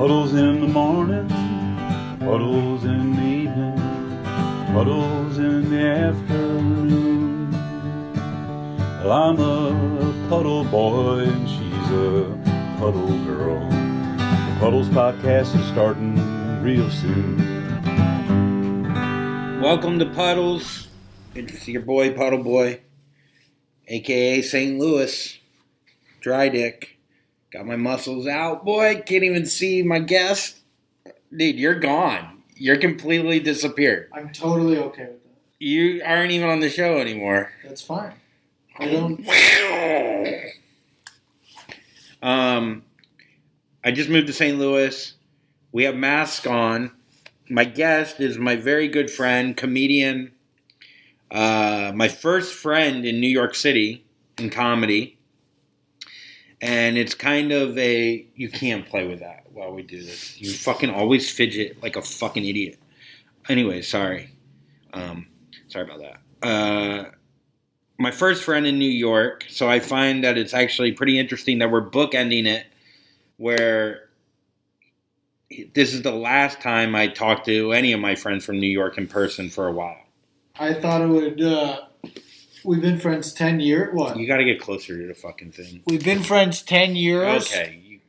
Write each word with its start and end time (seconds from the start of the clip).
Puddles 0.00 0.32
in 0.32 0.62
the 0.62 0.66
morning, 0.66 1.28
puddles 2.20 2.84
in 2.84 3.16
the 3.16 3.22
evening, 3.22 3.76
puddles 4.72 5.36
in 5.36 5.68
the 5.68 5.88
afternoon. 5.90 7.52
Well, 9.04 9.12
I'm 9.12 9.38
a 9.38 10.28
puddle 10.30 10.64
boy 10.64 11.24
and 11.24 11.46
she's 11.46 11.90
a 11.90 12.24
puddle 12.78 13.08
girl. 13.26 13.60
The 13.68 14.56
Puddles 14.58 14.88
podcast 14.88 15.54
is 15.60 15.66
starting 15.66 16.16
real 16.62 16.90
soon. 16.90 17.36
Welcome 19.60 19.98
to 19.98 20.06
Puddles. 20.06 20.88
It's 21.34 21.68
your 21.68 21.82
boy 21.82 22.14
Puddle 22.14 22.42
Boy, 22.42 22.80
aka 23.86 24.40
St. 24.40 24.78
Louis. 24.78 25.38
Dry 26.22 26.48
dick. 26.48 26.99
Got 27.52 27.66
my 27.66 27.76
muscles 27.76 28.26
out, 28.26 28.64
boy. 28.64 29.02
Can't 29.04 29.24
even 29.24 29.44
see 29.44 29.82
my 29.82 29.98
guest. 29.98 30.58
Dude, 31.36 31.56
you're 31.56 31.78
gone. 31.78 32.42
You're 32.54 32.76
completely 32.76 33.40
disappeared. 33.40 34.08
I'm 34.12 34.30
totally 34.32 34.78
okay 34.78 35.06
with 35.06 35.24
that. 35.24 35.30
You 35.58 36.02
aren't 36.04 36.30
even 36.30 36.48
on 36.48 36.60
the 36.60 36.70
show 36.70 36.98
anymore. 36.98 37.52
That's 37.64 37.82
fine. 37.82 38.14
I 38.78 38.86
don't. 38.86 39.26
Um, 42.22 42.84
I 43.82 43.92
just 43.92 44.10
moved 44.10 44.26
to 44.26 44.32
St. 44.32 44.58
Louis. 44.58 45.14
We 45.72 45.84
have 45.84 45.96
masks 45.96 46.46
on. 46.46 46.90
My 47.48 47.64
guest 47.64 48.20
is 48.20 48.38
my 48.38 48.56
very 48.56 48.88
good 48.88 49.10
friend, 49.10 49.56
comedian, 49.56 50.32
uh, 51.30 51.92
my 51.94 52.08
first 52.08 52.54
friend 52.54 53.04
in 53.04 53.20
New 53.20 53.28
York 53.28 53.54
City 53.54 54.04
in 54.38 54.50
comedy. 54.50 55.16
And 56.62 56.98
it's 56.98 57.14
kind 57.14 57.52
of 57.52 57.76
a 57.78 58.26
you 58.34 58.50
can't 58.50 58.86
play 58.86 59.06
with 59.06 59.20
that 59.20 59.44
while 59.52 59.72
we 59.72 59.82
do 59.82 60.02
this. 60.02 60.38
You 60.38 60.52
fucking 60.52 60.90
always 60.90 61.30
fidget 61.30 61.82
like 61.82 61.96
a 61.96 62.02
fucking 62.02 62.44
idiot. 62.44 62.78
Anyway, 63.48 63.82
sorry. 63.82 64.30
Um, 64.92 65.26
sorry 65.68 65.84
about 65.84 66.00
that. 66.00 66.46
Uh, 66.46 67.10
my 67.98 68.10
first 68.10 68.44
friend 68.44 68.66
in 68.66 68.78
New 68.78 68.90
York, 68.90 69.44
so 69.48 69.68
I 69.68 69.80
find 69.80 70.24
that 70.24 70.38
it's 70.38 70.54
actually 70.54 70.92
pretty 70.92 71.18
interesting 71.18 71.58
that 71.58 71.70
we're 71.70 71.88
bookending 71.88 72.46
it 72.46 72.66
where 73.36 74.10
this 75.74 75.94
is 75.94 76.02
the 76.02 76.12
last 76.12 76.60
time 76.60 76.94
I 76.94 77.08
talked 77.08 77.46
to 77.46 77.72
any 77.72 77.92
of 77.92 78.00
my 78.00 78.14
friends 78.14 78.44
from 78.44 78.60
New 78.60 78.68
York 78.68 78.98
in 78.98 79.06
person 79.06 79.50
for 79.50 79.66
a 79.66 79.72
while. 79.72 79.98
I 80.58 80.74
thought 80.74 81.00
it 81.00 81.08
would. 81.08 81.42
Uh, 81.42 81.80
we've 82.64 82.80
been 82.80 82.98
friends 82.98 83.32
ten 83.32 83.60
years. 83.60 83.94
What? 83.94 84.16
You 84.16 84.26
got 84.26 84.38
to 84.38 84.44
get 84.44 84.60
closer 84.60 85.00
to 85.00 85.06
the 85.06 85.14
fucking 85.14 85.52
thing. 85.52 85.82
We've 85.86 86.04
been 86.04 86.22
friends 86.22 86.62
ten 86.62 86.96
years. 86.96 87.46
Okay, 87.46 87.82
you, 87.84 88.00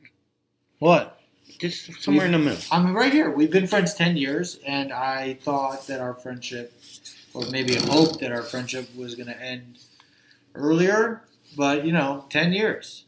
What? 0.78 1.18
just 1.58 2.02
somewhere 2.02 2.26
in 2.26 2.32
the 2.32 2.38
middle. 2.38 2.58
I'm 2.72 2.92
right 2.94 3.12
here. 3.12 3.30
We've 3.30 3.50
been 3.50 3.68
friends 3.68 3.94
ten 3.94 4.16
years, 4.16 4.58
and 4.66 4.92
I 4.92 5.34
thought 5.34 5.86
that 5.86 6.00
our 6.00 6.14
friendship, 6.14 6.72
or 7.34 7.46
maybe 7.50 7.76
hoped 7.76 8.18
that 8.20 8.32
our 8.32 8.42
friendship 8.42 8.94
was 8.96 9.14
going 9.14 9.28
to 9.28 9.40
end 9.40 9.78
earlier. 10.54 11.22
But 11.56 11.84
you 11.84 11.92
know, 11.92 12.26
ten 12.30 12.52
years. 12.52 13.04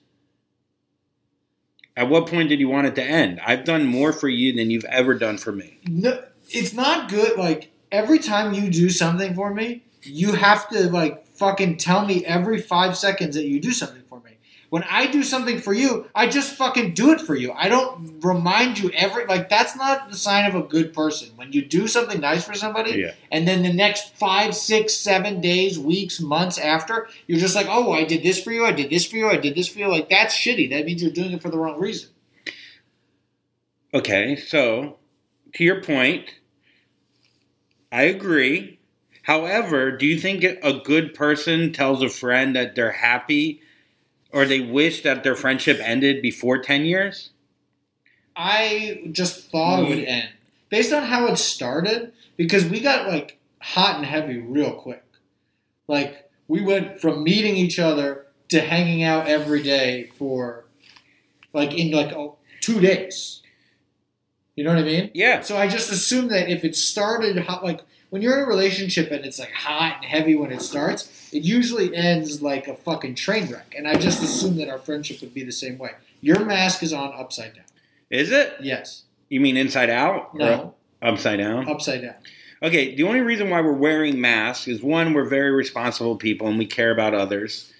At 1.96 2.08
what 2.08 2.26
point 2.26 2.48
did 2.48 2.58
you 2.60 2.68
want 2.68 2.86
it 2.88 2.94
to 2.96 3.02
end? 3.02 3.40
I've 3.46 3.64
done 3.64 3.86
more 3.86 4.12
for 4.12 4.28
you 4.28 4.52
than 4.52 4.70
you've 4.70 4.84
ever 4.86 5.14
done 5.14 5.38
for 5.38 5.52
me. 5.52 5.78
No, 5.88 6.22
it's 6.48 6.72
not 6.74 7.08
good. 7.08 7.36
Like 7.38 7.70
every 7.90 8.18
time 8.18 8.52
you 8.54 8.70
do 8.70 8.90
something 8.90 9.34
for 9.34 9.52
me, 9.54 9.82
you 10.02 10.32
have 10.32 10.68
to 10.70 10.90
like 10.90 11.23
fucking 11.34 11.76
tell 11.76 12.04
me 12.06 12.24
every 12.24 12.60
five 12.60 12.96
seconds 12.96 13.34
that 13.36 13.46
you 13.46 13.60
do 13.60 13.72
something 13.72 14.02
for 14.08 14.20
me. 14.20 14.32
When 14.70 14.82
I 14.84 15.06
do 15.06 15.22
something 15.22 15.60
for 15.60 15.72
you, 15.72 16.08
I 16.16 16.26
just 16.26 16.56
fucking 16.56 16.94
do 16.94 17.12
it 17.12 17.20
for 17.20 17.36
you. 17.36 17.52
I 17.52 17.68
don't 17.68 18.20
remind 18.24 18.78
you 18.78 18.90
every 18.90 19.24
like 19.26 19.48
that's 19.48 19.76
not 19.76 20.10
the 20.10 20.16
sign 20.16 20.46
of 20.46 20.56
a 20.56 20.66
good 20.66 20.92
person. 20.92 21.28
When 21.36 21.52
you 21.52 21.64
do 21.64 21.86
something 21.86 22.20
nice 22.20 22.44
for 22.44 22.54
somebody, 22.54 22.92
Yeah. 22.92 23.12
and 23.30 23.46
then 23.46 23.62
the 23.62 23.72
next 23.72 24.16
five, 24.16 24.54
six, 24.56 24.94
seven 24.94 25.40
days, 25.40 25.78
weeks, 25.78 26.18
months 26.20 26.58
after, 26.58 27.06
you're 27.28 27.38
just 27.38 27.54
like, 27.54 27.68
oh, 27.68 27.92
I 27.92 28.02
did 28.02 28.24
this 28.24 28.42
for 28.42 28.50
you, 28.50 28.64
I 28.64 28.72
did 28.72 28.90
this 28.90 29.06
for 29.06 29.16
you, 29.16 29.28
I 29.28 29.36
did 29.36 29.54
this 29.54 29.68
for 29.68 29.78
you. 29.78 29.88
Like 29.88 30.08
that's 30.08 30.34
shitty. 30.34 30.70
That 30.70 30.86
means 30.86 31.02
you're 31.02 31.12
doing 31.12 31.32
it 31.32 31.42
for 31.42 31.50
the 31.50 31.58
wrong 31.58 31.78
reason. 31.78 32.10
Okay, 33.92 34.34
so 34.34 34.96
to 35.54 35.62
your 35.62 35.82
point, 35.82 36.34
I 37.92 38.02
agree. 38.04 38.73
However, 39.24 39.90
do 39.90 40.04
you 40.06 40.18
think 40.18 40.44
a 40.44 40.80
good 40.84 41.14
person 41.14 41.72
tells 41.72 42.02
a 42.02 42.10
friend 42.10 42.54
that 42.54 42.74
they're 42.74 42.92
happy 42.92 43.62
or 44.30 44.44
they 44.44 44.60
wish 44.60 45.02
that 45.02 45.24
their 45.24 45.34
friendship 45.34 45.78
ended 45.80 46.20
before 46.20 46.58
10 46.58 46.84
years? 46.84 47.30
I 48.36 49.08
just 49.12 49.50
thought 49.50 49.80
it 49.80 49.88
would 49.88 49.98
mm. 49.98 50.08
end 50.08 50.28
based 50.68 50.92
on 50.92 51.04
how 51.04 51.26
it 51.28 51.38
started 51.38 52.12
because 52.36 52.66
we 52.66 52.80
got 52.80 53.08
like 53.08 53.38
hot 53.62 53.96
and 53.96 54.04
heavy 54.04 54.38
real 54.38 54.72
quick. 54.72 55.04
Like 55.88 56.28
we 56.46 56.60
went 56.60 57.00
from 57.00 57.24
meeting 57.24 57.56
each 57.56 57.78
other 57.78 58.26
to 58.48 58.60
hanging 58.60 59.04
out 59.04 59.26
every 59.26 59.62
day 59.62 60.10
for 60.18 60.66
like 61.54 61.72
in 61.72 61.92
like 61.92 62.12
oh, 62.12 62.36
two 62.60 62.78
days. 62.78 63.40
You 64.54 64.64
know 64.64 64.74
what 64.74 64.82
I 64.82 64.86
mean? 64.86 65.10
Yeah. 65.14 65.40
So 65.40 65.56
I 65.56 65.66
just 65.66 65.90
assumed 65.90 66.30
that 66.30 66.50
if 66.50 66.62
it 66.62 66.76
started 66.76 67.38
hot, 67.38 67.64
like 67.64 67.80
when 68.10 68.22
you're 68.22 68.38
in 68.38 68.44
a 68.44 68.46
relationship 68.46 69.10
and 69.10 69.24
it's 69.24 69.38
like 69.38 69.52
hot 69.52 69.96
and 69.96 70.04
heavy 70.04 70.34
when 70.34 70.52
it 70.52 70.62
starts, 70.62 71.30
it 71.32 71.42
usually 71.42 71.94
ends 71.94 72.42
like 72.42 72.68
a 72.68 72.74
fucking 72.74 73.14
train 73.16 73.50
wreck. 73.50 73.74
And 73.76 73.88
I 73.88 73.94
just 73.96 74.22
assumed 74.22 74.58
that 74.60 74.68
our 74.68 74.78
friendship 74.78 75.20
would 75.20 75.34
be 75.34 75.42
the 75.42 75.52
same 75.52 75.78
way. 75.78 75.92
Your 76.20 76.44
mask 76.44 76.82
is 76.82 76.92
on 76.92 77.12
upside 77.14 77.54
down. 77.54 77.64
Is 78.10 78.30
it? 78.30 78.54
Yes. 78.60 79.02
You 79.28 79.40
mean 79.40 79.56
inside 79.56 79.90
out? 79.90 80.30
or 80.34 80.38
No. 80.38 80.74
Upside 81.02 81.38
down? 81.38 81.68
Upside 81.68 82.02
down. 82.02 82.14
Okay, 82.62 82.94
the 82.94 83.02
only 83.02 83.20
reason 83.20 83.50
why 83.50 83.60
we're 83.60 83.72
wearing 83.72 84.20
masks 84.20 84.68
is 84.68 84.82
one, 84.82 85.12
we're 85.12 85.28
very 85.28 85.50
responsible 85.50 86.16
people 86.16 86.46
and 86.46 86.58
we 86.58 86.66
care 86.66 86.90
about 86.90 87.12
others. 87.14 87.72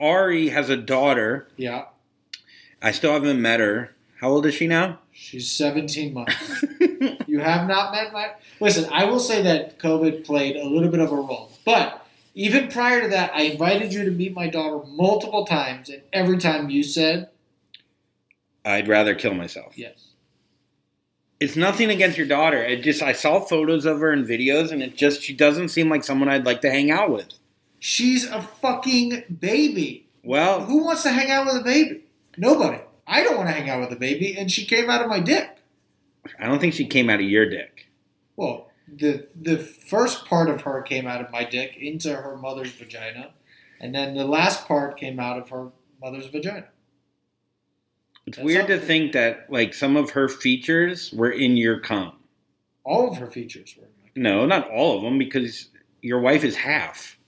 Ahri 0.00 0.52
has 0.52 0.70
a 0.70 0.76
daughter. 0.76 1.48
Yeah. 1.56 1.86
I 2.80 2.92
still 2.92 3.12
haven't 3.14 3.42
met 3.42 3.58
her. 3.58 3.94
How 4.20 4.30
old 4.30 4.46
is 4.46 4.54
she 4.54 4.66
now? 4.66 4.98
She's 5.12 5.50
17 5.52 6.12
months. 6.12 6.64
you 7.26 7.38
have 7.40 7.68
not 7.68 7.92
met 7.92 8.12
my. 8.12 8.30
Listen, 8.60 8.88
I 8.92 9.04
will 9.04 9.20
say 9.20 9.42
that 9.42 9.78
COVID 9.78 10.24
played 10.24 10.56
a 10.56 10.64
little 10.64 10.90
bit 10.90 11.00
of 11.00 11.12
a 11.12 11.16
role. 11.16 11.52
But 11.64 12.04
even 12.34 12.68
prior 12.68 13.02
to 13.02 13.08
that, 13.08 13.32
I 13.34 13.42
invited 13.42 13.92
you 13.92 14.04
to 14.04 14.10
meet 14.10 14.34
my 14.34 14.48
daughter 14.48 14.84
multiple 14.88 15.44
times, 15.44 15.88
and 15.88 16.02
every 16.12 16.38
time 16.38 16.70
you 16.70 16.82
said 16.82 17.30
I'd 18.64 18.88
rather 18.88 19.14
kill 19.14 19.34
myself. 19.34 19.78
yes. 19.78 20.04
It's 21.40 21.54
nothing 21.54 21.88
against 21.88 22.18
your 22.18 22.26
daughter. 22.26 22.62
It 22.62 22.82
just 22.82 23.00
I 23.00 23.12
saw 23.12 23.38
photos 23.38 23.84
of 23.86 24.00
her 24.00 24.10
and 24.10 24.26
videos 24.26 24.72
and 24.72 24.82
it 24.82 24.96
just 24.96 25.22
she 25.22 25.32
doesn't 25.32 25.68
seem 25.68 25.88
like 25.88 26.02
someone 26.02 26.28
I'd 26.28 26.44
like 26.44 26.60
to 26.62 26.70
hang 26.70 26.90
out 26.90 27.10
with. 27.12 27.28
She's 27.78 28.26
a 28.28 28.42
fucking 28.42 29.36
baby. 29.40 30.08
Well, 30.24 30.64
Who 30.64 30.82
wants 30.84 31.04
to 31.04 31.10
hang 31.10 31.30
out 31.30 31.46
with 31.46 31.54
a 31.54 31.62
baby? 31.62 32.02
Nobody. 32.36 32.80
I 33.08 33.22
don't 33.22 33.36
want 33.36 33.48
to 33.48 33.54
hang 33.54 33.70
out 33.70 33.80
with 33.80 33.90
a 33.92 33.96
baby, 33.96 34.36
and 34.36 34.52
she 34.52 34.66
came 34.66 34.90
out 34.90 35.00
of 35.02 35.08
my 35.08 35.18
dick. 35.18 35.56
I 36.38 36.46
don't 36.46 36.60
think 36.60 36.74
she 36.74 36.86
came 36.86 37.08
out 37.08 37.20
of 37.20 37.26
your 37.26 37.48
dick. 37.48 37.88
Well, 38.36 38.70
the 38.96 39.28
the 39.40 39.58
first 39.58 40.26
part 40.26 40.48
of 40.50 40.60
her 40.62 40.82
came 40.82 41.06
out 41.06 41.20
of 41.20 41.30
my 41.30 41.44
dick 41.44 41.76
into 41.78 42.14
her 42.14 42.36
mother's 42.36 42.72
vagina, 42.72 43.30
and 43.80 43.94
then 43.94 44.14
the 44.14 44.24
last 44.24 44.68
part 44.68 44.98
came 44.98 45.18
out 45.18 45.38
of 45.38 45.48
her 45.48 45.70
mother's 46.00 46.26
vagina. 46.26 46.66
It's 48.26 48.36
That's 48.36 48.44
weird 48.44 48.66
to 48.66 48.78
think 48.78 49.12
that 49.12 49.50
like 49.50 49.72
some 49.72 49.96
of 49.96 50.10
her 50.10 50.28
features 50.28 51.10
were 51.12 51.30
in 51.30 51.56
your 51.56 51.80
cum. 51.80 52.12
All 52.84 53.10
of 53.10 53.16
her 53.16 53.30
features 53.30 53.74
were 53.78 53.88
No, 54.14 54.44
not 54.44 54.70
all 54.70 54.98
of 54.98 55.02
them 55.02 55.18
because 55.18 55.68
your 56.02 56.20
wife 56.20 56.44
is 56.44 56.54
half. 56.56 57.18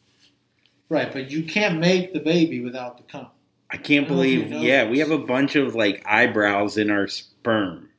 right, 0.90 1.10
but 1.12 1.30
you 1.30 1.42
can't 1.44 1.78
make 1.78 2.12
the 2.12 2.20
baby 2.20 2.60
without 2.60 2.98
the 2.98 3.04
cum. 3.04 3.28
I 3.72 3.76
can't 3.76 4.06
I 4.06 4.08
don't 4.08 4.16
know 4.16 4.22
if 4.22 4.30
you 4.30 4.38
believe. 4.38 4.50
know 4.50 4.60
Yeah, 4.60 4.88
we 4.88 4.98
have 4.98 5.10
a 5.10 5.18
bunch 5.18 5.56
of 5.56 5.74
like 5.74 6.02
eyebrows 6.06 6.76
in 6.76 6.90
our 6.90 7.06
sperm 7.06 7.90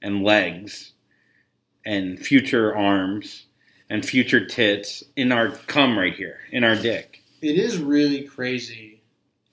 and 0.00 0.22
legs 0.22 0.92
and 1.84 2.18
future 2.18 2.74
arms 2.74 3.46
and 3.88 4.06
future 4.06 4.46
tits 4.46 5.02
in 5.16 5.32
our 5.32 5.50
cum 5.50 5.98
right 5.98 6.14
here 6.14 6.38
in 6.50 6.62
our 6.62 6.76
dick. 6.76 7.22
It 7.42 7.56
is 7.58 7.78
really 7.78 8.22
crazy. 8.22 9.02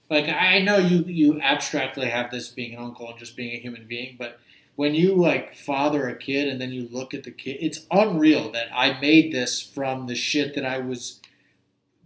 Like 0.09 0.29
I 0.29 0.59
know 0.59 0.77
you 0.77 1.03
you 1.03 1.41
abstractly 1.41 2.07
have 2.07 2.31
this 2.31 2.49
being 2.49 2.73
an 2.75 2.83
uncle 2.83 3.09
and 3.09 3.17
just 3.17 3.35
being 3.35 3.55
a 3.55 3.59
human 3.59 3.87
being, 3.87 4.15
but 4.17 4.39
when 4.75 4.93
you 4.93 5.15
like 5.15 5.55
father 5.55 6.07
a 6.07 6.15
kid 6.15 6.47
and 6.47 6.61
then 6.61 6.71
you 6.71 6.87
look 6.91 7.15
at 7.15 7.23
the 7.23 7.31
kid, 7.31 7.57
it's 7.59 7.85
unreal 7.89 8.51
that 8.51 8.67
I 8.71 8.99
made 9.01 9.33
this 9.33 9.59
from 9.59 10.05
the 10.05 10.15
shit 10.15 10.53
that 10.53 10.65
I 10.65 10.77
was 10.77 11.19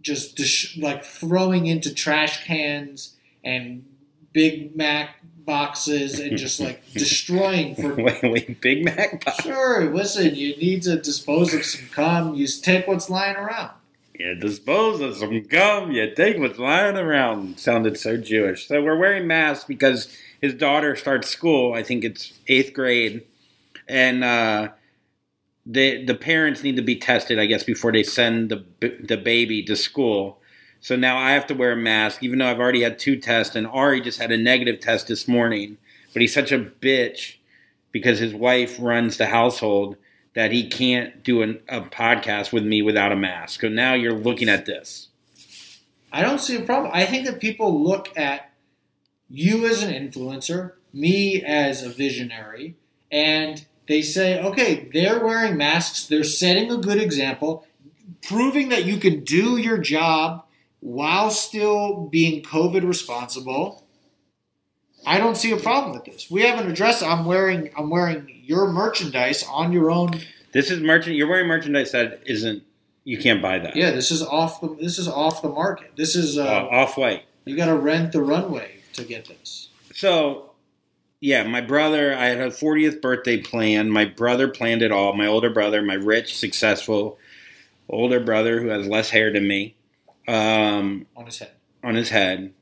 just 0.00 0.36
dis- 0.36 0.76
like 0.78 1.04
throwing 1.04 1.66
into 1.66 1.94
trash 1.94 2.44
cans 2.44 3.14
and 3.44 3.84
Big 4.32 4.76
Mac 4.76 5.16
boxes 5.44 6.20
and 6.20 6.38
just 6.38 6.60
like 6.60 6.82
destroying 6.92 7.74
for 7.74 7.94
wait, 7.94 8.22
wait, 8.22 8.60
Big 8.60 8.84
Mac. 8.84 9.24
pop- 9.24 9.40
Sure, 9.42 9.92
listen, 9.92 10.34
you 10.34 10.56
need 10.56 10.82
to 10.82 10.96
dispose 10.96 11.52
of 11.52 11.64
some 11.64 11.88
cum. 11.88 12.34
You 12.34 12.46
take 12.46 12.86
what's 12.86 13.10
lying 13.10 13.36
around. 13.36 13.70
You 14.18 14.34
dispose 14.36 15.00
of 15.00 15.16
some 15.16 15.42
gum, 15.44 15.90
you 15.90 16.14
take 16.14 16.38
what's 16.38 16.58
lying 16.58 16.96
around. 16.96 17.58
Sounded 17.58 17.98
so 17.98 18.16
Jewish. 18.16 18.68
So 18.68 18.82
we're 18.82 18.96
wearing 18.98 19.26
masks 19.26 19.64
because 19.64 20.16
his 20.40 20.54
daughter 20.54 20.94
starts 20.96 21.28
school. 21.28 21.72
I 21.74 21.82
think 21.82 22.04
it's 22.04 22.32
eighth 22.46 22.72
grade, 22.72 23.22
and 23.88 24.22
uh, 24.22 24.68
the 25.66 26.04
the 26.04 26.14
parents 26.14 26.62
need 26.62 26.76
to 26.76 26.82
be 26.82 26.96
tested. 26.96 27.38
I 27.38 27.46
guess 27.46 27.64
before 27.64 27.90
they 27.90 28.02
send 28.02 28.50
the 28.50 28.64
the 29.02 29.16
baby 29.16 29.62
to 29.64 29.76
school. 29.76 30.38
So 30.82 30.96
now 30.96 31.16
I 31.16 31.30
have 31.30 31.46
to 31.46 31.54
wear 31.54 31.72
a 31.72 31.76
mask, 31.76 32.24
even 32.24 32.40
though 32.40 32.50
I've 32.50 32.58
already 32.58 32.82
had 32.82 32.98
two 32.98 33.16
tests, 33.16 33.54
and 33.54 33.68
Ahri 33.68 34.02
just 34.02 34.20
had 34.20 34.32
a 34.32 34.36
negative 34.36 34.80
test 34.80 35.06
this 35.06 35.28
morning. 35.28 35.78
But 36.12 36.22
he's 36.22 36.34
such 36.34 36.50
a 36.50 36.58
bitch 36.58 37.36
because 37.92 38.18
his 38.18 38.34
wife 38.34 38.76
runs 38.80 39.16
the 39.16 39.26
household 39.26 39.96
that 40.34 40.50
he 40.50 40.68
can't 40.68 41.22
do 41.22 41.40
an, 41.40 41.60
a 41.68 41.82
podcast 41.82 42.52
with 42.52 42.64
me 42.64 42.82
without 42.82 43.12
a 43.12 43.16
mask. 43.16 43.60
So 43.60 43.68
now 43.68 43.94
you're 43.94 44.12
looking 44.12 44.48
at 44.48 44.66
this. 44.66 45.08
I 46.12 46.20
don't 46.20 46.40
see 46.40 46.56
a 46.56 46.62
problem. 46.62 46.90
I 46.92 47.06
think 47.06 47.26
that 47.26 47.40
people 47.40 47.80
look 47.80 48.08
at 48.18 48.50
you 49.30 49.66
as 49.66 49.84
an 49.84 49.92
influencer, 49.92 50.72
me 50.92 51.44
as 51.44 51.84
a 51.84 51.90
visionary, 51.90 52.76
and 53.10 53.64
they 53.86 54.02
say, 54.02 54.42
okay, 54.42 54.88
they're 54.92 55.24
wearing 55.24 55.56
masks, 55.56 56.06
they're 56.06 56.24
setting 56.24 56.72
a 56.72 56.76
good 56.76 57.00
example, 57.00 57.64
proving 58.26 58.70
that 58.70 58.84
you 58.84 58.96
can 58.96 59.22
do 59.22 59.56
your 59.58 59.78
job 59.78 60.44
while 60.82 61.30
still 61.30 62.08
being 62.10 62.42
COVID 62.42 62.86
responsible. 62.86 63.86
I 65.06 65.18
don't 65.18 65.36
see 65.36 65.50
a 65.52 65.56
problem 65.56 65.92
with 65.94 66.04
this. 66.04 66.30
We 66.30 66.42
haven't 66.42 66.70
addressed. 66.70 67.02
I'm 67.02 67.24
wearing. 67.24 67.70
I'm 67.76 67.88
wearing 67.88 68.28
your 68.44 68.70
merchandise 68.70 69.44
on 69.48 69.72
your 69.72 69.90
own. 69.90 70.10
This 70.52 70.70
is 70.70 70.80
merchant. 70.80 71.16
You're 71.16 71.28
wearing 71.28 71.48
merchandise 71.48 71.92
that 71.92 72.20
isn't. 72.26 72.62
You 73.04 73.18
can't 73.18 73.40
buy 73.42 73.58
that. 73.58 73.74
Yeah, 73.74 73.90
this 73.92 74.10
is 74.10 74.22
off 74.22 74.60
the. 74.60 74.76
This 74.80 74.98
is 74.98 75.08
off 75.08 75.40
the 75.42 75.48
market. 75.48 75.92
This 75.96 76.14
is. 76.14 76.36
Uh, 76.38 76.44
Uh, 76.44 76.68
off 76.70 76.96
white. 76.96 77.24
you 77.44 77.56
got 77.56 77.66
to 77.66 77.74
rent 77.76 78.12
the 78.12 78.20
runway 78.22 78.76
to 78.92 79.04
get 79.04 79.24
this. 79.26 79.68
So, 79.94 80.50
yeah, 81.20 81.42
my 81.44 81.60
brother. 81.60 82.14
I 82.14 82.26
had 82.26 82.38
a 82.40 82.50
40th 82.50 83.00
birthday 83.00 83.38
plan. 83.38 83.90
My 83.90 84.04
brother 84.04 84.46
planned 84.48 84.82
it 84.82 84.92
all. 84.92 85.14
My 85.14 85.26
older 85.26 85.50
brother, 85.50 85.82
my 85.82 85.94
rich, 85.94 86.36
successful 86.36 87.18
older 87.88 88.20
brother 88.20 88.60
who 88.60 88.68
has 88.68 88.86
less 88.86 89.10
hair 89.10 89.32
than 89.32 89.46
me, 89.48 89.74
um, 90.28 91.06
on 91.16 91.26
his 91.26 91.38
head. 91.38 91.50
on 91.82 91.94
his 91.94 92.10
head, 92.10 92.52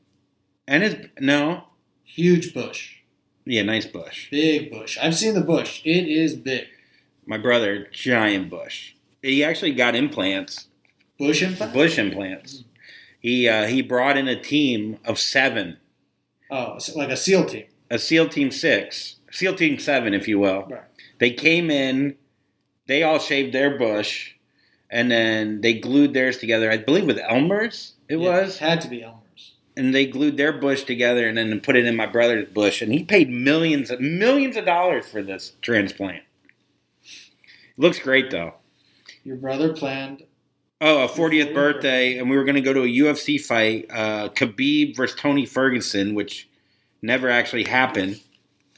and 0.67 0.83
his 0.83 0.97
no, 1.19 1.65
Huge 2.05 2.53
bush. 2.55 2.97
yeah, 3.45 3.63
nice 3.63 3.87
bush. 3.87 4.31
Big 4.31 4.71
bush. 4.71 4.99
I've 5.01 5.17
seen 5.17 5.35
the 5.35 5.41
bush. 5.41 5.81
It 5.85 6.09
is 6.09 6.35
big. 6.35 6.67
My 7.27 7.39
brother, 7.39 7.87
giant 7.93 8.51
bush. 8.51 8.95
He 9.23 9.45
actually 9.45 9.73
got 9.73 9.95
implants, 9.95 10.67
Bush 11.19 11.43
implant? 11.43 11.73
bush 11.75 11.99
implants. 11.99 12.65
He 13.21 13.47
uh, 13.49 13.67
he 13.67 13.83
brought 13.83 14.17
in 14.17 14.27
a 14.29 14.41
team 14.41 14.99
of 15.05 15.19
seven, 15.19 15.77
Oh, 16.51 16.75
it's 16.77 16.95
like 16.97 17.11
a 17.11 17.17
SEAL 17.17 17.45
team. 17.45 17.67
a 17.91 17.99
SEAL 17.99 18.29
Team 18.31 18.51
Six, 18.51 19.17
SEAL 19.31 19.55
Team 19.57 19.79
Seven, 19.79 20.15
if 20.15 20.27
you 20.27 20.39
will. 20.41 20.63
Right. 20.69 20.83
They 21.19 21.31
came 21.33 21.71
in, 21.71 22.17
they 22.87 23.03
all 23.03 23.19
shaved 23.19 23.53
their 23.55 23.77
bush, 23.79 24.33
and 24.91 25.11
then 25.11 25.61
they 25.61 25.75
glued 25.75 26.15
theirs 26.15 26.39
together. 26.39 26.71
I 26.71 26.77
believe 26.79 27.07
with 27.07 27.19
Elmer's 27.19 27.95
it 28.09 28.19
Yeah, 28.19 28.43
was, 28.43 28.59
Had 28.59 28.81
to 28.83 28.89
be 28.89 29.03
Elmer's. 29.03 29.55
and 29.77 29.95
they 29.95 30.07
glued 30.07 30.37
their 30.37 30.53
bush 30.53 30.83
together 30.85 31.27
and 31.29 31.39
then 31.39 31.61
put 31.61 31.77
it 31.77 31.85
in 31.87 31.97
my 31.97 32.07
brother's 32.07 32.49
bush, 32.49 32.83
and 32.83 32.93
he 32.93 33.05
paid 33.05 33.31
millions, 33.31 33.91
millions 34.01 34.57
of 34.57 34.65
dollars 34.65 35.07
for 35.07 35.23
this 35.23 35.53
transplant. 35.63 36.23
Looks 37.77 37.99
great 37.99 38.31
though. 38.31 38.55
Your 39.25 39.37
brother 39.37 39.73
planned. 39.73 40.25
Oh, 40.83 41.05
a 41.05 41.09
40th 41.09 41.53
birthday, 41.53 42.17
and 42.17 42.31
we 42.31 42.37
were 42.37 42.45
going 42.45 42.55
to 42.55 42.63
go 42.63 42.73
to 42.73 42.81
a 42.83 42.87
UFC 42.87 43.39
fight, 43.39 43.87
uh, 43.91 44.31
Khabib 44.31 44.97
versus 44.97 45.15
Tony 45.21 45.45
Ferguson, 45.45 46.15
which 46.15 46.49
never 47.03 47.29
actually 47.29 47.65
happened. 47.65 48.19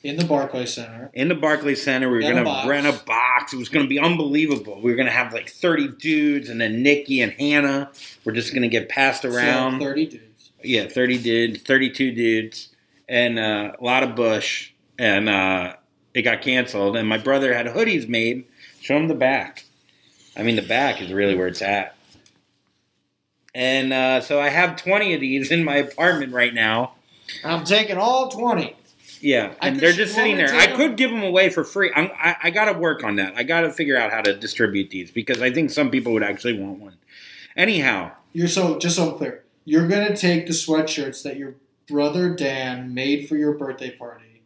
In 0.02 0.16
the 0.16 0.24
Barclays 0.24 0.74
Center. 0.74 1.10
In 1.14 1.28
the 1.28 1.34
Barclays 1.34 1.82
Center, 1.82 2.08
we 2.08 2.16
were 2.16 2.22
going 2.22 2.44
to 2.44 2.68
rent 2.68 2.86
a 2.86 3.04
box. 3.04 3.52
It 3.52 3.56
was 3.56 3.68
going 3.68 3.84
to 3.84 3.88
be 3.88 4.00
unbelievable. 4.00 4.80
We 4.82 4.90
were 4.90 4.96
going 4.96 5.06
to 5.06 5.12
have 5.12 5.32
like 5.32 5.48
30 5.48 5.88
dudes, 5.98 6.48
and 6.48 6.60
then 6.60 6.82
Nikki 6.82 7.20
and 7.20 7.32
Hannah 7.32 7.90
were 8.24 8.32
just 8.32 8.52
going 8.52 8.62
to 8.62 8.68
get 8.68 8.88
passed 8.88 9.24
around. 9.24 9.80
So 9.80 9.86
30 9.86 10.06
dudes. 10.06 10.50
yeah, 10.64 10.88
30 10.88 11.18
dudes, 11.22 11.62
32 11.62 12.12
dudes, 12.12 12.68
and 13.08 13.38
uh, 13.38 13.72
a 13.78 13.84
lot 13.84 14.02
of 14.02 14.16
Bush, 14.16 14.72
and 14.98 15.28
uh, 15.28 15.74
it 16.14 16.22
got 16.22 16.42
canceled. 16.42 16.96
And 16.96 17.08
my 17.08 17.18
brother 17.18 17.54
had 17.54 17.66
hoodies 17.66 18.08
made. 18.08 18.44
Show 18.80 18.96
him 18.96 19.06
the 19.06 19.14
back. 19.14 19.64
I 20.36 20.42
mean, 20.42 20.56
the 20.56 20.62
back 20.62 21.00
is 21.00 21.12
really 21.12 21.36
where 21.36 21.46
it's 21.46 21.62
at. 21.62 21.94
And 23.54 23.92
uh, 23.92 24.20
so 24.22 24.40
I 24.40 24.48
have 24.48 24.76
20 24.76 25.14
of 25.14 25.20
these 25.20 25.50
in 25.50 25.62
my 25.62 25.76
apartment 25.76 26.32
right 26.32 26.54
now. 26.54 26.94
I'm 27.44 27.64
taking 27.64 27.98
all 27.98 28.28
20. 28.30 28.74
Yeah, 29.22 29.54
and 29.60 29.78
they're 29.78 29.92
just 29.92 30.14
sitting 30.14 30.36
there. 30.36 30.52
I 30.52 30.66
could 30.66 30.96
give 30.96 31.10
them 31.10 31.22
away 31.22 31.48
for 31.48 31.62
free. 31.64 31.90
I'm, 31.94 32.10
I, 32.14 32.36
I 32.44 32.50
got 32.50 32.66
to 32.66 32.78
work 32.78 33.04
on 33.04 33.16
that. 33.16 33.34
I 33.36 33.44
got 33.44 33.60
to 33.62 33.70
figure 33.70 33.96
out 33.96 34.10
how 34.10 34.20
to 34.20 34.34
distribute 34.34 34.90
these 34.90 35.10
because 35.10 35.40
I 35.40 35.52
think 35.52 35.70
some 35.70 35.90
people 35.90 36.12
would 36.12 36.22
actually 36.22 36.58
want 36.58 36.80
one. 36.80 36.96
Anyhow, 37.56 38.12
You're 38.32 38.48
so 38.48 38.78
just 38.78 38.96
so 38.96 39.12
clear. 39.12 39.44
You're 39.64 39.86
gonna 39.86 40.16
take 40.16 40.46
the 40.46 40.52
sweatshirts 40.52 41.22
that 41.22 41.36
your 41.36 41.54
brother 41.86 42.34
Dan 42.34 42.94
made 42.94 43.28
for 43.28 43.36
your 43.36 43.52
birthday 43.52 43.90
party 43.90 44.42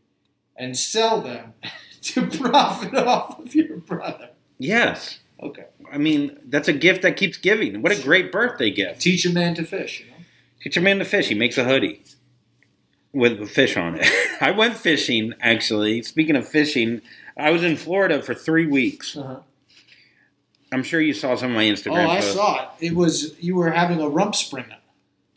and 0.57 0.77
sell 0.77 1.21
them 1.21 1.55
to 2.03 2.27
profit 2.27 2.95
off 2.95 3.39
of 3.39 3.55
your 3.55 3.79
brother. 3.79 4.31
yes. 4.59 5.21
Okay. 5.43 5.67
I 5.93 5.99
mean, 5.99 6.39
that's 6.49 6.67
a 6.67 6.73
gift 6.73 7.03
that 7.03 7.19
keeps 7.19 7.37
giving. 7.37 7.83
What 7.83 7.93
a 7.93 8.03
great 8.03 8.33
birthday 8.33 8.71
gift. 8.71 9.03
Teach 9.03 9.27
a 9.27 9.31
man 9.31 9.55
to 9.57 9.65
fish, 9.65 10.01
you 10.01 10.11
know? 10.11 10.17
Teach 10.63 10.79
a 10.79 10.81
man 10.81 10.99
to 10.99 11.05
fish. 11.05 11.29
He 11.29 11.35
makes 11.35 11.59
a 11.59 11.65
hoodie 11.65 12.03
with 13.17 13.41
a 13.41 13.47
fish 13.47 13.77
on 13.77 13.99
it. 13.99 14.07
I 14.41 14.51
went 14.51 14.77
fishing, 14.77 15.35
actually. 15.41 16.03
Speaking 16.03 16.37
of 16.37 16.47
fishing, 16.47 17.03
I 17.37 17.51
was 17.51 17.65
in 17.65 17.77
Florida 17.77 18.23
for 18.23 18.35
three 18.35 18.67
weeks. 18.67 19.17
Uh-huh. 19.17 19.41
I'm 20.73 20.83
sure 20.83 21.01
you 21.01 21.15
saw 21.15 21.35
some 21.37 21.51
of 21.51 21.57
my 21.57 21.65
Instagram. 21.65 22.07
Oh, 22.07 22.11
I 22.11 22.17
posts. 22.17 22.35
saw 22.35 22.63
it. 22.63 22.69
It 22.87 22.95
was 22.95 23.35
you 23.41 23.57
were 23.57 23.71
having 23.71 24.01
a 24.01 24.05
rumspringa. 24.05 24.77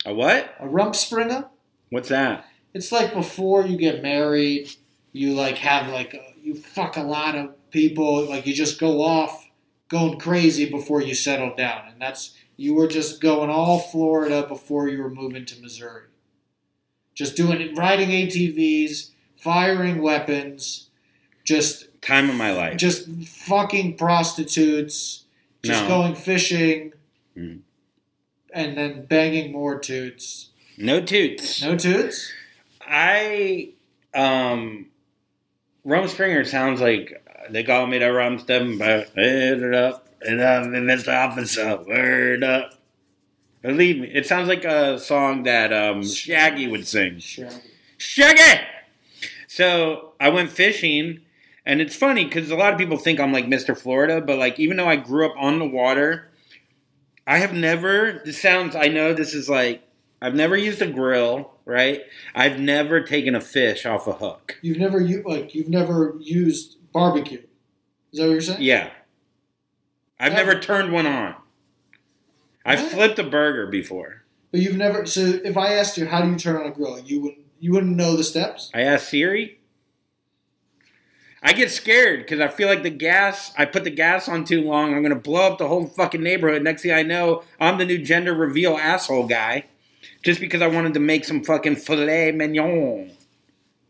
A 0.04 0.14
what? 0.14 0.54
A 0.58 0.66
rumspringa? 0.66 1.48
What's 1.90 2.08
that? 2.08 2.46
It's 2.74 2.92
like 2.92 3.14
before 3.14 3.66
you 3.66 3.76
get 3.76 4.02
married, 4.02 4.70
you 5.12 5.34
like 5.34 5.58
have 5.58 5.88
like 5.92 6.14
a, 6.14 6.34
you 6.42 6.54
fuck 6.54 6.96
a 6.96 7.02
lot 7.02 7.36
of 7.36 7.70
people, 7.70 8.26
like 8.26 8.46
you 8.46 8.54
just 8.54 8.78
go 8.80 9.02
off 9.02 9.48
going 9.88 10.18
crazy 10.18 10.70
before 10.70 11.00
you 11.02 11.14
settle 11.14 11.54
down, 11.56 11.88
and 11.88 12.00
that's 12.00 12.34
you 12.56 12.74
were 12.74 12.86
just 12.86 13.20
going 13.20 13.50
all 13.50 13.78
Florida 13.78 14.46
before 14.46 14.88
you 14.88 15.02
were 15.02 15.10
moving 15.10 15.44
to 15.46 15.60
Missouri, 15.60 16.04
just 17.14 17.36
doing 17.36 17.60
it, 17.60 17.76
riding 17.76 18.10
ATVs, 18.10 19.10
firing 19.36 20.00
weapons, 20.02 20.88
just 21.44 21.86
Time 22.02 22.30
of 22.30 22.36
my 22.36 22.52
life. 22.52 22.76
just 22.76 23.08
fucking 23.26 23.96
prostitutes, 23.96 25.24
just 25.62 25.82
No. 25.82 25.88
going 25.88 26.14
fishing, 26.14 26.92
Mm. 27.36 27.60
and 28.52 28.76
then 28.76 29.04
banging 29.06 29.52
more 29.52 29.78
toots. 29.78 30.48
No 30.78 31.00
toots. 31.02 31.62
No 31.62 31.76
toots. 31.76 32.32
I 32.80 33.70
um 34.14 34.86
Rumspringa 35.86 36.46
sounds 36.46 36.80
like 36.80 37.24
they 37.50 37.62
call 37.64 37.86
me 37.86 37.98
the 37.98 38.12
Rum 38.12 38.38
Stimmer. 38.38 39.04
Head 39.14 39.62
it 39.62 39.74
up 39.74 40.08
and 40.22 40.42
I'm 40.42 40.72
Mr. 40.72 41.08
Officer. 41.14 41.76
Word 41.86 42.42
up. 42.44 42.79
Believe 43.62 43.98
me, 43.98 44.08
it 44.08 44.26
sounds 44.26 44.48
like 44.48 44.64
a 44.64 44.98
song 44.98 45.42
that 45.42 45.72
um, 45.72 46.02
Shaggy 46.02 46.66
would 46.66 46.86
sing. 46.86 47.18
Sure. 47.18 47.50
Shaggy. 47.98 48.62
So 49.48 50.14
I 50.18 50.30
went 50.30 50.50
fishing, 50.50 51.20
and 51.66 51.80
it's 51.80 51.94
funny 51.94 52.24
because 52.24 52.50
a 52.50 52.56
lot 52.56 52.72
of 52.72 52.78
people 52.78 52.96
think 52.96 53.20
I'm 53.20 53.32
like 53.32 53.46
Mr. 53.46 53.76
Florida, 53.76 54.20
but 54.20 54.38
like 54.38 54.58
even 54.58 54.76
though 54.78 54.88
I 54.88 54.96
grew 54.96 55.26
up 55.26 55.34
on 55.38 55.58
the 55.58 55.66
water, 55.66 56.30
I 57.26 57.38
have 57.38 57.52
never. 57.52 58.22
This 58.24 58.40
sounds. 58.40 58.74
I 58.74 58.86
know 58.88 59.12
this 59.12 59.34
is 59.34 59.48
like 59.50 59.82
I've 60.22 60.34
never 60.34 60.56
used 60.56 60.80
a 60.80 60.86
grill, 60.86 61.52
right? 61.64 62.02
I've 62.34 62.58
never 62.58 63.00
taken 63.02 63.34
a 63.34 63.40
fish 63.40 63.84
off 63.84 64.06
a 64.06 64.12
hook. 64.12 64.56
You've 64.62 64.78
never 64.78 65.00
u- 65.00 65.24
like 65.26 65.54
you've 65.54 65.68
never 65.68 66.16
used 66.20 66.76
barbecue. 66.92 67.42
Is 68.12 68.18
that 68.18 68.24
what 68.26 68.32
you're 68.32 68.40
saying? 68.40 68.62
Yeah, 68.62 68.90
I've 70.18 70.32
never 70.32 70.58
turned 70.58 70.92
one 70.92 71.06
on. 71.06 71.34
I've 72.64 72.80
flipped 72.90 73.18
a 73.18 73.24
burger 73.24 73.66
before. 73.66 74.22
But 74.50 74.60
you've 74.60 74.76
never. 74.76 75.06
So 75.06 75.20
if 75.44 75.56
I 75.56 75.74
asked 75.74 75.96
you 75.96 76.06
how 76.06 76.22
do 76.22 76.30
you 76.30 76.36
turn 76.36 76.56
on 76.56 76.66
a 76.66 76.70
grill, 76.70 76.98
you 76.98 77.20
wouldn't. 77.20 77.44
You 77.62 77.72
wouldn't 77.72 77.94
know 77.94 78.16
the 78.16 78.24
steps. 78.24 78.70
I 78.72 78.80
asked 78.80 79.10
Siri. 79.10 79.60
I 81.42 81.52
get 81.52 81.70
scared 81.70 82.20
because 82.20 82.40
I 82.40 82.48
feel 82.48 82.68
like 82.68 82.82
the 82.82 82.90
gas, 82.90 83.52
I 83.56 83.64
put 83.64 83.84
the 83.84 83.90
gas 83.90 84.28
on 84.28 84.44
too 84.44 84.62
long. 84.62 84.94
I'm 84.94 85.02
going 85.02 85.14
to 85.14 85.20
blow 85.20 85.52
up 85.52 85.58
the 85.58 85.68
whole 85.68 85.86
fucking 85.86 86.22
neighborhood. 86.22 86.62
Next 86.62 86.82
thing 86.82 86.92
I 86.92 87.02
know, 87.02 87.42
I'm 87.58 87.78
the 87.78 87.86
new 87.86 87.98
gender 87.98 88.34
reveal 88.34 88.76
asshole 88.76 89.26
guy 89.26 89.66
just 90.22 90.40
because 90.40 90.60
I 90.60 90.66
wanted 90.66 90.94
to 90.94 91.00
make 91.00 91.24
some 91.24 91.42
fucking 91.42 91.76
filet 91.76 92.32
mignon. 92.32 93.12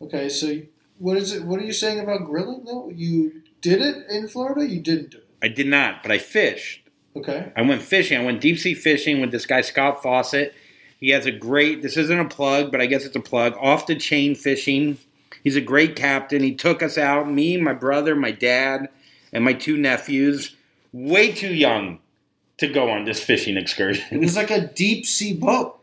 Okay, 0.03 0.29
so 0.29 0.63
what 0.99 1.17
is 1.17 1.33
it? 1.33 1.45
What 1.45 1.61
are 1.61 1.65
you 1.65 1.73
saying 1.73 2.01
about 2.01 2.25
grilling 2.25 2.65
though? 2.65 2.91
You 2.95 3.43
did 3.61 3.83
it 3.83 4.09
in 4.09 4.29
Florida. 4.29 4.69
You 4.69 4.81
didn't 4.81 5.11
do 5.11 5.19
it. 5.19 5.29
I 5.43 5.49
did 5.49 5.67
not, 5.67 6.03
but 6.03 6.13
I 6.13 6.19
fished. 6.19 6.89
Okay. 7.17 7.53
I 7.57 7.63
went 7.63 7.83
fishing. 7.83 8.21
I 8.21 8.25
went 8.25 8.41
deep 8.41 8.59
sea 8.59 8.75
fishing 8.75 9.21
with 9.21 9.31
this 9.31 9.47
guy 9.47 9.61
Scott 9.63 10.03
Fawcett. 10.03 10.55
He 10.99 11.11
has 11.11 11.27
a 11.27 11.33
great. 11.33 11.83
This 11.83 11.97
isn't 11.97 12.21
a 12.21 12.29
plug, 12.29 12.71
but 12.71 12.81
I 12.81 12.87
guess 12.87 13.05
it's 13.05 13.17
a 13.17 13.21
plug. 13.21 13.55
Off 13.59 13.87
the 13.87 13.97
chain 13.97 14.35
fishing. 14.35 14.99
He's 15.43 15.57
a 15.57 15.61
great 15.61 15.97
captain. 15.97 16.43
He 16.43 16.55
took 16.55 16.83
us 16.83 16.99
out. 16.99 17.31
Me, 17.31 17.57
my 17.57 17.73
brother, 17.73 18.15
my 18.15 18.31
dad, 18.31 18.89
and 19.33 19.45
my 19.45 19.55
two 19.55 19.77
nephews. 19.77 20.55
Way 20.93 21.33
too 21.33 21.55
young 21.55 22.01
to 22.59 22.69
go 22.69 22.91
on 22.91 23.05
this 23.05 23.23
fishing 23.23 23.57
excursion. 23.57 24.05
It 24.11 24.21
was 24.21 24.37
like 24.37 24.51
a 24.51 24.67
deep 24.67 25.07
sea 25.07 25.33
boat. 25.33 25.79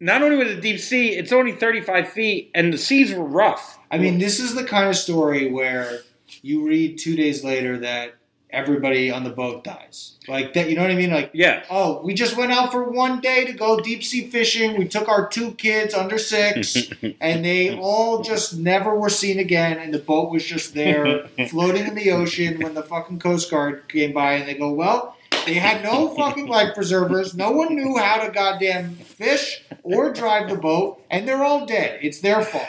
Not 0.00 0.22
only 0.22 0.36
was 0.36 0.48
it 0.48 0.60
deep 0.60 0.80
sea, 0.80 1.10
it's 1.10 1.32
only 1.32 1.52
35 1.52 2.08
feet, 2.08 2.50
and 2.54 2.72
the 2.72 2.78
seas 2.78 3.14
were 3.14 3.24
rough. 3.24 3.78
I 3.90 3.98
mean, 3.98 4.18
this 4.18 4.40
is 4.40 4.54
the 4.54 4.64
kind 4.64 4.88
of 4.88 4.96
story 4.96 5.50
where 5.50 6.00
you 6.42 6.66
read 6.66 6.98
two 6.98 7.14
days 7.14 7.44
later 7.44 7.78
that 7.78 8.14
everybody 8.54 9.10
on 9.10 9.24
the 9.24 9.30
boat 9.30 9.64
dies. 9.64 10.12
Like 10.28 10.54
that, 10.54 10.70
you 10.70 10.76
know 10.76 10.82
what 10.82 10.90
I 10.90 10.94
mean? 10.94 11.10
Like, 11.10 11.30
Yeah. 11.34 11.64
oh, 11.70 12.00
we 12.02 12.14
just 12.14 12.36
went 12.36 12.52
out 12.52 12.72
for 12.72 12.84
one 12.90 13.20
day 13.20 13.44
to 13.44 13.52
go 13.52 13.78
deep 13.78 14.02
sea 14.02 14.28
fishing. 14.28 14.78
We 14.78 14.86
took 14.88 15.08
our 15.08 15.28
two 15.28 15.52
kids 15.52 15.92
under 15.92 16.18
six, 16.18 16.76
and 17.20 17.44
they 17.44 17.76
all 17.76 18.22
just 18.22 18.56
never 18.56 18.98
were 18.98 19.10
seen 19.10 19.38
again. 19.38 19.78
And 19.78 19.92
the 19.92 19.98
boat 19.98 20.30
was 20.30 20.44
just 20.44 20.74
there, 20.74 21.26
floating 21.48 21.86
in 21.86 21.94
the 21.94 22.10
ocean 22.12 22.60
when 22.62 22.74
the 22.74 22.82
fucking 22.82 23.18
Coast 23.18 23.50
Guard 23.50 23.88
came 23.88 24.12
by, 24.12 24.34
and 24.34 24.48
they 24.48 24.54
go, 24.54 24.72
well. 24.72 25.16
They 25.46 25.54
had 25.54 25.82
no 25.84 26.08
fucking 26.16 26.46
life 26.46 26.74
preservers. 26.74 27.34
No 27.34 27.50
one 27.50 27.74
knew 27.74 27.98
how 27.98 28.24
to 28.24 28.32
goddamn 28.32 28.94
fish 28.94 29.62
or 29.82 30.10
drive 30.10 30.48
the 30.48 30.56
boat, 30.56 31.02
and 31.10 31.28
they're 31.28 31.44
all 31.44 31.66
dead. 31.66 31.98
It's 32.00 32.20
their 32.22 32.40
fault. 32.40 32.64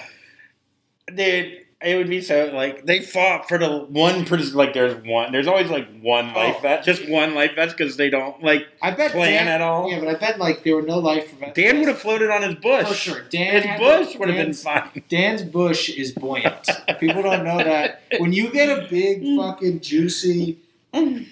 Dude, 1.15 1.64
it 1.81 1.97
would 1.97 2.09
be 2.09 2.21
so 2.21 2.51
like 2.53 2.85
they 2.85 3.01
fought 3.01 3.47
for 3.49 3.57
the 3.57 3.79
one. 3.79 4.25
Like 4.53 4.73
there's 4.73 4.95
one. 5.05 5.31
There's 5.31 5.47
always 5.47 5.69
like 5.69 5.87
one 6.01 6.31
oh. 6.33 6.39
life 6.39 6.55
Oh. 6.57 6.61
vest, 6.61 6.85
just 6.85 7.09
one 7.09 7.35
life 7.35 7.55
vest 7.55 7.77
because 7.77 7.97
they 7.97 8.09
don't 8.09 8.41
like 8.41 8.65
I 8.81 8.91
bet 8.91 9.11
plan 9.11 9.45
Dan, 9.45 9.47
at 9.49 9.61
all. 9.61 9.91
Yeah, 9.91 9.99
but 9.99 10.07
I 10.07 10.15
bet 10.15 10.39
like 10.39 10.63
there 10.63 10.75
were 10.75 10.81
no 10.81 10.99
life 10.99 11.37
for 11.37 11.51
Dan 11.51 11.79
would 11.79 11.89
have 11.89 11.99
floated 11.99 12.29
on 12.29 12.43
his 12.43 12.55
bush. 12.55 12.87
for 12.87 12.93
sure. 12.93 13.21
Dan 13.29 13.61
His 13.61 13.79
bush 13.79 14.15
would 14.15 14.29
have 14.29 14.37
been 14.37 14.53
fine. 14.53 15.03
Dan's 15.09 15.43
bush 15.43 15.89
is 15.89 16.13
buoyant. 16.13 16.69
People 16.99 17.23
don't 17.23 17.43
know 17.43 17.57
that 17.57 18.01
when 18.17 18.31
you 18.31 18.51
get 18.51 18.69
a 18.69 18.87
big 18.87 19.23
fucking 19.37 19.81
juicy 19.81 20.57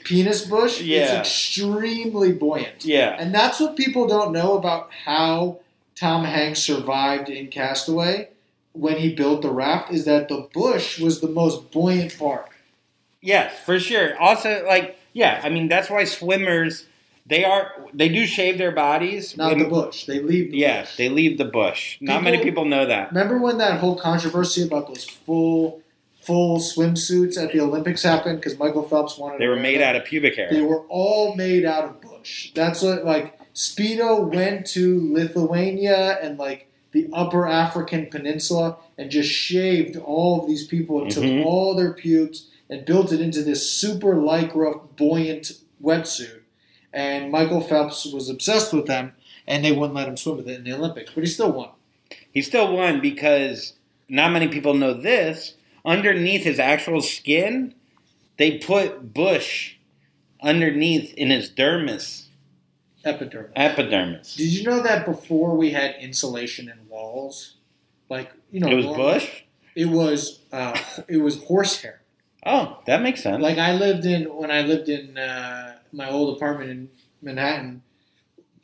penis 0.03 0.45
bush, 0.45 0.81
it's 0.81 1.11
extremely 1.11 2.33
buoyant. 2.33 2.83
Yeah. 2.83 3.15
And 3.17 3.33
that's 3.33 3.61
what 3.61 3.77
people 3.77 4.07
don't 4.07 4.33
know 4.33 4.57
about 4.57 4.89
how 5.05 5.59
Tom 5.95 6.25
Hanks 6.25 6.59
survived 6.59 7.29
in 7.29 7.47
Castaway 7.47 8.27
when 8.73 8.97
he 8.97 9.13
built 9.13 9.41
the 9.41 9.51
raft 9.51 9.91
is 9.93 10.05
that 10.05 10.27
the 10.29 10.47
bush 10.53 10.99
was 10.99 11.21
the 11.21 11.27
most 11.29 11.71
buoyant 11.71 12.17
part. 12.17 12.49
Yes, 13.21 13.53
for 13.65 13.79
sure. 13.79 14.19
Also, 14.19 14.65
like, 14.67 14.97
yeah, 15.13 15.39
I 15.43 15.49
mean 15.49 15.67
that's 15.69 15.89
why 15.89 16.03
swimmers 16.03 16.85
they 17.25 17.45
are 17.45 17.71
they 17.93 18.09
do 18.09 18.25
shave 18.25 18.57
their 18.57 18.71
bodies. 18.71 19.37
Not 19.37 19.57
the 19.57 19.63
bush. 19.65 20.05
They 20.05 20.19
leave 20.19 20.51
the 20.51 20.57
Yes, 20.57 20.87
bush. 20.89 20.97
they 20.97 21.09
leave 21.09 21.37
the 21.37 21.45
bush. 21.45 21.97
Not 22.01 22.21
many 22.23 22.37
People- 22.37 22.51
people 22.51 22.65
know 22.65 22.85
that. 22.85 23.09
Remember 23.11 23.37
when 23.37 23.57
that 23.59 23.79
whole 23.79 23.95
controversy 23.95 24.63
about 24.63 24.87
those 24.87 25.05
full 25.05 25.81
full 26.19 26.57
swimsuits 26.59 27.37
at 27.37 27.51
the 27.51 27.59
Olympics 27.59 28.01
happened 28.01 28.39
because 28.39 28.57
Michael 28.57 28.83
Phelps 28.83 29.17
wanted 29.17 29.39
They 29.39 29.47
were 29.47 29.57
made 29.57 29.81
them? 29.81 29.89
out 29.89 29.95
of 29.97 30.05
pubic 30.05 30.35
hair. 30.37 30.47
They 30.49 30.61
were 30.61 30.81
all 30.89 31.35
made 31.35 31.63
out 31.65 31.83
of 31.85 32.01
bush. 32.01 32.51
That's 32.55 32.81
what 32.81 33.05
like 33.05 33.37
Speedo 33.53 34.33
went 34.33 34.65
to 34.67 35.13
Lithuania 35.13 36.17
and 36.21 36.37
like 36.37 36.67
the 36.93 37.09
upper 37.11 37.45
African 37.47 38.05
peninsula 38.07 38.77
and 38.97 39.11
just 39.11 39.29
shaved 39.29 39.97
all 39.97 40.41
of 40.41 40.47
these 40.47 40.65
people 40.65 41.01
and 41.01 41.11
Mhm. 41.11 41.13
took 41.39 41.45
all 41.45 41.75
their 41.75 41.91
pubes 41.93 42.47
and 42.69 42.85
built 42.85 43.11
it 43.11 43.19
into 43.19 43.43
this 43.43 43.69
super 43.69 44.15
lycra 44.15 44.79
buoyant 44.95 45.51
wetsuit. 45.83 46.39
And 46.93 47.31
Michael 47.31 47.61
Phelps 47.61 48.05
was 48.05 48.29
obsessed 48.29 48.71
with 48.73 48.85
them 48.85 49.13
and 49.47 49.65
they 49.65 49.71
wouldn't 49.71 49.95
let 49.95 50.07
him 50.07 50.15
swim 50.15 50.37
with 50.37 50.47
it 50.47 50.59
in 50.59 50.63
the 50.63 50.73
Olympics, 50.73 51.11
but 51.13 51.23
he 51.23 51.29
still 51.29 51.51
won. 51.51 51.69
He 52.31 52.41
still 52.41 52.73
won 52.73 53.01
because 53.01 53.73
not 54.07 54.31
many 54.31 54.47
people 54.47 54.73
know 54.73 54.93
this. 54.93 55.55
Underneath 55.85 56.43
his 56.43 56.59
actual 56.59 57.01
skin, 57.01 57.73
they 58.37 58.57
put 58.59 59.13
bush 59.13 59.73
underneath 60.41 61.13
in 61.15 61.29
his 61.29 61.49
dermis, 61.49 62.23
Epidermis. 63.05 63.51
epidermis. 63.55 64.35
Did 64.35 64.47
you 64.49 64.63
know 64.63 64.81
that 64.81 65.05
before 65.05 65.55
we 65.57 65.71
had 65.71 65.95
insulation 65.99 66.69
in 66.69 66.82
walls, 67.13 67.55
like 68.09 68.31
you 68.51 68.59
know, 68.59 68.67
It 68.69 68.75
was 68.75 68.85
normal- 68.85 69.03
bush. 69.05 69.43
It 69.75 69.85
was 69.85 70.39
uh, 70.51 70.77
it 71.07 71.17
was 71.17 71.43
horsehair. 71.43 72.01
Oh, 72.45 72.79
that 72.85 73.01
makes 73.01 73.23
sense. 73.23 73.41
Like 73.41 73.57
I 73.57 73.73
lived 73.73 74.05
in 74.05 74.23
when 74.35 74.51
I 74.51 74.61
lived 74.61 74.89
in 74.89 75.17
uh, 75.17 75.77
my 75.91 76.09
old 76.09 76.35
apartment 76.35 76.69
in 76.69 76.89
Manhattan. 77.21 77.81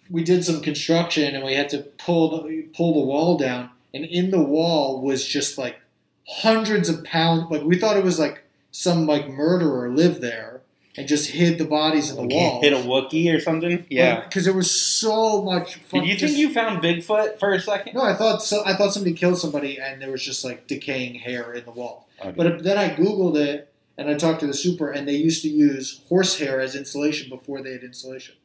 We 0.09 0.23
did 0.23 0.43
some 0.43 0.61
construction 0.61 1.35
and 1.35 1.43
we 1.45 1.53
had 1.53 1.69
to 1.69 1.79
pull 1.97 2.43
the, 2.43 2.67
pull 2.75 2.93
the 2.99 3.05
wall 3.05 3.37
down, 3.37 3.69
and 3.93 4.05
in 4.05 4.31
the 4.31 4.41
wall 4.41 5.01
was 5.01 5.25
just 5.25 5.57
like 5.57 5.79
hundreds 6.27 6.89
of 6.89 7.03
pounds. 7.03 7.49
Like 7.49 7.63
we 7.63 7.77
thought 7.79 7.97
it 7.97 8.03
was 8.03 8.19
like 8.19 8.43
some 8.71 9.07
like 9.07 9.27
murderer 9.29 9.89
lived 9.89 10.21
there 10.21 10.58
and 10.97 11.07
just 11.07 11.29
hid 11.31 11.57
the 11.57 11.65
bodies 11.65 12.09
in 12.09 12.15
the 12.15 12.21
Like, 12.23 12.31
wall. 12.31 12.61
hit 12.61 12.73
a 12.73 12.77
Wookiee 12.77 13.33
or 13.35 13.39
something. 13.39 13.85
Yeah. 13.89 14.21
because 14.21 14.45
there 14.45 14.53
was 14.53 14.69
so 14.71 15.41
much. 15.43 15.79
Did 15.91 16.05
you 16.05 16.15
think 16.17 16.37
you 16.37 16.51
found 16.53 16.81
Bigfoot 16.83 17.39
for 17.39 17.51
a 17.53 17.59
second? 17.59 17.93
No, 17.93 18.01
I 18.01 18.13
thought 18.15 18.41
so. 18.43 18.63
I 18.65 18.75
thought 18.75 18.93
somebody 18.93 19.13
killed 19.15 19.37
somebody, 19.37 19.79
and 19.79 20.01
there 20.01 20.11
was 20.11 20.23
just 20.23 20.43
like 20.43 20.67
decaying 20.67 21.15
hair 21.15 21.53
in 21.53 21.63
the 21.65 21.71
wall. 21.71 22.07
Okay. 22.19 22.31
But 22.35 22.47
uh, 22.47 22.57
then 22.61 22.77
I 22.77 22.89
googled 22.89 23.37
it, 23.37 23.71
and 23.97 24.09
I 24.09 24.15
talked 24.15 24.39
to 24.41 24.47
the 24.47 24.53
super, 24.53 24.91
and 24.91 25.07
they 25.07 25.13
used 25.15 25.41
to 25.43 25.49
use 25.49 26.01
horsehair 26.09 26.59
as 26.59 26.75
insulation 26.75 27.29
before 27.29 27.61
they 27.61 27.71
had 27.73 27.83
insulation. 27.83 28.35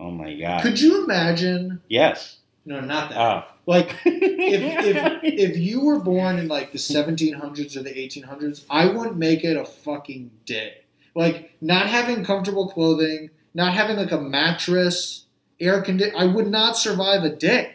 oh 0.00 0.10
my 0.10 0.34
god. 0.34 0.62
Could 0.62 0.80
you 0.80 1.04
imagine? 1.04 1.80
yes. 1.88 2.36
No, 2.64 2.80
not 2.80 3.08
that. 3.10 3.18
Oh. 3.18 3.44
Like 3.64 3.96
if 4.04 4.84
if 4.84 5.20
if 5.24 5.56
you 5.56 5.80
were 5.84 5.98
born 6.00 6.38
in 6.38 6.48
like 6.48 6.70
the 6.72 6.78
1700s 6.78 7.76
or 7.76 7.82
the 7.82 7.90
1800s, 7.94 8.64
I 8.68 8.86
wouldn't 8.86 9.16
make 9.16 9.42
it 9.42 9.56
a 9.56 9.64
fucking 9.64 10.30
day. 10.44 10.82
Like 11.18 11.56
not 11.60 11.88
having 11.88 12.24
comfortable 12.24 12.68
clothing, 12.68 13.30
not 13.52 13.72
having 13.72 13.96
like 13.96 14.12
a 14.12 14.20
mattress, 14.20 15.24
air 15.58 15.82
condi 15.82 16.14
I 16.14 16.26
would 16.26 16.46
not 16.46 16.76
survive 16.76 17.24
a 17.24 17.34
day. 17.34 17.74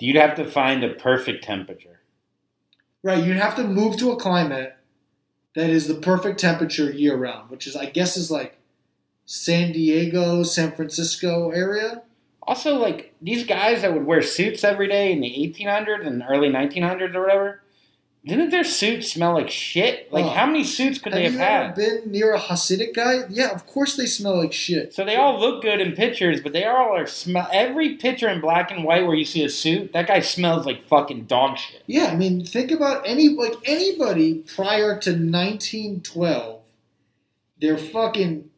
You'd 0.00 0.16
have 0.16 0.34
to 0.34 0.44
find 0.44 0.82
a 0.82 0.94
perfect 0.94 1.44
temperature. 1.44 2.00
Right, 3.04 3.22
you'd 3.22 3.36
have 3.36 3.54
to 3.54 3.62
move 3.62 3.96
to 3.98 4.10
a 4.10 4.16
climate 4.16 4.76
that 5.54 5.70
is 5.70 5.86
the 5.86 5.94
perfect 5.94 6.40
temperature 6.40 6.90
year 6.90 7.16
round, 7.16 7.50
which 7.50 7.68
is 7.68 7.76
I 7.76 7.86
guess 7.86 8.16
is 8.16 8.32
like 8.32 8.58
San 9.26 9.70
Diego, 9.70 10.42
San 10.42 10.72
Francisco 10.72 11.50
area. 11.50 12.02
Also, 12.42 12.78
like 12.78 13.14
these 13.22 13.46
guys 13.46 13.82
that 13.82 13.94
would 13.94 14.06
wear 14.06 14.22
suits 14.22 14.64
every 14.64 14.88
day 14.88 15.12
in 15.12 15.20
the 15.20 15.30
1800s 15.30 16.04
and 16.04 16.24
early 16.28 16.48
1900s 16.48 17.14
or 17.14 17.20
whatever, 17.20 17.62
didn't 18.26 18.50
their 18.50 18.64
suits 18.64 19.12
smell 19.12 19.34
like 19.34 19.48
shit? 19.50 20.12
Like, 20.12 20.26
how 20.26 20.46
many 20.46 20.64
suits 20.64 20.98
could 20.98 21.12
Have 21.12 21.22
they 21.22 21.30
have 21.30 21.38
had? 21.38 21.62
ever 21.62 22.00
been 22.00 22.10
near 22.10 22.34
a 22.34 22.40
Hasidic 22.40 22.92
guy? 22.92 23.20
Yeah, 23.30 23.50
of 23.52 23.66
course 23.66 23.96
they 23.96 24.06
smell 24.06 24.38
like 24.38 24.52
shit. 24.52 24.92
So 24.92 25.04
they 25.04 25.14
all 25.14 25.38
look 25.38 25.62
good 25.62 25.80
in 25.80 25.92
pictures, 25.92 26.40
but 26.40 26.52
they 26.52 26.64
all 26.64 26.96
are 26.96 27.06
smell. 27.06 27.48
Every 27.52 27.94
picture 27.96 28.28
in 28.28 28.40
black 28.40 28.72
and 28.72 28.82
white 28.82 29.06
where 29.06 29.14
you 29.14 29.24
see 29.24 29.44
a 29.44 29.48
suit, 29.48 29.92
that 29.92 30.08
guy 30.08 30.20
smells 30.20 30.66
like 30.66 30.82
fucking 30.84 31.26
dog 31.26 31.56
shit. 31.56 31.82
Yeah, 31.86 32.06
I 32.06 32.16
mean, 32.16 32.44
think 32.44 32.72
about 32.72 33.06
any 33.06 33.28
like 33.28 33.54
anybody 33.64 34.34
prior 34.56 34.98
to 34.98 35.10
1912. 35.10 36.62
Their 37.60 37.78
fucking 37.78 38.50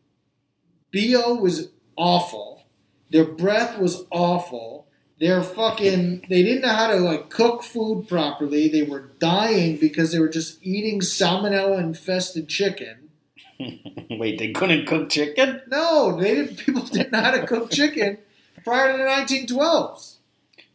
bo 0.93 1.35
was 1.35 1.69
awful. 1.95 2.65
Their 3.11 3.25
breath 3.25 3.79
was 3.79 4.05
awful. 4.11 4.88
Their 5.21 5.43
fucking 5.43 6.27
they 6.29 6.43
didn't 6.43 6.63
know 6.63 6.69
how 6.69 6.89
to 6.89 6.97
like 6.97 7.29
cook 7.29 7.63
food 7.63 8.07
properly. 8.09 8.69
They 8.69 8.83
were 8.83 9.11
dying 9.19 9.77
because 9.77 10.13
they 10.13 10.21
were 10.21 10.29
just 10.29 10.59
eating 10.63 11.01
salmonella 11.01 11.81
infested 11.81 12.49
chicken. 12.49 13.11
Wait, 14.11 14.39
they 14.39 14.53
couldn't 14.53 14.87
cook 14.87 15.11
chicken? 15.11 15.61
No, 15.67 16.17
they 16.19 16.35
didn't. 16.37 16.57
People 16.65 16.83
didn't 16.83 17.13
know 17.13 17.21
how 17.21 17.33
to 17.33 17.47
cook 17.47 17.71
chicken 17.71 18.19
prior 18.65 18.93
to 18.93 18.99
the 18.99 19.05
1912s. 19.05 20.19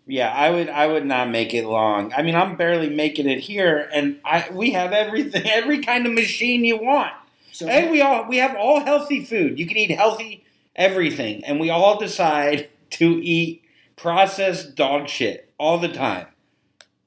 Yeah, 0.06 0.34
I 0.34 0.50
would. 0.50 0.70
I 0.70 0.88
would 0.88 1.06
not 1.06 1.30
make 1.30 1.54
it 1.54 1.66
long. 1.66 2.12
I 2.14 2.24
mean, 2.24 2.36
I'm 2.36 2.58
barely 2.58 2.90
making 2.90 3.30
it 3.30 3.40
here, 3.40 3.90
and 3.94 4.20
I 4.26 4.50
we 4.52 4.72
have 4.72 4.92
everything, 4.92 5.50
every 5.50 5.80
kind 5.80 6.06
of 6.06 6.14
machine 6.14 6.66
you 6.66 6.78
want. 6.78 7.14
So 7.54 7.68
And 7.68 7.90
we 7.92 8.02
all 8.02 8.28
we 8.28 8.38
have 8.38 8.56
all 8.58 8.82
healthy 8.82 9.24
food. 9.24 9.58
You 9.58 9.66
can 9.66 9.78
eat 9.78 9.92
healthy 9.92 10.44
everything, 10.76 11.46
and 11.46 11.60
we 11.60 11.70
all 11.70 11.98
decide 11.98 12.70
to 12.92 13.24
eat 13.24 13.63
processed 13.96 14.76
dog 14.76 15.08
shit 15.08 15.52
all 15.58 15.78
the 15.78 15.88
time. 15.88 16.28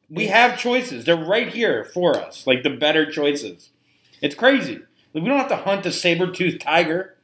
We 0.09 0.27
have 0.29 0.59
choices. 0.59 1.05
They're 1.05 1.17
right 1.17 1.49
here 1.49 1.85
for 1.85 2.17
us, 2.17 2.47
like 2.47 2.63
the 2.63 2.71
better 2.71 3.11
choices. 3.11 3.71
It's 4.23 4.35
crazy. 4.35 4.81
Like, 5.13 5.25
we 5.25 5.29
don't 5.29 5.39
have 5.39 5.49
to 5.49 5.57
hunt 5.57 5.85
a 5.87 5.93
saber-toothed 5.93 6.61
tiger. 6.61 7.17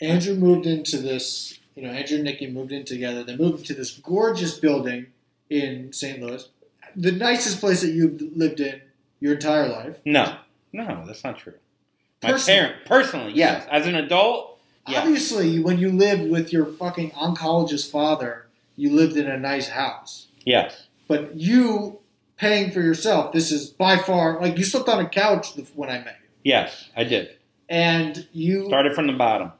Andrew 0.00 0.34
moved 0.34 0.66
into 0.66 0.98
this, 0.98 1.58
you 1.76 1.82
know, 1.82 1.90
Andrew 1.90 2.16
and 2.16 2.24
Nikki 2.24 2.50
moved 2.50 2.72
in 2.72 2.84
together. 2.84 3.22
They 3.22 3.36
moved 3.36 3.60
into 3.60 3.74
this 3.74 3.92
gorgeous 3.92 4.58
building 4.58 5.06
in 5.48 5.92
St. 5.92 6.20
Louis. 6.20 6.48
The 6.96 7.12
nicest 7.12 7.60
place 7.60 7.82
that 7.82 7.90
you've 7.90 8.20
lived 8.36 8.60
in 8.60 8.80
your 9.20 9.34
entire 9.34 9.68
life. 9.68 9.98
No, 10.04 10.36
no, 10.72 11.04
that's 11.06 11.22
not 11.22 11.38
true. 11.38 11.54
My 12.22 12.32
Personally. 12.32 12.60
parent, 12.60 12.84
personally, 12.86 13.32
yes. 13.34 13.66
As 13.70 13.86
an 13.86 13.94
adult, 13.94 14.58
Yeah. 14.88 15.00
Obviously, 15.02 15.60
when 15.60 15.78
you 15.78 15.90
lived 15.92 16.30
with 16.30 16.52
your 16.52 16.66
fucking 16.66 17.10
oncologist 17.12 17.90
father, 17.90 18.46
you 18.80 18.90
lived 18.94 19.16
in 19.16 19.26
a 19.28 19.38
nice 19.38 19.68
house. 19.68 20.28
Yes. 20.44 20.86
But 21.08 21.36
you 21.36 21.98
paying 22.36 22.70
for 22.72 22.80
yourself, 22.80 23.32
this 23.32 23.52
is 23.52 23.68
by 23.70 23.96
far 23.98 24.40
like 24.40 24.56
you 24.58 24.64
slept 24.64 24.88
on 24.88 25.04
a 25.04 25.08
couch 25.08 25.48
when 25.74 25.90
I 25.90 25.98
met 25.98 26.16
you, 26.22 26.28
Yes, 26.44 26.88
I 26.96 27.04
did. 27.04 27.36
and 27.68 28.26
you 28.32 28.66
Started 28.66 28.94
from 28.94 29.06
the 29.06 29.12
bottom, 29.12 29.52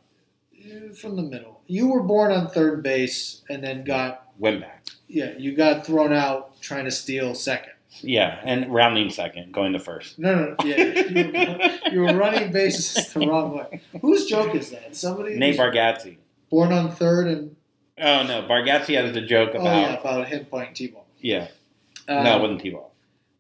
from 1.01 1.17
the 1.17 1.23
middle. 1.23 1.61
You 1.67 1.89
were 1.89 2.03
born 2.03 2.33
on 2.33 2.49
third 2.49 2.83
base, 2.83 3.43
and 3.49 3.63
then 3.63 3.85
got 3.85 4.27
went 4.39 4.61
back. 4.61 4.87
yeah, 5.09 5.33
you 5.39 5.55
got 5.55 5.87
thrown 5.87 6.13
out 6.13 6.61
trying 6.61 6.85
to 6.87 6.91
steal 6.91 7.35
second. 7.35 7.73
Yeah, 8.03 8.41
and 8.45 8.73
rounding 8.73 9.11
second, 9.11 9.53
going 9.53 9.73
to 9.73 9.79
first. 9.81 10.19
No, 10.19 10.35
no, 10.35 10.45
no 10.51 10.65
yeah, 10.65 11.79
you 11.93 12.01
were, 12.03 12.15
running 12.15 12.53
bases 12.53 13.13
the 13.13 13.27
wrong 13.27 13.57
way. 13.57 13.81
Whose 14.01 14.27
joke 14.27 14.55
is 14.55 14.71
that? 14.71 14.95
Somebody 14.97 15.37
Nate 15.37 15.59
Bargatze. 15.59 16.17
born 16.51 16.73
on 16.73 16.91
third, 16.93 17.27
and 17.27 17.57
Oh 18.01 18.23
no, 18.23 18.43
Bargatze 18.43 18.95
has 19.01 19.13
the 19.13 19.21
joke 19.21 19.51
oh 19.55 19.63
yeah, 19.63 19.95
about 19.95 20.01
about 20.01 20.29
him 20.29 20.47
playing 20.47 20.75
t-ball. 20.75 21.07
yeah. 21.21 21.49
Um, 22.09 22.25
no, 22.25 22.39
it 22.39 22.41
wasn't 22.41 22.61
T-ball. 22.63 22.93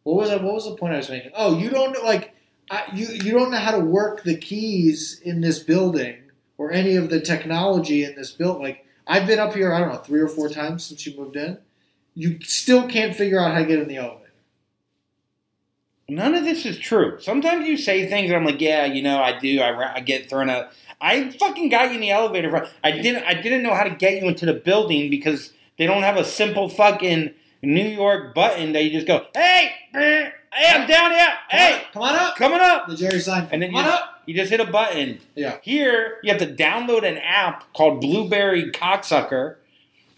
What 0.04 0.16
was 0.16 0.30
that? 0.30 0.42
What 0.42 0.54
was 0.54 0.64
the 0.64 0.76
point 0.76 0.94
I 0.94 0.98
was 0.98 1.08
making? 1.08 1.32
Oh, 1.34 1.58
you 1.58 1.70
don't 1.70 1.92
know, 1.92 2.02
like 2.02 2.34
I, 2.70 2.84
you 2.94 3.06
you 3.06 3.32
don't 3.32 3.50
know 3.50 3.58
how 3.58 3.72
to 3.72 3.80
work 3.80 4.22
the 4.22 4.36
keys 4.36 5.20
in 5.24 5.40
this 5.40 5.58
building 5.58 6.16
or 6.56 6.70
any 6.70 6.96
of 6.96 7.10
the 7.10 7.20
technology 7.20 8.04
in 8.04 8.14
this 8.14 8.30
building. 8.30 8.62
Like 8.62 8.86
I've 9.06 9.26
been 9.26 9.38
up 9.38 9.54
here, 9.54 9.72
I 9.72 9.80
don't 9.80 9.88
know, 9.88 9.98
three 9.98 10.20
or 10.20 10.28
four 10.28 10.48
times 10.48 10.84
since 10.84 11.04
you 11.06 11.18
moved 11.18 11.36
in. 11.36 11.58
You 12.14 12.38
still 12.42 12.86
can't 12.86 13.16
figure 13.16 13.40
out 13.40 13.52
how 13.52 13.60
to 13.60 13.64
get 13.64 13.78
in 13.78 13.88
the 13.88 13.96
elevator. 13.96 14.30
None 16.08 16.34
of 16.34 16.44
this 16.44 16.66
is 16.66 16.76
true. 16.78 17.18
Sometimes 17.20 17.66
you 17.66 17.76
say 17.76 18.08
things, 18.08 18.30
and 18.30 18.36
I'm 18.36 18.44
like, 18.44 18.60
yeah, 18.60 18.84
you 18.84 19.00
know, 19.00 19.22
I 19.22 19.38
do. 19.38 19.60
I, 19.60 19.96
I 19.96 20.00
get 20.00 20.28
thrown 20.28 20.50
out. 20.50 20.72
I 21.00 21.30
fucking 21.30 21.68
got 21.70 21.88
you 21.88 21.94
in 21.94 22.00
the 22.00 22.10
elevator. 22.10 22.68
I 22.84 22.90
didn't. 22.90 23.24
I 23.24 23.34
didn't 23.34 23.62
know 23.62 23.74
how 23.74 23.84
to 23.84 23.90
get 23.90 24.20
you 24.20 24.28
into 24.28 24.46
the 24.46 24.54
building 24.54 25.10
because 25.10 25.52
they 25.78 25.86
don't 25.86 26.02
have 26.02 26.16
a 26.16 26.24
simple 26.24 26.68
fucking 26.68 27.30
New 27.62 27.86
York 27.88 28.34
button 28.34 28.72
that 28.72 28.84
you 28.84 28.90
just 28.90 29.06
go, 29.06 29.26
hey, 29.34 29.70
hey, 29.92 30.30
I'm 30.52 30.86
down 30.88 31.10
here. 31.12 31.28
Hey, 31.48 31.82
come 31.92 32.02
on 32.02 32.14
up. 32.14 32.36
coming 32.36 32.60
up. 32.60 32.88
The 32.88 32.96
Jerry 32.96 33.14
Seinfeld. 33.18 33.48
And 33.52 33.62
then 33.62 33.70
come 33.70 33.76
on 33.80 33.84
you- 33.86 33.90
up. 33.90 34.06
You 34.26 34.34
just 34.36 34.50
hit 34.50 34.60
a 34.60 34.64
button. 34.70 35.18
Yeah. 35.34 35.56
Here, 35.62 36.18
you 36.22 36.30
have 36.30 36.40
to 36.40 36.46
download 36.54 37.02
an 37.02 37.18
app 37.18 37.72
called 37.72 38.00
Blueberry 38.00 38.70
Cocksucker, 38.70 39.56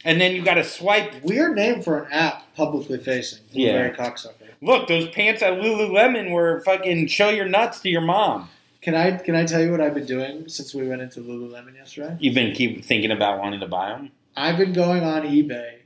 and 0.04 0.20
then 0.20 0.36
you 0.36 0.42
got 0.42 0.54
to 0.54 0.64
swipe. 0.64 1.22
Weird 1.22 1.56
name 1.56 1.80
for 1.80 2.02
an 2.02 2.12
app 2.12 2.42
publicly 2.54 2.98
facing. 2.98 3.38
Yeah. 3.52 3.72
Very 3.72 3.90
cocksucker. 3.96 4.32
Look, 4.60 4.86
those 4.88 5.08
pants 5.08 5.40
at 5.42 5.54
Lululemon 5.54 6.30
were 6.30 6.60
fucking 6.60 7.06
show 7.06 7.30
your 7.30 7.46
nuts 7.46 7.80
to 7.80 7.88
your 7.88 8.00
mom. 8.02 8.48
Can 8.82 8.96
I 8.96 9.16
can 9.16 9.36
I 9.36 9.44
tell 9.44 9.62
you 9.62 9.70
what 9.70 9.80
I've 9.80 9.94
been 9.94 10.06
doing 10.06 10.48
since 10.48 10.74
we 10.74 10.88
went 10.88 11.02
into 11.02 11.20
Lululemon 11.20 11.76
yesterday? 11.76 12.16
You've 12.20 12.34
been 12.34 12.52
keep 12.52 12.84
thinking 12.84 13.12
about 13.12 13.38
wanting 13.38 13.60
to 13.60 13.68
buy 13.68 13.90
them. 13.90 14.10
I've 14.36 14.58
been 14.58 14.72
going 14.72 15.04
on 15.04 15.22
eBay, 15.22 15.78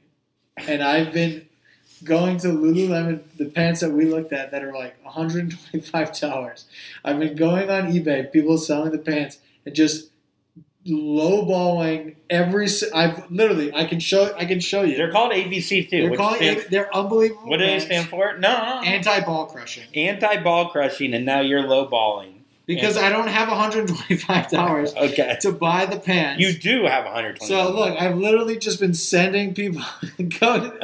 and 0.56 0.82
I've 0.82 1.12
been 1.12 1.46
going 2.04 2.38
to 2.38 2.48
Lululemon. 2.48 3.22
The 3.36 3.46
pants 3.46 3.80
that 3.80 3.90
we 3.90 4.06
looked 4.06 4.32
at 4.32 4.50
that 4.50 4.64
are 4.64 4.72
like 4.72 5.02
one 5.04 5.12
hundred 5.12 5.42
and 5.42 5.58
twenty 5.70 5.86
five 5.86 6.18
dollars. 6.18 6.64
I've 7.04 7.18
been 7.18 7.36
going 7.36 7.68
on 7.70 7.92
eBay, 7.92 8.32
people 8.32 8.56
selling 8.56 8.92
the 8.92 8.98
pants, 8.98 9.40
and 9.66 9.74
just 9.74 10.08
lowballing 10.86 12.16
every. 12.30 12.66
I've 12.94 13.30
literally 13.30 13.74
I 13.74 13.84
can 13.84 14.00
show 14.00 14.34
I 14.38 14.46
can 14.46 14.60
show 14.60 14.84
you. 14.84 14.96
They're 14.96 15.12
called 15.12 15.32
ABC 15.32 15.90
too. 15.90 16.08
They're 16.08 16.16
calling 16.16 16.36
stands- 16.36 16.66
they're 16.68 16.94
unbelievable. 16.96 17.50
what 17.50 17.58
do 17.58 17.66
they 17.66 17.80
stand 17.80 18.08
for? 18.08 18.38
No, 18.38 18.48
Anti 18.48 19.20
ball 19.20 19.44
crushing. 19.46 19.84
anti 19.94 20.42
ball 20.42 20.70
crushing, 20.70 21.12
and 21.12 21.26
now 21.26 21.40
you're 21.40 21.62
low 21.62 21.86
Because 22.66 22.96
I 22.96 23.10
don't 23.10 23.28
have 23.28 23.48
one 23.48 23.56
hundred 23.56 23.88
and 23.88 23.96
twenty 23.96 24.16
five 24.16 24.50
dollars 24.50 24.92
Okay, 24.96 25.36
to 25.42 25.52
buy 25.52 25.86
the 25.86 25.98
pants. 26.00 26.40
you 26.42 26.52
do 26.52 26.84
have 26.84 27.04
120. 27.04 27.46
So 27.48 27.72
look, 27.72 27.96
I've 28.00 28.16
literally 28.18 28.58
just 28.58 28.80
been 28.80 28.94
sending 28.94 29.54
people 29.54 29.82
go 30.40 30.76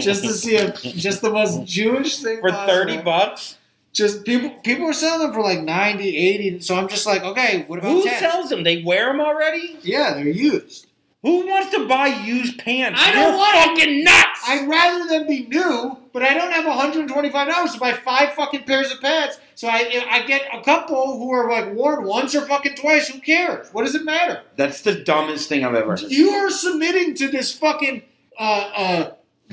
just 0.00 0.24
to 0.24 0.32
see 0.32 0.56
if 0.56 0.82
just 0.82 1.22
the 1.22 1.30
most 1.30 1.64
Jewish 1.66 2.18
thing 2.18 2.40
for 2.40 2.50
possible. 2.50 2.74
30 2.94 3.02
bucks. 3.02 3.58
Just 3.92 4.24
people 4.24 4.50
people 4.64 4.86
are 4.86 4.92
selling 4.92 5.22
them 5.22 5.32
for 5.32 5.40
like 5.40 5.60
90, 5.62 6.16
80. 6.16 6.60
So 6.60 6.74
I'm 6.74 6.88
just 6.88 7.06
like, 7.06 7.22
okay, 7.22 7.62
what 7.68 7.78
about 7.78 7.92
Who 7.92 8.02
10? 8.02 8.18
sells 8.18 8.50
them? 8.50 8.64
They 8.64 8.82
wear 8.82 9.06
them 9.06 9.20
already. 9.20 9.78
Yeah, 9.82 10.14
they're 10.14 10.26
used. 10.26 10.88
Who 11.24 11.46
wants 11.46 11.70
to 11.70 11.88
buy 11.88 12.08
used 12.08 12.58
pants? 12.58 13.00
I 13.02 13.10
don't 13.10 13.30
You're 13.30 13.38
want 13.38 13.56
it. 13.56 13.80
fucking 13.80 14.04
nuts. 14.04 14.40
I'd 14.46 14.68
rather 14.68 15.08
them 15.08 15.26
be 15.26 15.46
new, 15.46 15.96
but 16.12 16.22
I 16.22 16.34
don't 16.34 16.52
have 16.52 16.66
$125 16.66 17.72
to 17.72 17.80
buy 17.80 17.92
five 17.94 18.34
fucking 18.34 18.64
pairs 18.64 18.92
of 18.92 19.00
pants. 19.00 19.38
So 19.54 19.66
I 19.66 20.04
I 20.10 20.26
get 20.26 20.42
a 20.52 20.60
couple 20.62 21.18
who 21.18 21.32
are 21.32 21.50
like 21.50 21.74
worn 21.74 22.04
once 22.04 22.34
or 22.34 22.42
fucking 22.42 22.74
twice. 22.76 23.08
Who 23.08 23.20
cares? 23.20 23.70
What 23.72 23.86
does 23.86 23.94
it 23.94 24.04
matter? 24.04 24.42
That's 24.56 24.82
the 24.82 24.96
dumbest 24.96 25.48
thing 25.48 25.64
I've 25.64 25.74
ever 25.74 25.92
heard. 25.92 26.02
You 26.10 26.28
are 26.28 26.50
submitting 26.50 27.14
to 27.14 27.28
this 27.28 27.56
fucking 27.56 28.02
uh, 28.38 28.70
uh, 28.76 29.10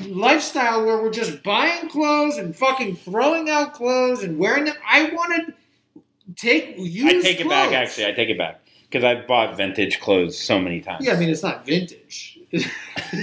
lifestyle 0.10 0.86
where 0.86 1.02
we're 1.02 1.10
just 1.10 1.42
buying 1.42 1.88
clothes 1.88 2.38
and 2.38 2.54
fucking 2.54 2.98
throwing 2.98 3.50
out 3.50 3.76
clothes 3.76 4.24
and 4.24 4.38
wearing 4.38 4.66
them. 4.66 4.76
I 4.86 5.06
want 5.12 5.56
to 5.96 6.02
take 6.36 6.76
used 6.78 7.16
I 7.16 7.22
take 7.22 7.40
it 7.40 7.48
back. 7.48 7.72
Actually, 7.72 8.08
I 8.08 8.12
take 8.12 8.30
it 8.30 8.38
back 8.38 8.61
because 8.92 9.06
I've 9.06 9.26
bought 9.26 9.56
vintage 9.56 10.02
clothes 10.02 10.38
so 10.38 10.60
many 10.60 10.82
times. 10.82 11.06
Yeah, 11.06 11.14
I 11.14 11.18
mean 11.18 11.30
it's 11.30 11.44
not 11.44 11.66
vintage. 11.66 12.40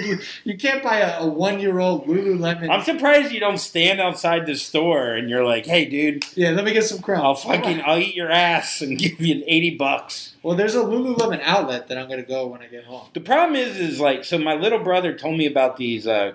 you 0.44 0.56
can't 0.56 0.82
buy 0.82 1.00
a, 1.00 1.20
a 1.20 1.26
one-year-old 1.26 2.06
Lululemon. 2.06 2.70
I'm 2.70 2.82
surprised 2.82 3.30
you 3.30 3.40
don't 3.40 3.58
stand 3.58 4.00
outside 4.00 4.46
the 4.46 4.54
store 4.54 5.12
and 5.12 5.28
you're 5.28 5.44
like, 5.44 5.66
"Hey, 5.66 5.84
dude, 5.84 6.24
yeah, 6.34 6.50
let 6.50 6.64
me 6.64 6.72
get 6.72 6.84
some 6.84 7.00
crowns. 7.00 7.22
I'll 7.22 7.34
fucking 7.34 7.82
I'll 7.84 7.98
eat 7.98 8.14
your 8.14 8.30
ass 8.30 8.80
and 8.80 8.98
give 8.98 9.20
you 9.20 9.44
80 9.46 9.76
bucks." 9.76 10.34
Well, 10.42 10.56
there's 10.56 10.74
a 10.74 10.80
Lululemon 10.80 11.42
outlet 11.42 11.88
that 11.88 11.98
I'm 11.98 12.08
going 12.08 12.22
to 12.22 12.26
go 12.26 12.46
when 12.46 12.62
I 12.62 12.68
get 12.68 12.84
home. 12.84 13.08
The 13.12 13.20
problem 13.20 13.56
is, 13.56 13.76
is 13.76 14.00
like, 14.00 14.24
so 14.24 14.38
my 14.38 14.54
little 14.54 14.78
brother 14.78 15.12
told 15.12 15.36
me 15.36 15.44
about 15.44 15.76
these, 15.76 16.06
uh, 16.06 16.32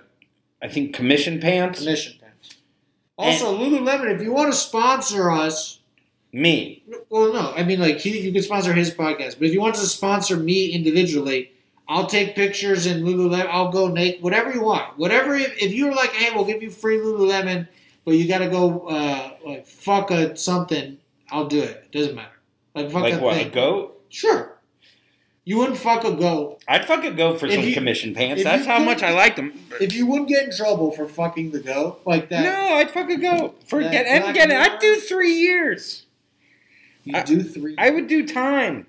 I 0.61 0.67
think 0.67 0.93
commission 0.93 1.39
pants. 1.39 1.79
Commission 1.79 2.13
pants. 2.21 2.55
Also, 3.17 3.57
Lululemon, 3.57 4.13
if 4.13 4.21
you 4.21 4.31
want 4.31 4.53
to 4.53 4.57
sponsor 4.57 5.31
us, 5.31 5.79
Me, 6.35 6.81
Well, 7.09 7.31
no, 7.31 7.53
I 7.55 7.63
mean, 7.63 7.79
like 7.79 7.99
he, 7.99 8.19
you 8.19 8.33
can 8.33 8.41
sponsor 8.41 8.73
his 8.73 8.89
podcast, 8.91 9.37
but 9.37 9.43
if 9.43 9.53
you 9.53 9.61
want 9.61 9.75
to 9.75 9.81
sponsor 9.81 10.35
me 10.35 10.71
individually, 10.71 11.51
I'll 11.87 12.07
take 12.07 12.33
pictures 12.35 12.87
in 12.87 13.03
Lululemon. 13.03 13.45
I'll 13.47 13.71
go 13.71 13.87
naked, 13.87 14.23
whatever 14.23 14.51
you 14.51 14.63
want, 14.63 14.97
whatever. 14.97 15.35
If, 15.35 15.53
if 15.61 15.73
you're 15.73 15.93
like, 15.93 16.09
hey, 16.13 16.33
we'll 16.35 16.45
give 16.45 16.63
you 16.63 16.71
free 16.71 16.97
Lululemon, 16.97 17.67
but 18.03 18.15
you 18.15 18.27
got 18.27 18.39
to 18.39 18.49
go 18.49 18.87
uh, 18.87 19.33
like 19.45 19.67
fuck 19.67 20.09
a 20.09 20.35
something, 20.35 20.97
I'll 21.29 21.45
do 21.47 21.61
it. 21.61 21.91
Doesn't 21.91 22.15
matter. 22.15 22.29
Like 22.73 22.89
fuck 22.89 23.03
like 23.03 23.13
a 23.13 23.19
what? 23.19 23.35
thing. 23.35 23.47
A 23.47 23.49
goat? 23.51 24.01
Sure. 24.09 24.49
You 25.45 25.57
wouldn't 25.57 25.77
fuck 25.77 26.05
a 26.05 26.13
goat 26.13 26.63
I'd 26.69 26.85
fuck 26.85 27.03
a 27.03 27.11
goat 27.11 27.37
for 27.39 27.47
If 27.47 27.55
some 27.55 27.63
you- 27.65 27.73
commission 27.73 28.15
pants. 28.15 28.43
That's 28.43 28.65
how 28.65 28.77
could- 28.77 28.85
much 28.85 29.03
I 29.03 29.11
like 29.11 29.35
them. 29.35 29.53
if 29.81 29.93
you 29.93 30.07
wouldn't 30.07 30.29
get 30.29 30.45
in 30.45 30.55
trouble 30.55 30.91
for 30.93 31.07
fucking 31.07 31.51
the 31.51 31.59
goat 31.59 32.01
like 32.05 32.29
that. 32.29 32.43
No, 32.43 32.75
I'd 32.75 32.89
fuck 32.89 33.09
a 33.09 33.17
goat. 33.17 33.61
Forget 33.67 34.05
That 34.05 34.23
and 34.25 34.33
get 34.33 34.49
it. 34.49 34.55
I'd 34.57 34.79
do 34.79 34.95
three 34.95 35.33
years. 35.33 36.02
You 37.03 37.15
I- 37.17 37.23
do 37.23 37.41
three 37.43 37.75
I 37.77 37.89
would 37.89 38.07
do 38.07 38.25
time. 38.27 38.87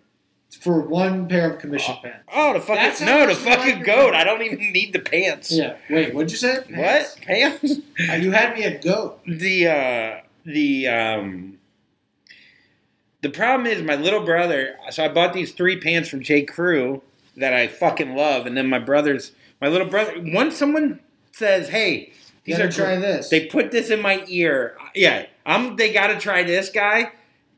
for 0.60 0.80
one 0.80 1.26
pair 1.28 1.50
of 1.52 1.58
commission 1.58 1.96
pants. 2.02 2.22
Oh, 2.32 2.52
the 2.52 2.60
fuck 2.60 2.76
That's 2.76 3.00
No, 3.00 3.20
the 3.22 3.26
much 3.26 3.38
you 3.38 3.44
fuck 3.44 3.66
a 3.66 3.72
goat. 3.72 3.84
goat. 3.84 4.14
I 4.14 4.22
don't 4.22 4.40
even 4.42 4.58
need 4.72 4.92
the 4.92 5.00
pants. 5.00 5.50
Yeah. 5.50 5.76
Wait, 5.90 6.14
what'd 6.14 6.30
you 6.30 6.36
say? 6.36 6.58
What 6.70 7.16
pants? 7.22 7.74
Uh, 8.10 8.14
You 8.14 8.30
had 8.30 8.54
me 8.56 8.62
at 8.64 8.82
goat. 8.82 9.20
the 9.26 9.66
uh 9.68 10.20
the 10.44 10.86
um 10.88 11.58
the 13.22 13.30
problem 13.30 13.66
is 13.66 13.82
my 13.82 13.94
little 13.96 14.20
brother 14.24 14.76
so 14.90 15.02
i 15.04 15.08
bought 15.08 15.32
these 15.32 15.52
three 15.52 15.80
pants 15.80 16.08
from 16.08 16.22
j 16.22 16.42
crew 16.42 17.00
that 17.36 17.54
i 17.54 17.66
fucking 17.66 18.14
love 18.14 18.44
and 18.46 18.54
then 18.56 18.68
my 18.68 18.78
brother's 18.78 19.32
my 19.62 19.68
little 19.68 19.86
brother 19.88 20.12
once 20.18 20.54
someone 20.56 21.00
says 21.32 21.70
hey 21.70 22.12
these 22.44 22.58
gotta 22.58 22.68
are 22.68 22.72
try 22.72 22.96
great," 22.96 23.00
this. 23.00 23.28
they 23.30 23.46
put 23.46 23.70
this 23.70 23.88
in 23.88 24.02
my 24.02 24.22
ear 24.28 24.76
yeah 24.94 25.24
i'm 25.46 25.76
they 25.76 25.90
gotta 25.92 26.18
try 26.18 26.42
this 26.42 26.68
guy 26.68 27.10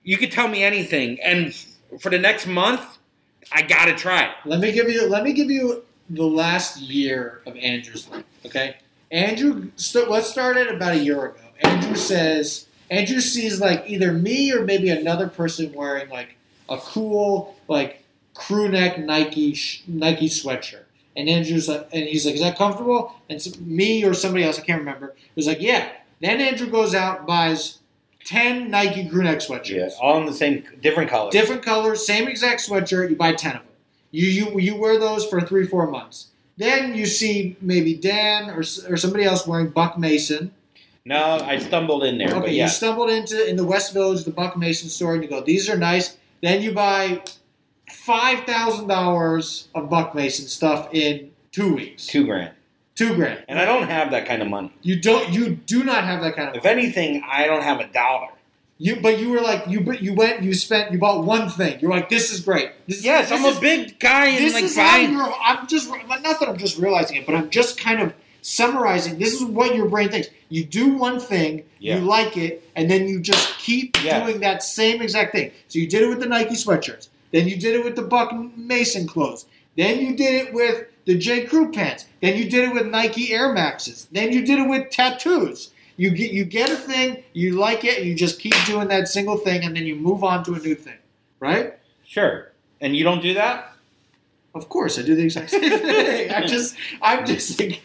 you 0.06 0.16
could 0.16 0.30
tell 0.32 0.48
me 0.48 0.62
anything 0.62 1.18
and 1.20 1.54
for 2.00 2.10
the 2.10 2.18
next 2.18 2.46
month 2.46 2.98
i 3.52 3.60
gotta 3.60 3.94
try 3.94 4.24
it 4.24 4.30
Let 4.44 4.60
me 4.60 4.72
give 4.72 4.88
you. 4.88 5.08
Let 5.08 5.22
me 5.24 5.32
give 5.32 5.50
you 5.50 5.84
the 6.08 6.26
last 6.26 6.80
year 6.80 7.40
of 7.46 7.56
Andrew's 7.56 8.08
life. 8.08 8.24
Okay, 8.44 8.76
Andrew. 9.10 9.70
St- 9.76 10.08
let's 10.08 10.28
start 10.30 10.56
it 10.56 10.72
about 10.72 10.94
a 10.94 10.98
year 10.98 11.26
ago. 11.26 11.40
Andrew 11.62 11.96
says. 11.96 12.66
Andrew 12.88 13.20
sees 13.20 13.60
like 13.60 13.82
either 13.88 14.12
me 14.12 14.52
or 14.52 14.64
maybe 14.64 14.88
another 14.90 15.26
person 15.28 15.72
wearing 15.72 16.08
like 16.08 16.36
a 16.68 16.76
cool 16.78 17.56
like 17.66 18.04
crew 18.34 18.68
neck 18.68 18.98
Nike 18.98 19.54
sh- 19.54 19.82
Nike 19.88 20.28
sweatshirt. 20.28 20.84
And 21.16 21.28
Andrew's 21.28 21.68
like, 21.68 21.88
and 21.92 22.04
he's 22.04 22.24
like, 22.26 22.36
"Is 22.36 22.42
that 22.42 22.56
comfortable?" 22.56 23.14
And 23.28 23.40
so, 23.42 23.50
me 23.60 24.04
or 24.04 24.14
somebody 24.14 24.44
else, 24.44 24.58
I 24.58 24.62
can't 24.62 24.78
remember, 24.78 25.14
was 25.34 25.46
like, 25.46 25.60
"Yeah." 25.60 25.88
Then 26.20 26.40
Andrew 26.40 26.68
goes 26.70 26.94
out 26.94 27.26
buys 27.26 27.78
ten 28.26 28.70
Nike 28.70 29.08
crew 29.08 29.22
neck 29.22 29.38
sweatshirts. 29.38 29.70
yeah 29.70 29.88
all 30.02 30.18
in 30.18 30.26
the 30.26 30.32
same 30.34 30.64
different 30.82 31.08
colors 31.08 31.32
Different 31.32 31.62
colors, 31.62 32.04
same 32.06 32.28
exact 32.28 32.60
sweatshirt. 32.68 33.08
You 33.08 33.16
buy 33.16 33.32
ten 33.32 33.56
of 33.56 33.62
them. 33.62 33.72
You 34.10 34.26
you 34.26 34.60
you 34.60 34.76
wear 34.76 34.98
those 34.98 35.24
for 35.24 35.40
three 35.40 35.66
four 35.66 35.86
months. 35.90 36.28
Then 36.58 36.94
you 36.94 37.06
see 37.06 37.56
maybe 37.60 37.94
Dan 37.94 38.50
or 38.50 38.60
or 38.60 38.96
somebody 38.96 39.24
else 39.24 39.46
wearing 39.46 39.68
Buck 39.70 39.96
Mason. 39.98 40.52
no 41.04 41.38
i 41.44 41.58
stumbled 41.58 42.02
in 42.04 42.18
there 42.18 42.30
Okay, 42.30 42.40
but 42.40 42.52
you 42.52 42.66
stumbled 42.68 43.10
into 43.10 43.48
in 43.48 43.56
the 43.56 43.64
West 43.64 43.92
Village 43.92 44.24
the 44.24 44.30
Buck 44.32 44.56
Mason 44.56 44.88
store 44.88 45.14
and 45.14 45.22
you 45.22 45.28
go, 45.30 45.40
these 45.40 45.68
are 45.70 45.78
nice. 45.78 46.16
Then 46.42 46.62
you 46.62 46.72
buy 46.72 47.22
five 47.92 48.40
thousand 48.44 48.88
dollars 48.88 49.68
of 49.74 49.88
Buck 49.88 50.14
Mason 50.14 50.46
stuff 50.48 50.88
in 50.92 51.30
two 51.52 51.74
weeks. 51.74 52.06
Two 52.06 52.26
grand. 52.26 52.52
Two 52.96 53.14
grand. 53.14 53.44
And 53.46 53.58
I 53.58 53.64
don't 53.64 53.88
have 53.88 54.10
that 54.10 54.26
kind 54.26 54.42
of 54.42 54.48
money. 54.48 54.72
You 54.82 54.98
don't. 55.00 55.30
You 55.32 55.50
do 55.50 55.84
not 55.84 56.02
have 56.04 56.22
that 56.22 56.34
kind 56.34 56.48
of. 56.48 56.56
If 56.56 56.64
anything, 56.66 57.22
I 57.28 57.46
don't 57.46 57.62
have 57.62 57.78
a 57.78 57.86
dollar. 57.86 58.28
You, 58.78 58.96
but 59.00 59.18
you 59.18 59.30
were 59.30 59.40
like 59.40 59.66
you. 59.68 59.80
but 59.82 60.02
You 60.02 60.14
went. 60.14 60.42
You 60.42 60.54
spent. 60.54 60.92
You 60.92 60.98
bought 60.98 61.24
one 61.24 61.48
thing. 61.50 61.78
You're 61.80 61.90
like, 61.90 62.08
this 62.08 62.32
is 62.32 62.40
great. 62.40 62.70
This, 62.86 63.04
Yes, 63.04 63.28
this 63.30 63.38
I'm 63.40 63.46
is, 63.46 63.58
a 63.58 63.60
big 63.60 63.98
guy 64.00 64.26
and 64.28 64.38
This 64.44 64.54
like 64.54 64.64
is 64.64 64.76
how 64.76 64.92
buying. 64.96 65.12
you're. 65.12 65.32
I'm 65.44 65.66
just. 65.66 65.88
Not 65.90 66.22
that 66.22 66.48
I'm 66.48 66.56
just 66.56 66.78
realizing 66.78 67.16
it, 67.18 67.26
but 67.26 67.34
I'm 67.34 67.50
just 67.50 67.78
kind 67.78 68.00
of 68.00 68.14
summarizing. 68.40 69.18
This 69.18 69.34
is 69.34 69.44
what 69.44 69.74
your 69.74 69.88
brain 69.88 70.08
thinks. 70.08 70.28
You 70.48 70.64
do 70.64 70.94
one 70.94 71.18
thing, 71.18 71.64
Yeah. 71.80 71.98
you 71.98 72.04
like 72.04 72.36
it, 72.36 72.68
and 72.76 72.88
then 72.90 73.08
you 73.08 73.20
just 73.20 73.58
keep 73.58 74.02
Yes. 74.02 74.24
doing 74.26 74.40
that 74.40 74.62
same 74.62 75.02
exact 75.02 75.32
thing. 75.32 75.50
So 75.68 75.78
you 75.80 75.88
did 75.88 76.02
it 76.02 76.08
with 76.08 76.20
the 76.20 76.26
Nike 76.26 76.54
sweatshirts. 76.54 77.08
Then 77.32 77.48
you 77.48 77.56
did 77.56 77.74
it 77.74 77.84
with 77.84 77.96
the 77.96 78.02
Buck 78.02 78.32
Mason 78.56 79.06
clothes. 79.08 79.46
Then 79.76 79.98
you 80.00 80.16
did 80.16 80.46
it 80.46 80.54
with 80.54 80.84
the 81.06 81.16
J. 81.16 81.44
Crew 81.46 81.72
pants. 81.72 82.04
Then 82.20 82.36
you 82.36 82.50
did 82.50 82.68
it 82.68 82.74
with 82.74 82.86
Nike 82.86 83.32
Air 83.32 83.52
Maxes. 83.52 84.06
Then 84.12 84.32
you 84.32 84.44
did 84.44 84.58
it 84.58 84.68
with 84.68 84.90
tattoos. 84.90 85.70
You 85.96 86.10
get 86.10 86.32
you 86.32 86.44
get 86.44 86.70
a 86.70 86.76
thing, 86.76 87.22
you 87.32 87.58
like 87.58 87.82
it, 87.84 87.98
and 87.98 88.06
you 88.06 88.14
just 88.14 88.38
keep 88.38 88.54
doing 88.66 88.88
that 88.88 89.08
single 89.08 89.38
thing, 89.38 89.64
and 89.64 89.74
then 89.74 89.84
you 89.86 89.96
move 89.96 90.22
on 90.22 90.44
to 90.44 90.54
a 90.54 90.58
new 90.58 90.74
thing, 90.74 90.98
right? 91.40 91.74
Sure. 92.04 92.52
And 92.82 92.94
you 92.94 93.02
don't 93.02 93.22
do 93.22 93.32
that? 93.34 93.72
Of 94.54 94.68
course, 94.68 94.98
I 94.98 95.02
do 95.02 95.14
the 95.14 95.22
exact 95.24 95.50
same 95.50 95.60
thing. 95.80 96.30
I 96.30 96.46
just, 96.46 96.76
I'm 97.00 97.24
just 97.24 97.58
like, 97.60 97.82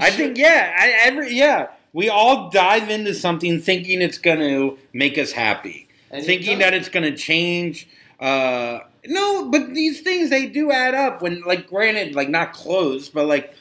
I 0.00 0.10
think 0.10 0.36
yeah, 0.36 0.74
I, 0.76 0.90
every 1.06 1.34
yeah. 1.34 1.68
We 1.92 2.08
all 2.08 2.50
dive 2.50 2.90
into 2.90 3.14
something 3.14 3.60
thinking 3.60 4.02
it's 4.02 4.18
going 4.18 4.40
to 4.40 4.78
make 4.92 5.16
us 5.16 5.32
happy, 5.32 5.88
And 6.10 6.24
thinking 6.24 6.58
does. 6.58 6.66
that 6.66 6.74
it's 6.74 6.88
going 6.88 7.10
to 7.10 7.16
change. 7.16 7.88
Uh, 8.20 8.80
no, 9.08 9.50
but 9.50 9.74
these 9.74 10.00
things 10.02 10.30
they 10.30 10.46
do 10.46 10.70
add 10.70 10.94
up. 10.94 11.22
When 11.22 11.40
like, 11.42 11.66
granted, 11.66 12.14
like 12.14 12.28
not 12.28 12.52
clothes, 12.52 13.08
but 13.08 13.26
like 13.26 13.54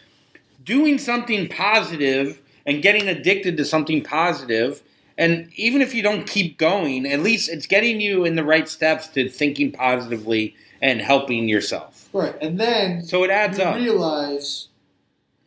doing 0.64 0.98
something 0.98 1.48
positive 1.50 2.40
and 2.66 2.82
getting 2.82 3.08
addicted 3.08 3.58
to 3.58 3.66
something 3.66 4.04
positive, 4.04 4.84
and 5.18 5.50
even 5.56 5.82
if 5.82 5.94
you 5.96 6.04
don't 6.04 6.28
keep 6.28 6.58
going, 6.58 7.06
at 7.06 7.22
least 7.22 7.50
it's 7.50 7.66
getting 7.66 8.00
you 8.02 8.26
in 8.26 8.36
the 8.36 8.44
right 8.44 8.68
steps 8.68 9.08
to 9.10 9.30
thinking 9.30 9.72
positively 9.72 10.56
and 10.82 11.02
helping 11.02 11.48
yourself. 11.48 12.08
right, 12.14 12.36
and 12.42 12.60
then 12.60 13.04
So 13.04 13.24
it 13.24 13.32
adds 13.32 13.58
you 13.58 13.64
up. 13.64 13.76
realize 13.78 14.68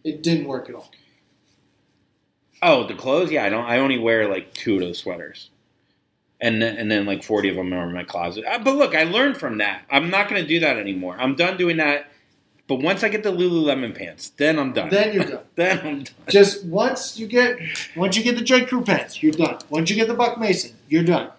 it 0.03 0.23
didn't 0.23 0.47
work 0.49 0.69
at 0.69 0.75
all. 0.75 0.91
Oh, 2.63 2.87
the 2.87 2.95
clothes? 2.95 3.31
Yeah, 3.31 3.45
I 3.45 3.49
don't. 3.49 3.65
I 3.65 3.79
only 3.79 3.99
wear 3.99 4.29
like 4.29 4.53
two 4.55 4.75
of 4.75 4.81
those 4.81 4.99
sweaters, 4.99 5.51
and 6.41 6.63
then, 6.63 6.77
and 6.77 6.91
then 6.91 7.07
like 7.07 7.23
forty 7.23 7.49
of 7.49 7.57
them 7.57 7.73
are 7.73 7.87
in 7.87 7.95
my 7.95 8.05
closet. 8.05 8.45
Uh, 8.45 8.59
but 8.59 8.77
look, 8.77 8.95
I 8.95 9.05
learned 9.05 9.37
from 9.37 9.59
that. 9.59 9.83
I'm 9.91 10.11
not 10.11 10.29
going 10.29 10.43
to 10.43 10.49
do 10.49 10.61
that 10.61 10.77
anymore. 10.77 11.17
I'm 11.19 11.35
done 11.35 11.57
doing 11.57 11.77
that. 11.79 12.11
But 12.71 12.83
once 12.83 13.03
I 13.03 13.09
get 13.09 13.25
the 13.25 13.33
Lululemon 13.33 13.97
pants, 13.97 14.31
then 14.37 14.57
I'm 14.57 14.73
done. 14.73 14.91
Then 14.91 15.13
you're 15.13 15.25
done. 15.25 15.41
then 15.57 15.79
I'm 15.79 16.03
done. 16.05 16.15
Just 16.29 16.65
once 16.67 17.19
you 17.19 17.27
get, 17.27 17.59
once 17.97 18.17
you 18.17 18.23
get 18.23 18.37
the 18.37 18.45
J. 18.45 18.65
Crew 18.65 18.85
pants, 18.85 19.21
you're 19.21 19.33
done. 19.33 19.59
Once 19.71 19.91
you 19.91 19.97
get 19.97 20.07
the 20.07 20.15
Buck 20.15 20.39
Mason, 20.39 20.77
you're 20.89 21.03
done. 21.03 21.31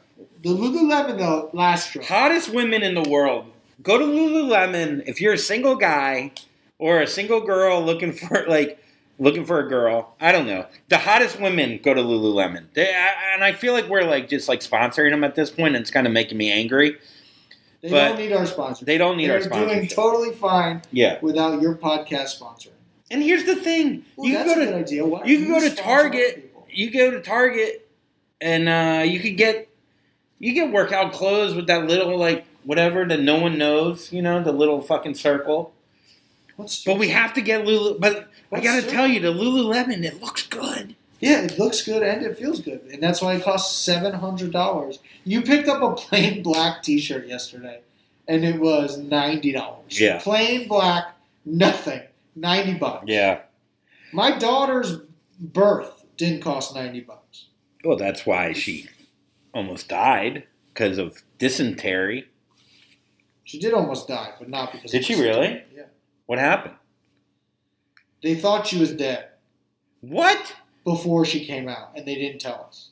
The 0.44 0.50
Lululemon 0.50 1.18
though, 1.18 1.50
last 1.54 1.90
straw. 1.90 2.04
Hottest 2.04 2.50
women 2.50 2.84
in 2.84 2.96
the 2.96 3.10
world. 3.10 3.46
Go 3.82 3.98
to 3.98 4.04
Lululemon 4.04 5.04
if 5.08 5.22
you're 5.22 5.34
a 5.34 5.38
single 5.38 5.76
guy 5.76 6.34
or 6.78 7.00
a 7.00 7.08
single 7.08 7.40
girl 7.40 7.82
looking 7.82 8.12
for 8.12 8.46
like 8.48 8.81
looking 9.22 9.46
for 9.46 9.60
a 9.60 9.70
girl. 9.70 10.16
I 10.20 10.32
don't 10.32 10.48
know. 10.48 10.66
The 10.90 10.98
hottest 10.98 11.40
women 11.40 11.80
go 11.82 11.94
to 11.94 12.02
Lululemon. 12.02 12.66
They, 12.74 12.90
I, 12.94 13.34
and 13.36 13.44
I 13.44 13.54
feel 13.54 13.72
like 13.74 13.88
we're 13.88 14.04
like 14.04 14.28
just 14.28 14.50
like 14.50 14.60
sponsoring 14.62 15.12
them 15.12 15.24
at 15.24 15.36
this 15.36 15.50
point, 15.52 15.76
and 15.76 15.82
it's 15.84 15.92
kind 15.92 16.08
of 16.08 16.12
making 16.12 16.38
me 16.38 16.52
angry. 16.52 16.98
They 17.82 17.90
but 17.90 18.10
don't 18.10 18.18
need 18.18 18.34
our 18.34 18.46
sponsor. 18.46 18.84
They 18.86 18.98
don't 18.98 19.18
need 19.18 19.30
They're 19.30 19.42
our 19.44 19.68
doing 19.68 19.88
totally 19.88 20.34
fine 20.34 20.82
Yeah. 20.92 21.20
without 21.22 21.62
your 21.62 21.76
podcast 21.76 22.40
sponsoring. 22.40 22.70
And 23.10 23.22
here's 23.24 23.46
the 23.46 23.56
thing: 23.56 24.06
Ooh, 24.20 24.28
you 24.28 24.34
that's 24.34 24.54
can 24.54 24.62
a 24.62 24.66
go 24.66 24.78
good 24.78 24.88
to 24.88 25.30
you 25.30 25.38
can 25.40 25.48
go 25.48 25.60
to 25.60 25.76
Target. 25.76 26.54
you 26.70 26.92
go 26.92 27.12
to 27.12 27.22
Target, 27.22 27.88
and 28.40 28.68
uh, 28.70 29.04
you 29.04 29.20
could 29.20 29.38
get 29.38 29.70
you 30.40 30.54
get 30.54 30.72
workout 30.72 31.14
clothes 31.14 31.54
with 31.54 31.68
that 31.68 31.86
little 31.88 32.18
like 32.18 32.46
whatever 32.64 33.06
that 33.06 33.20
no 33.20 33.40
one 33.40 33.58
knows. 33.58 34.12
You 34.12 34.22
know, 34.22 34.42
the 34.44 34.52
little 34.52 34.82
fucking 34.82 35.16
circle. 35.16 35.74
What's 36.56 36.84
But 36.84 36.98
we 36.98 37.10
have 37.10 37.34
to 37.34 37.42
get 37.42 37.66
Lulu. 37.66 38.00
But 38.00 38.30
I 38.52 38.60
gotta 38.60 38.82
circle? 38.82 38.96
tell 38.96 39.08
you, 39.08 39.20
the 39.20 39.34
Lululemon 39.34 40.04
it 40.04 40.22
looks 40.22 40.46
good. 40.48 40.96
Yeah, 41.20 41.42
it 41.42 41.60
looks 41.60 41.84
good 41.84 42.02
and 42.04 42.24
it 42.26 42.38
feels 42.38 42.62
good, 42.62 42.82
and 42.92 43.02
that's 43.02 43.22
why 43.22 43.36
it 43.36 43.44
costs 43.44 43.78
seven 43.78 44.14
hundred 44.14 44.52
dollars. 44.52 45.00
You 45.24 45.42
picked 45.42 45.70
up 45.70 45.82
a 45.82 45.94
plain 45.96 46.42
black 46.50 46.82
T-shirt 46.84 47.28
yesterday, 47.28 47.82
and 48.28 48.44
it 48.44 48.60
was 48.60 48.98
ninety 48.98 49.52
dollars. 49.52 50.00
Yeah. 50.00 50.20
plain 50.20 50.68
black, 50.68 51.16
nothing, 51.46 52.02
ninety 52.36 52.74
bucks. 52.74 53.06
Yeah. 53.08 53.42
my 54.12 54.38
daughter's 54.38 54.98
birth 55.40 56.04
didn't 56.18 56.42
cost 56.42 56.74
ninety 56.76 57.02
bucks. 57.02 57.46
Well, 57.84 57.98
that's 57.98 58.26
why 58.26 58.54
she 58.54 58.90
almost 59.54 59.88
died 59.90 60.44
because 60.74 60.98
of 60.98 61.22
dysentery. 61.40 62.28
She 63.44 63.60
did 63.60 63.74
almost 63.74 64.08
die, 64.08 64.34
but 64.40 64.50
not 64.50 64.72
because. 64.72 64.92
Did 64.92 65.00
of 65.02 65.06
she 65.06 65.14
this. 65.16 65.24
really? 65.24 65.64
Yeah, 65.76 65.84
What 66.26 66.40
happened? 66.40 66.76
They 68.24 68.36
thought 68.36 68.68
she 68.68 68.78
was 68.80 68.92
dead 68.94 69.30
What? 70.02 70.56
before 70.84 71.26
she 71.26 71.46
came 71.46 71.68
out, 71.68 71.92
and 71.96 72.06
they 72.08 72.16
didn't 72.16 72.40
tell 72.42 72.66
us. 72.68 72.90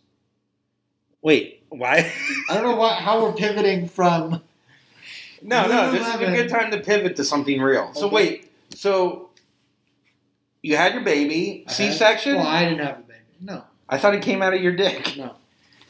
Wait, 1.22 1.64
why? 1.70 2.12
I 2.50 2.54
don't 2.54 2.64
know 2.64 2.76
why, 2.76 2.94
how 2.96 3.22
we're 3.24 3.34
pivoting 3.34 3.88
from. 3.88 4.42
No, 5.42 5.68
no, 5.68 5.92
this 5.92 6.08
is 6.08 6.16
a 6.16 6.18
good 6.20 6.50
time 6.50 6.72
to 6.72 6.80
pivot 6.80 7.16
to 7.18 7.24
something 7.24 7.62
real. 7.62 7.94
So 7.94 8.06
Okay. 8.08 8.16
wait, 8.16 8.52
so 8.76 9.30
you 10.62 10.76
had 10.76 10.94
your 10.94 11.04
baby, 11.04 11.64
I 11.68 11.72
had- 11.72 11.76
C 11.78 11.92
section? 11.92 12.36
Well, 12.36 12.48
I 12.48 12.66
didn't 12.66 12.86
have 12.86 13.00
a 13.00 13.02
baby. 13.04 13.20
No, 13.42 13.64
I 13.88 13.98
thought 13.98 14.16
it 14.16 14.22
came 14.22 14.42
out 14.42 14.54
of 14.54 14.62
your 14.62 14.74
dick. 14.76 15.16
no. 15.18 15.36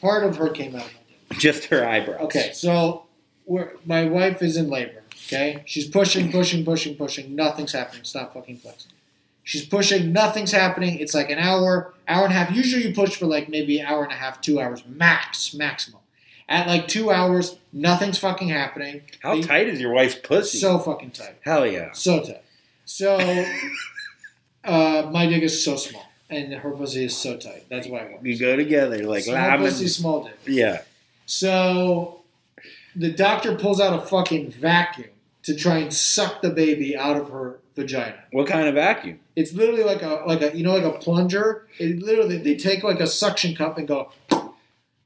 Part 0.00 0.24
of 0.24 0.36
her 0.36 0.48
came 0.48 0.74
out 0.74 0.86
of 0.86 0.92
my 0.94 1.00
dick. 1.30 1.38
Just 1.38 1.64
her 1.66 1.86
eyebrows. 1.86 2.20
Okay, 2.22 2.52
so 2.54 3.04
we're, 3.44 3.72
my 3.84 4.06
wife 4.06 4.42
is 4.42 4.56
in 4.56 4.70
labor. 4.70 5.02
Okay, 5.26 5.62
she's 5.66 5.86
pushing, 5.86 6.30
pushing, 6.32 6.64
pushing, 6.64 6.96
pushing. 6.96 7.34
Nothing's 7.36 7.72
happening. 7.72 8.04
Stop 8.04 8.32
fucking 8.34 8.56
flexing. 8.58 8.92
She's 9.42 9.64
pushing. 9.64 10.12
Nothing's 10.12 10.52
happening. 10.52 10.98
It's 10.98 11.14
like 11.14 11.30
an 11.30 11.38
hour, 11.38 11.92
hour 12.06 12.24
and 12.24 12.32
a 12.32 12.36
half. 12.36 12.54
Usually, 12.54 12.86
you 12.86 12.94
push 12.94 13.16
for 13.16 13.26
like 13.26 13.48
maybe 13.48 13.78
an 13.80 13.86
hour 13.86 14.04
and 14.04 14.12
a 14.12 14.16
half, 14.16 14.40
two 14.40 14.60
hours 14.60 14.82
max, 14.86 15.52
maximum. 15.54 16.00
At 16.48 16.66
like 16.66 16.88
two 16.88 17.10
hours, 17.12 17.56
nothing's 17.72 18.18
fucking 18.18 18.48
happening. 18.48 19.02
How 19.22 19.34
They- 19.36 19.42
tight 19.42 19.68
is 19.68 19.80
your 19.80 19.92
wife's 19.92 20.16
pussy? 20.16 20.58
So 20.58 20.78
fucking 20.78 21.12
tight. 21.12 21.36
Hell 21.42 21.66
yeah. 21.66 21.92
So 21.92 22.20
tight. 22.22 22.42
So 22.84 23.16
uh, 24.64 25.08
my 25.12 25.26
dick 25.26 25.42
is 25.42 25.64
so 25.64 25.76
small, 25.76 26.04
and 26.28 26.52
her 26.52 26.70
pussy 26.72 27.04
is 27.04 27.16
so 27.16 27.36
tight. 27.36 27.66
That's 27.68 27.86
why 27.86 28.00
it 28.00 28.12
works. 28.12 28.24
You 28.24 28.38
go 28.38 28.56
together 28.56 28.98
like 29.04 29.24
small 29.24 29.36
lemon. 29.36 29.60
pussy, 29.66 29.88
small 29.88 30.24
dick. 30.24 30.38
Yeah. 30.46 30.82
So 31.26 32.20
the 32.96 33.10
doctor 33.12 33.54
pulls 33.54 33.80
out 33.80 33.96
a 34.00 34.04
fucking 34.04 34.50
vacuum 34.50 35.10
to 35.44 35.54
try 35.54 35.78
and 35.78 35.92
suck 35.94 36.42
the 36.42 36.50
baby 36.50 36.96
out 36.96 37.16
of 37.16 37.30
her 37.30 37.58
vagina. 37.80 38.16
What 38.32 38.46
kind 38.46 38.68
of 38.68 38.74
vacuum? 38.74 39.20
It's 39.36 39.52
literally 39.52 39.84
like 39.84 40.02
a 40.02 40.22
like 40.26 40.42
a 40.42 40.56
you 40.56 40.62
know 40.64 40.74
like 40.74 40.84
a 40.84 40.98
plunger. 40.98 41.66
It 41.78 42.02
literally 42.02 42.38
they 42.38 42.56
take 42.56 42.82
like 42.84 43.00
a 43.00 43.06
suction 43.06 43.54
cup 43.54 43.78
and 43.78 43.86
go. 43.88 44.12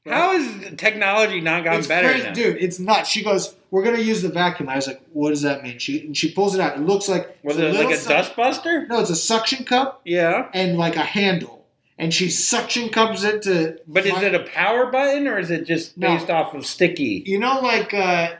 How 0.06 0.38
has 0.38 0.74
technology 0.76 1.40
not 1.40 1.64
gotten 1.64 1.78
It's 1.78 1.88
better 1.88 2.10
crazy, 2.10 2.30
dude. 2.32 2.56
It's 2.58 2.78
nuts. 2.78 3.08
She 3.08 3.24
goes, 3.24 3.54
"We're 3.70 3.82
gonna 3.82 4.00
use 4.00 4.20
the 4.20 4.28
vacuum." 4.28 4.68
I 4.68 4.76
was 4.76 4.86
like, 4.86 5.00
"What 5.14 5.30
does 5.30 5.40
that 5.42 5.62
mean?" 5.62 5.78
She 5.78 6.00
and 6.06 6.14
she 6.16 6.30
pulls 6.30 6.54
it 6.54 6.60
out. 6.60 6.76
It 6.76 6.82
looks 6.82 7.08
like 7.08 7.38
Was 7.42 7.56
it 7.56 7.74
like 7.74 7.88
a 7.90 7.96
suc- 7.96 8.08
dust 8.10 8.36
buster? 8.36 8.86
No, 8.86 9.00
it's 9.00 9.08
a 9.08 9.16
suction 9.16 9.64
cup 9.64 10.02
Yeah. 10.04 10.48
and 10.52 10.76
like 10.76 10.96
a 10.96 11.02
handle, 11.02 11.64
and 11.98 12.12
she 12.12 12.28
suction 12.28 12.90
cups 12.90 13.24
it 13.24 13.40
to. 13.42 13.78
But 13.86 14.04
is 14.04 14.20
it 14.22 14.34
a 14.34 14.40
power 14.40 14.90
button 14.90 15.26
or 15.26 15.38
is 15.38 15.50
it 15.50 15.64
just 15.66 15.96
No. 15.96 16.08
based 16.08 16.28
off 16.28 16.52
of 16.54 16.66
sticky? 16.66 17.22
You 17.24 17.38
know, 17.38 17.60
like 17.60 17.94
uh, 17.94 18.32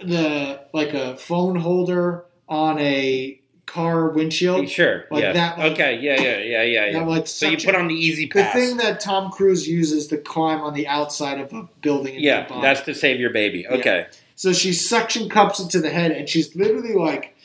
the 0.00 0.60
like 0.72 0.94
a 0.94 1.18
phone 1.18 1.56
holder 1.56 2.24
on 2.48 2.78
a 2.78 3.37
car 3.68 4.08
windshield. 4.08 4.68
Sure. 4.68 5.04
Like 5.10 5.22
yeah. 5.22 5.32
that, 5.34 5.58
like- 5.58 5.72
okay. 5.72 5.98
Yeah. 6.00 6.20
Yeah. 6.20 6.38
Yeah. 6.38 6.62
Yeah. 6.62 6.86
yeah. 6.86 6.92
That, 7.00 7.08
like, 7.08 7.26
so 7.28 7.48
you 7.48 7.58
put 7.58 7.74
on 7.74 7.86
the 7.86 7.94
easy 7.94 8.26
the 8.26 8.44
thing 8.44 8.78
that 8.78 8.98
Tom 8.98 9.30
Cruise 9.30 9.68
uses 9.68 10.08
to 10.08 10.16
climb 10.16 10.60
on 10.62 10.74
the 10.74 10.88
outside 10.88 11.38
of 11.38 11.52
a 11.52 11.68
building. 11.82 12.16
Yeah, 12.18 12.46
that's 12.62 12.80
to 12.82 12.94
save 12.94 13.20
your 13.20 13.30
baby. 13.30 13.68
Okay. 13.68 14.06
so 14.34 14.52
she 14.52 14.72
suction 14.72 15.28
cups 15.28 15.60
into 15.60 15.80
the 15.80 15.90
head, 15.90 16.10
and 16.10 16.28
she's 16.28 16.56
literally 16.56 16.94
like, 16.94 17.36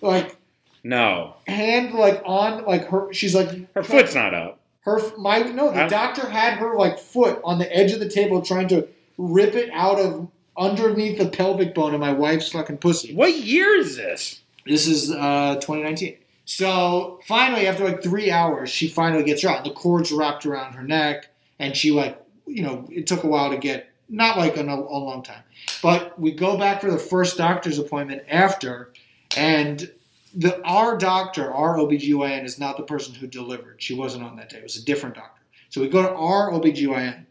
like 0.00 0.36
No, 0.84 1.34
hand 1.46 1.92
like 1.94 2.22
on 2.24 2.64
like 2.64 2.86
her. 2.86 3.12
She's 3.12 3.34
like 3.34 3.72
her 3.74 3.82
foot's 3.82 4.14
not 4.14 4.32
up. 4.32 4.60
Her 4.82 5.00
my 5.18 5.40
no, 5.40 5.70
the 5.70 5.80
I'm- 5.80 5.90
doctor 5.90 6.28
had 6.28 6.58
her 6.58 6.76
like 6.76 6.98
foot 6.98 7.40
on 7.44 7.58
the 7.58 7.76
edge 7.76 7.92
of 7.92 8.00
the 8.00 8.08
table 8.08 8.40
trying 8.42 8.68
to 8.68 8.88
rip 9.18 9.54
it 9.54 9.70
out 9.72 9.98
of 9.98 10.28
underneath 10.56 11.18
the 11.18 11.28
pelvic 11.28 11.74
bone 11.74 11.94
of 11.94 12.00
my 12.00 12.12
wife's 12.12 12.50
fucking 12.50 12.78
pussy. 12.78 13.14
What 13.14 13.34
year 13.34 13.78
is 13.78 13.96
this? 13.96 14.41
This 14.66 14.86
is 14.86 15.10
uh 15.10 15.56
2019. 15.56 16.18
So 16.44 17.20
finally, 17.26 17.66
after 17.66 17.84
like 17.84 18.02
three 18.02 18.30
hours, 18.30 18.70
she 18.70 18.88
finally 18.88 19.24
gets 19.24 19.42
her 19.42 19.48
out. 19.48 19.64
The 19.64 19.70
cord's 19.70 20.12
wrapped 20.12 20.44
around 20.44 20.74
her 20.74 20.82
neck, 20.82 21.30
and 21.58 21.76
she 21.76 21.90
like 21.90 22.20
you 22.46 22.62
know 22.62 22.86
it 22.90 23.06
took 23.06 23.24
a 23.24 23.28
while 23.28 23.50
to 23.50 23.58
get 23.58 23.88
not 24.08 24.36
like 24.36 24.56
a, 24.56 24.62
a 24.62 24.98
long 25.00 25.22
time. 25.22 25.42
But 25.82 26.18
we 26.18 26.32
go 26.32 26.58
back 26.58 26.80
for 26.80 26.90
the 26.90 26.98
first 26.98 27.38
doctor's 27.38 27.78
appointment 27.78 28.22
after, 28.28 28.92
and 29.36 29.90
the 30.34 30.60
our 30.64 30.96
doctor, 30.96 31.52
our 31.52 31.76
OBGYN, 31.76 32.44
is 32.44 32.58
not 32.58 32.76
the 32.76 32.82
person 32.82 33.14
who 33.14 33.26
delivered. 33.26 33.82
She 33.82 33.94
wasn't 33.94 34.24
on 34.24 34.36
that 34.36 34.50
day. 34.50 34.58
It 34.58 34.62
was 34.62 34.76
a 34.76 34.84
different 34.84 35.14
doctor. 35.14 35.42
So 35.70 35.80
we 35.80 35.88
go 35.88 36.02
to 36.02 36.10
our 36.10 36.50
OBGYN, 36.50 37.24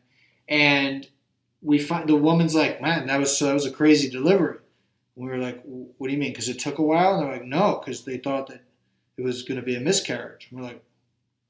and 0.50 1.08
we 1.62 1.78
find 1.80 2.10
the 2.10 2.16
woman's 2.16 2.56
like, 2.56 2.82
"Man, 2.82 3.08
that 3.08 3.20
was 3.20 3.38
that 3.40 3.54
was 3.54 3.66
a 3.66 3.72
crazy 3.72 4.10
delivery." 4.10 4.58
We 5.16 5.28
were 5.28 5.38
like, 5.38 5.62
"What 5.64 6.08
do 6.08 6.14
you 6.14 6.20
mean? 6.20 6.32
Because 6.32 6.50
it 6.50 6.60
took 6.60 6.78
a 6.78 6.84
while?" 6.84 7.16
And 7.16 7.24
they're 7.24 7.34
like, 7.34 7.46
"No, 7.46 7.80
because 7.80 8.06
they 8.06 8.18
thought 8.18 8.48
that 8.48 8.62
it 9.18 9.24
was 9.24 9.44
going 9.44 9.60
to 9.60 9.66
be 9.66 9.76
a 9.76 9.80
miscarriage." 9.80 10.48
And 10.50 10.60
we're 10.60 10.68
like, 10.68 10.84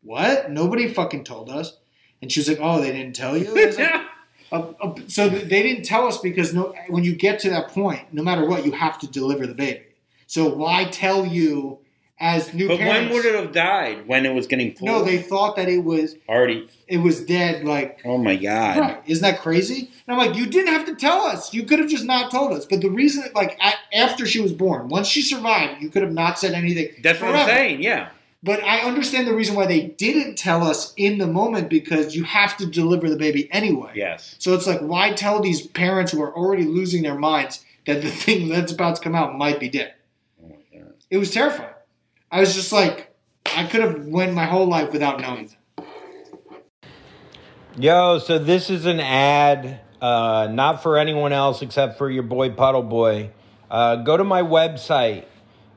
"What? 0.02 0.52
Nobody 0.52 0.88
fucking 0.88 1.24
told 1.24 1.50
us." 1.50 1.78
And 2.21 2.32
she 2.32 2.39
was 2.39 2.50
like, 2.50 2.60
"Oh, 2.62 2.82
they 2.82 2.91
didn't 2.91 3.15
tell 3.15 3.38
you." 3.38 3.54
Was 3.54 3.78
like, 3.78 4.02
uh, 4.52 4.74
uh, 4.82 4.95
so 5.08 5.30
they 5.30 5.63
didn't 5.63 5.84
tell 5.84 6.08
us 6.08 6.17
because 6.17 6.54
no, 6.54 6.74
when 6.89 7.04
you 7.04 7.15
get 7.15 7.39
to 7.39 7.50
that 7.52 7.69
point, 7.69 8.13
no 8.13 8.24
matter 8.24 8.45
what, 8.47 8.65
you 8.65 8.71
have 8.71 9.00
to 9.00 9.08
deliver 9.08 9.47
the 9.47 9.54
baby. 9.54 9.86
So 10.28 10.47
why 10.54 10.86
tell 10.86 11.26
you 11.26 11.80
as 12.22 12.54
new 12.54 12.68
But 12.70 12.78
parents? 12.78 13.10
when 13.10 13.14
would 13.16 13.26
it 13.26 13.36
have 13.36 13.52
died? 13.52 14.08
When 14.08 14.26
it 14.26 14.34
was 14.34 14.48
getting 14.48 14.74
pulled? 14.74 14.90
no, 14.90 15.04
they 15.04 15.18
thought 15.18 15.56
that 15.58 15.68
it 15.68 15.80
was 15.84 16.16
already. 16.30 16.70
it 16.88 16.98
was 17.00 17.26
dead. 17.26 17.66
Like 17.66 18.00
Oh 18.06 18.18
my 18.18 18.36
god! 18.38 18.78
Right. 18.78 19.02
Isn't 19.08 19.24
that 19.24 19.42
crazy? 19.42 19.92
And 20.08 20.16
I'm 20.20 20.28
like, 20.28 20.38
you 20.38 20.46
didn't 20.46 20.72
have 20.74 20.86
to 20.86 20.96
tell 20.96 21.22
us. 21.22 21.54
You 21.54 21.64
could 21.64 21.80
have 21.80 21.90
just 21.90 22.06
not 22.06 22.32
told 22.32 22.54
us. 22.54 22.66
But 22.66 22.82
the 22.82 22.90
reason, 22.90 23.24
like, 23.36 23.60
after 23.94 24.26
she 24.26 24.40
was 24.40 24.54
born, 24.54 24.88
once 24.88 25.08
she 25.08 25.22
survived, 25.22 25.82
you 25.82 25.90
could 25.90 26.02
have 26.04 26.14
not 26.14 26.38
said 26.40 26.54
anything. 26.54 26.90
That's 27.04 27.20
what 27.20 27.36
I'm 27.36 27.48
saying. 27.48 27.82
Yeah. 27.82 28.10
But 28.44 28.64
I 28.64 28.80
understand 28.80 29.28
the 29.28 29.36
reason 29.36 29.56
why 29.56 29.68
they 29.68 29.82
didn't 29.82 30.36
tell 30.36 30.64
us 30.64 30.94
in 30.98 31.20
the 31.20 31.28
moment 31.28 31.70
because 31.70 32.16
you 32.16 32.24
have 32.24 32.58
to 32.58 32.66
deliver 32.66 33.08
the 33.10 33.16
baby 33.16 33.48
anyway. 33.52 33.92
Yes. 33.96 34.36
So 34.40 34.54
it's 34.56 34.66
like, 34.66 34.80
why 34.80 35.12
tell 35.12 35.42
these 35.42 35.66
parents 35.68 36.12
who 36.12 36.22
are 36.24 36.36
already 36.36 36.64
losing 36.66 37.04
their 37.04 37.18
minds 37.20 37.64
that 37.86 38.02
the 38.02 38.10
thing 38.24 38.50
that's 38.50 38.72
about 38.72 38.96
to 38.96 39.02
come 39.02 39.14
out 39.16 39.38
might 39.38 39.60
be 39.60 39.70
dead? 39.70 39.94
Oh 40.44 40.48
my 40.50 40.56
god. 40.80 40.94
It 41.12 41.18
was 41.18 41.30
terrifying. 41.32 41.70
I 42.34 42.39
was 42.39 42.56
just 42.56 42.72
like, 42.72 43.13
I 43.46 43.65
could 43.65 43.82
have 43.82 44.06
went 44.06 44.34
my 44.34 44.46
whole 44.46 44.65
life 44.65 44.94
without 44.94 45.20
knowing 45.20 45.48
that. 45.48 45.58
Yo, 47.78 48.20
so 48.20 48.39
this 48.39 48.70
is 48.70 48.86
an 48.86 49.02
ad, 49.02 49.82
uh, 50.02 50.48
not 50.50 50.82
for 50.82 50.98
anyone 50.98 51.34
else 51.34 51.62
except 51.62 51.98
for 51.98 52.10
your 52.10 52.24
boy 52.24 52.52
Puddle 52.52 52.84
Boy. 52.84 53.32
Uh, 53.70 53.98
go 53.98 54.15
to 54.15 54.24
my 54.24 54.44
website, 54.44 55.26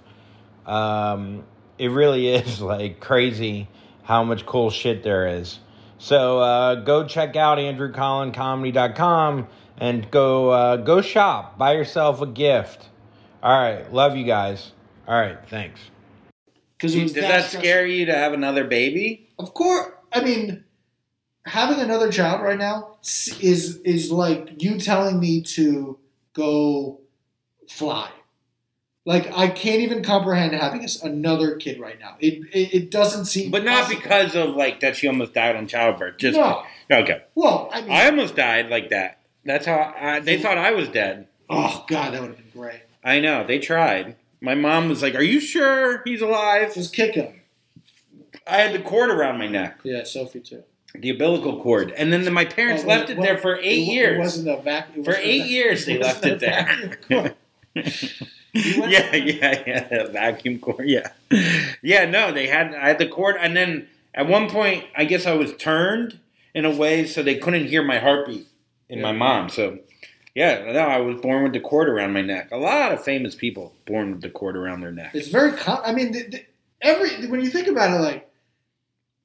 Um, 0.65 1.43
it 1.77 1.91
really 1.91 2.29
is 2.29 2.61
like 2.61 3.01
crazy 3.01 3.67
how 4.03 4.25
much 4.25 4.47
cool 4.47 4.71
shit 4.71 5.03
there 5.03 5.27
is. 5.27 5.59
So 5.99 6.41
uh, 6.41 6.75
go 6.77 7.07
check 7.07 7.37
out 7.37 7.59
andrewcollincomedy.com 7.59 9.47
and 9.79 10.11
go 10.11 10.51
uh, 10.51 10.77
go 10.77 11.01
shop. 11.01 11.59
Buy 11.59 11.75
yourself 11.75 12.21
a 12.21 12.27
gift. 12.27 12.89
All 13.43 13.59
right, 13.59 13.93
love 13.93 14.17
you 14.17 14.25
guys. 14.25 14.73
All 15.07 15.19
right, 15.19 15.39
thanks. 15.49 15.81
Because 16.77 16.95
Does 16.95 17.15
that 17.15 17.45
scare 17.45 17.87
you 17.87 18.07
to 18.07 18.15
have 18.15 18.33
another 18.33 18.65
baby? 18.65 19.29
Of 19.39 19.55
course, 19.55 19.93
I 20.13 20.23
mean, 20.23 20.65
having 21.47 21.81
another 21.81 22.11
child 22.11 22.43
right 22.43 22.59
now 22.59 22.99
is 23.41 23.77
is 23.85 24.11
like 24.11 24.63
you 24.63 24.79
telling 24.79 25.21
me 25.21 25.43
to 25.43 25.99
go 26.33 27.01
fly. 27.69 28.11
Like 29.05 29.33
I 29.37 29.49
can't 29.49 29.81
even 29.81 30.05
comprehend 30.05 30.55
having 30.55 30.87
another 31.03 31.57
kid 31.57 31.81
right 31.81 31.99
now. 31.99 32.17
It, 32.21 32.35
it 32.53 32.75
it 32.75 32.91
doesn't 32.91 33.25
seem, 33.25 33.51
But 33.51 33.65
not 33.65 33.83
possible. 33.85 34.01
because 34.01 34.35
of 34.37 34.51
like 34.51 34.79
that 34.81 34.97
she 34.97 35.09
almost 35.09 35.35
died 35.35 35.57
on 35.57 35.67
childbirth. 35.67 36.19
Just 36.19 36.39
no. 36.39 36.63
okay. 36.91 37.23
Well, 37.35 37.69
I 37.73 37.81
mean, 37.81 37.91
I 37.91 38.07
almost 38.07 38.37
died 38.37 38.69
like 38.71 38.91
that. 38.91 39.19
That's 39.45 39.67
how 39.67 39.93
I, 40.01 40.21
they 40.21 40.41
thought 40.41 40.57
I 40.57 40.71
was 40.71 40.89
dead. 40.89 41.27
oh 41.51 41.85
god, 41.89 42.15
that 42.15 42.21
would 42.21 42.31
have 42.31 42.37
been 42.39 42.61
great. 42.61 42.83
I 43.03 43.19
know 43.19 43.45
they 43.45 43.59
tried. 43.59 44.15
My 44.41 44.55
mom 44.55 44.89
was 44.89 45.03
like, 45.03 45.17
"Are 45.17 45.23
you 45.23 45.41
sure 45.41 46.03
he's 46.05 46.23
alive?" 46.23 46.73
Just 46.75 46.95
kick 46.95 47.17
him. 47.17 47.41
I 48.47 48.59
had 48.59 48.73
the 48.73 48.79
cord 48.83 49.11
around 49.11 49.39
my 49.39 49.49
neck, 49.49 49.81
Yeah, 49.83 50.05
Sophie 50.05 50.41
too. 50.41 50.63
the 50.95 51.11
umbilical 51.11 51.61
cord, 51.61 51.91
and 51.93 52.13
then 52.13 52.33
my 52.33 52.45
parents 52.45 52.85
Oh, 52.85 52.89
left 52.89 53.11
it 53.11 53.19
it 53.19 53.23
there 53.23 53.39
for 53.39 53.57
eight 53.57 53.81
it, 53.89 53.93
years. 53.93 54.17
It 54.17 54.21
wasn't 54.21 54.49
a 54.49 54.63
vacuum. 54.63 55.05
For 55.05 55.15
eight 55.17 55.47
years, 55.47 55.87
they 55.87 55.99
left 55.99 56.25
it 56.25 56.39
there. 56.39 57.35
Yeah, 58.55 59.15
yeah, 59.17 59.63
yeah. 59.67 60.07
Vacuum 60.09 60.59
cord. 60.59 60.87
Yeah, 60.87 61.11
yeah. 61.83 62.05
No, 62.05 62.33
they 62.33 62.47
had. 62.47 62.75
I 62.75 62.89
had 62.89 62.99
the 62.99 63.09
cord, 63.09 63.37
and 63.41 63.57
then 63.57 63.89
at 64.15 64.29
one 64.29 64.51
point, 64.51 64.85
I 64.95 65.05
guess 65.05 65.27
I 65.27 65.33
was 65.33 65.55
turned 65.57 66.19
in 66.55 66.65
a 66.65 66.71
way 66.71 67.07
so 67.07 67.23
they 67.23 67.37
couldn't 67.37 67.69
hear 67.69 67.83
my 67.83 67.99
heartbeat 67.99 68.47
in 68.89 69.01
my 69.01 69.13
mom. 69.13 69.49
So, 69.49 69.79
yeah, 70.35 70.71
no, 70.73 70.81
I 70.81 70.99
was 70.99 71.21
born 71.21 71.43
with 71.43 71.55
the 71.55 71.61
cord 71.61 71.89
around 71.89 72.13
my 72.13 72.21
neck. 72.21 72.51
A 72.53 72.59
lot 72.59 72.93
of 72.93 73.03
famous 73.03 73.35
people 73.35 73.75
born 73.87 74.13
with 74.13 74.21
the 74.21 74.31
cord 74.31 74.57
around 74.57 74.81
their 74.81 74.93
neck. 74.93 75.13
It's 75.15 75.29
very. 75.29 75.53
Com- 75.53 75.81
I 75.83 75.93
mean, 75.93 76.13
the, 76.13 76.23
the, 76.29 76.45
every 76.83 77.27
when 77.29 77.41
you 77.41 77.49
think 77.49 77.69
about 77.69 77.99
it, 77.99 78.03
like 78.03 78.31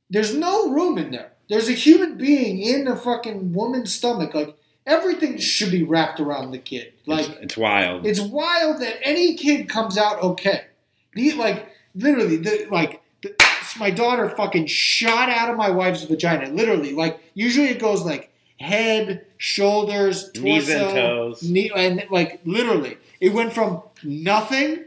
there's 0.10 0.34
no 0.34 0.70
room 0.70 0.98
in 0.98 1.12
there. 1.12 1.34
There's 1.50 1.70
a 1.70 1.74
human 1.74 2.18
being 2.18 2.62
in 2.62 2.88
a 2.88 2.96
fucking 2.96 3.54
woman's 3.54 3.94
stomach. 3.94 4.34
Like 4.34 4.57
everything 4.88 5.38
should 5.38 5.70
be 5.70 5.84
wrapped 5.84 6.20
around 6.20 6.52
the 6.52 6.58
kid. 6.58 6.94
Like 7.06 7.30
it's, 7.30 7.40
it's 7.42 7.58
wild. 7.58 8.08
it's 8.08 8.20
wild 8.20 8.82
that 8.82 8.98
any 9.04 9.36
kid 9.36 9.70
comes 9.70 9.98
out 9.98 10.22
okay. 10.24 10.66
The 11.14 11.34
like 11.34 11.70
literally 11.94 12.38
the 12.38 12.68
like. 12.72 13.04
The, 13.22 13.36
my 13.80 13.92
daughter 13.92 14.30
fucking 14.30 14.66
shot 14.68 15.30
out 15.30 15.50
of 15.50 15.58
my 15.58 15.70
wife's 15.70 16.04
vagina. 16.04 16.50
Literally, 16.50 16.94
like 16.94 17.20
usually 17.34 17.68
it 17.68 17.80
goes 17.80 18.04
like 18.04 18.32
head, 18.60 19.26
shoulders, 19.38 20.32
torso, 20.32 20.42
Knees 20.42 20.70
and 20.70 20.90
toes. 20.92 21.44
knee, 21.44 21.72
and 21.76 22.06
like 22.10 22.42
literally, 22.46 22.98
it 23.20 23.34
went 23.34 23.54
from 23.54 23.84
nothing, 24.04 24.86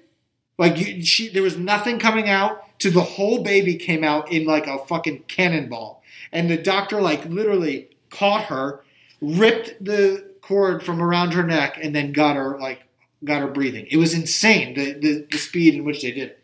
like 0.58 0.78
you, 0.78 1.02
she, 1.04 1.28
there 1.28 1.42
was 1.42 1.56
nothing 1.56 1.98
coming 1.98 2.28
out, 2.28 2.78
to 2.80 2.90
the 2.90 3.02
whole 3.02 3.42
baby 3.42 3.76
came 3.76 4.02
out 4.02 4.30
in 4.32 4.44
like 4.44 4.66
a 4.66 4.78
fucking 4.86 5.24
cannonball, 5.28 6.02
and 6.32 6.50
the 6.50 6.56
doctor 6.56 7.00
like 7.00 7.24
literally 7.26 7.90
caught 8.10 8.44
her, 8.44 8.82
ripped 9.20 9.82
the 9.84 10.30
cord 10.40 10.82
from 10.82 11.02
around 11.02 11.32
her 11.34 11.42
neck, 11.42 11.78
and 11.82 11.94
then 11.94 12.12
got 12.12 12.36
her 12.36 12.58
like 12.58 12.82
got 13.24 13.40
her 13.42 13.48
breathing. 13.48 13.86
It 13.90 13.96
was 13.98 14.14
insane 14.14 14.74
the 14.74 14.92
the, 14.94 15.26
the 15.30 15.38
speed 15.38 15.74
in 15.74 15.84
which 15.84 16.02
they 16.02 16.10
did 16.12 16.30
it. 16.30 16.42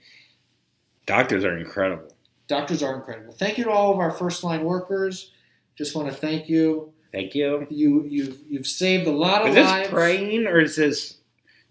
Doctors 1.06 1.44
are 1.44 1.56
incredible. 1.56 2.08
Doctors 2.48 2.82
are 2.82 2.94
incredible. 2.94 3.32
Thank 3.32 3.58
you 3.58 3.64
to 3.64 3.70
all 3.70 3.92
of 3.92 3.98
our 3.98 4.10
first 4.10 4.44
line 4.44 4.64
workers. 4.64 5.30
Just 5.76 5.94
want 5.96 6.08
to 6.08 6.14
thank 6.14 6.48
you. 6.48 6.92
Thank 7.12 7.34
you. 7.34 7.66
You 7.70 8.04
you've 8.08 8.38
you've 8.48 8.66
saved 8.66 9.06
a 9.06 9.10
lot 9.12 9.42
of 9.42 9.48
Is 9.48 9.54
this 9.56 9.66
lives. 9.66 9.88
praying 9.88 10.46
or 10.46 10.60
is 10.60 10.76
this 10.76 11.18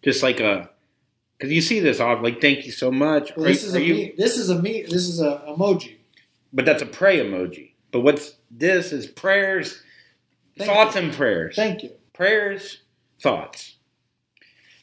just 0.03 0.23
like 0.23 0.39
a? 0.39 0.69
Because 1.37 1.51
you 1.51 1.61
see 1.61 1.81
this 1.81 1.99
off 1.99 2.23
like 2.23 2.39
thank 2.41 2.65
you 2.65 2.71
so 2.71 2.91
much. 2.91 3.35
Well, 3.35 3.45
Are- 3.45 3.49
this 3.49 3.63
is 3.63 3.75
are 3.75 3.79
a 3.79 3.81
you- 3.81 3.93
me, 3.93 4.13
this 4.17 4.37
is 4.37 4.49
a 4.49 4.61
me 4.61 4.83
this 4.83 5.07
is 5.07 5.19
a 5.21 5.43
emoji. 5.49 5.97
But 6.53 6.65
that's 6.65 6.81
a 6.81 6.85
pray 6.85 7.19
emoji. 7.19 7.71
But 7.91 8.01
what's 8.01 8.35
this 8.49 8.91
is 8.93 9.07
prayers, 9.07 9.81
Thank 10.57 10.69
thoughts 10.69 10.95
you. 10.95 11.01
and 11.01 11.13
prayers. 11.13 11.55
Thank 11.55 11.83
you. 11.83 11.91
prayers, 12.13 12.81
thoughts. 13.21 13.75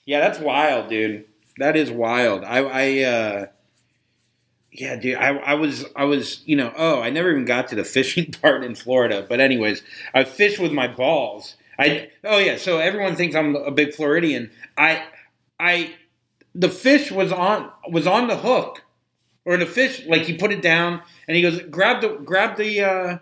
Yeah, 0.05 0.21
that's 0.21 0.39
wild, 0.39 0.89
dude. 0.89 1.25
That 1.59 1.77
is 1.77 1.91
wild. 1.91 2.45
I, 2.45 2.59
I, 2.59 3.03
uh, 3.03 3.47
yeah, 4.73 4.97
dude. 4.97 5.17
I, 5.17 5.37
I 5.37 5.55
was, 5.55 5.85
I 5.95 6.05
was, 6.05 6.43
you 6.45 6.57
know. 6.57 6.73
Oh, 6.77 7.01
I 7.01 7.11
never 7.11 7.31
even 7.31 7.45
got 7.45 7.69
to 7.69 7.75
the 7.75 7.85
fishing 7.97 8.33
part 8.33 8.65
in 8.65 8.75
Florida. 8.75 9.25
But 9.29 9.41
anyways, 9.41 9.83
I 10.15 10.25
fished 10.25 10.59
with 10.59 10.73
my 10.73 10.89
balls. 10.89 11.57
I, 11.79 12.11
oh 12.25 12.39
yeah. 12.39 12.57
So 12.57 12.79
everyone 12.79 13.17
thinks 13.17 13.35
I'm 13.35 13.57
a 13.57 13.71
big 13.71 13.95
Floridian. 13.95 14.51
I, 14.77 15.05
I, 15.59 15.95
the 16.55 16.69
fish 16.69 17.11
was 17.11 17.33
on 17.33 17.71
was 17.89 18.07
on 18.07 18.27
the 18.29 18.37
hook, 18.37 18.85
or 19.45 19.57
the 19.57 19.67
fish 19.67 20.05
like 20.07 20.23
he 20.23 20.37
put 20.37 20.53
it 20.53 20.61
down 20.61 21.01
and 21.27 21.35
he 21.37 21.43
goes 21.43 21.61
grab 21.63 22.03
the 22.03 22.21
grab 22.25 22.57
the. 22.57 22.83
uh 22.83 23.19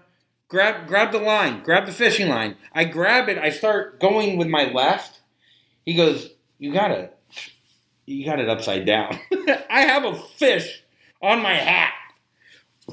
grab 0.50 0.86
grab 0.86 1.12
the 1.12 1.18
line, 1.18 1.62
grab 1.62 1.86
the 1.86 1.92
fishing 1.92 2.28
line. 2.28 2.56
I 2.74 2.84
grab 2.84 3.28
it. 3.30 3.38
I 3.38 3.48
start 3.48 3.98
going 4.00 4.36
with 4.36 4.48
my 4.48 4.64
left. 4.64 5.20
He 5.86 5.94
goes, 5.94 6.28
"You 6.58 6.72
got 6.74 6.90
it. 6.90 7.16
You 8.04 8.26
got 8.26 8.38
it 8.40 8.48
upside 8.50 8.84
down." 8.84 9.18
I 9.70 9.80
have 9.82 10.04
a 10.04 10.14
fish 10.14 10.82
on 11.22 11.40
my 11.42 11.54
hat, 11.54 11.92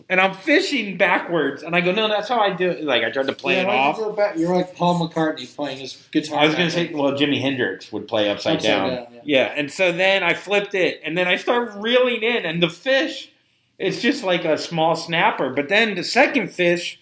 and 0.09 0.21
I'm 0.21 0.33
fishing 0.35 0.97
backwards. 0.97 1.63
And 1.63 1.75
I 1.75 1.81
go, 1.81 1.91
"No, 1.91 2.07
that's 2.07 2.29
how 2.29 2.39
I 2.39 2.53
do 2.53 2.69
it." 2.69 2.83
Like 2.83 3.03
I 3.03 3.09
tried 3.11 3.27
to 3.27 3.33
play 3.33 3.55
Yeah, 3.55 3.63
it 3.63 3.67
off. 3.69 3.97
you 3.97 4.13
bad? 4.15 4.39
You're 4.39 4.55
like 4.55 4.75
Paul 4.75 4.99
McCartney 5.09 5.53
playing 5.53 5.79
his 5.79 5.97
guitar. 6.11 6.39
I 6.39 6.45
was 6.45 6.55
gonna 6.55 6.71
say, 6.71 6.93
well, 6.93 7.11
Jimi 7.13 7.41
Hendrix 7.41 7.91
would 7.91 8.07
play 8.07 8.29
upside, 8.29 8.57
Upside 8.57 8.69
down. 8.69 8.89
down, 8.89 9.07
yeah. 9.13 9.21
yeah, 9.25 9.53
and 9.55 9.71
so 9.71 9.91
then 9.91 10.23
I 10.23 10.33
flipped 10.33 10.75
it, 10.75 11.01
and 11.03 11.17
then 11.17 11.27
I 11.27 11.35
start 11.35 11.73
reeling 11.75 12.21
in, 12.23 12.45
and 12.45 12.61
the 12.63 12.69
fish, 12.69 13.31
it's 13.79 14.01
just 14.01 14.23
like 14.23 14.45
a 14.45 14.57
small 14.57 14.95
snapper. 14.95 15.49
But 15.49 15.67
then 15.69 15.95
the 15.95 16.03
second 16.03 16.49
fish, 16.51 16.99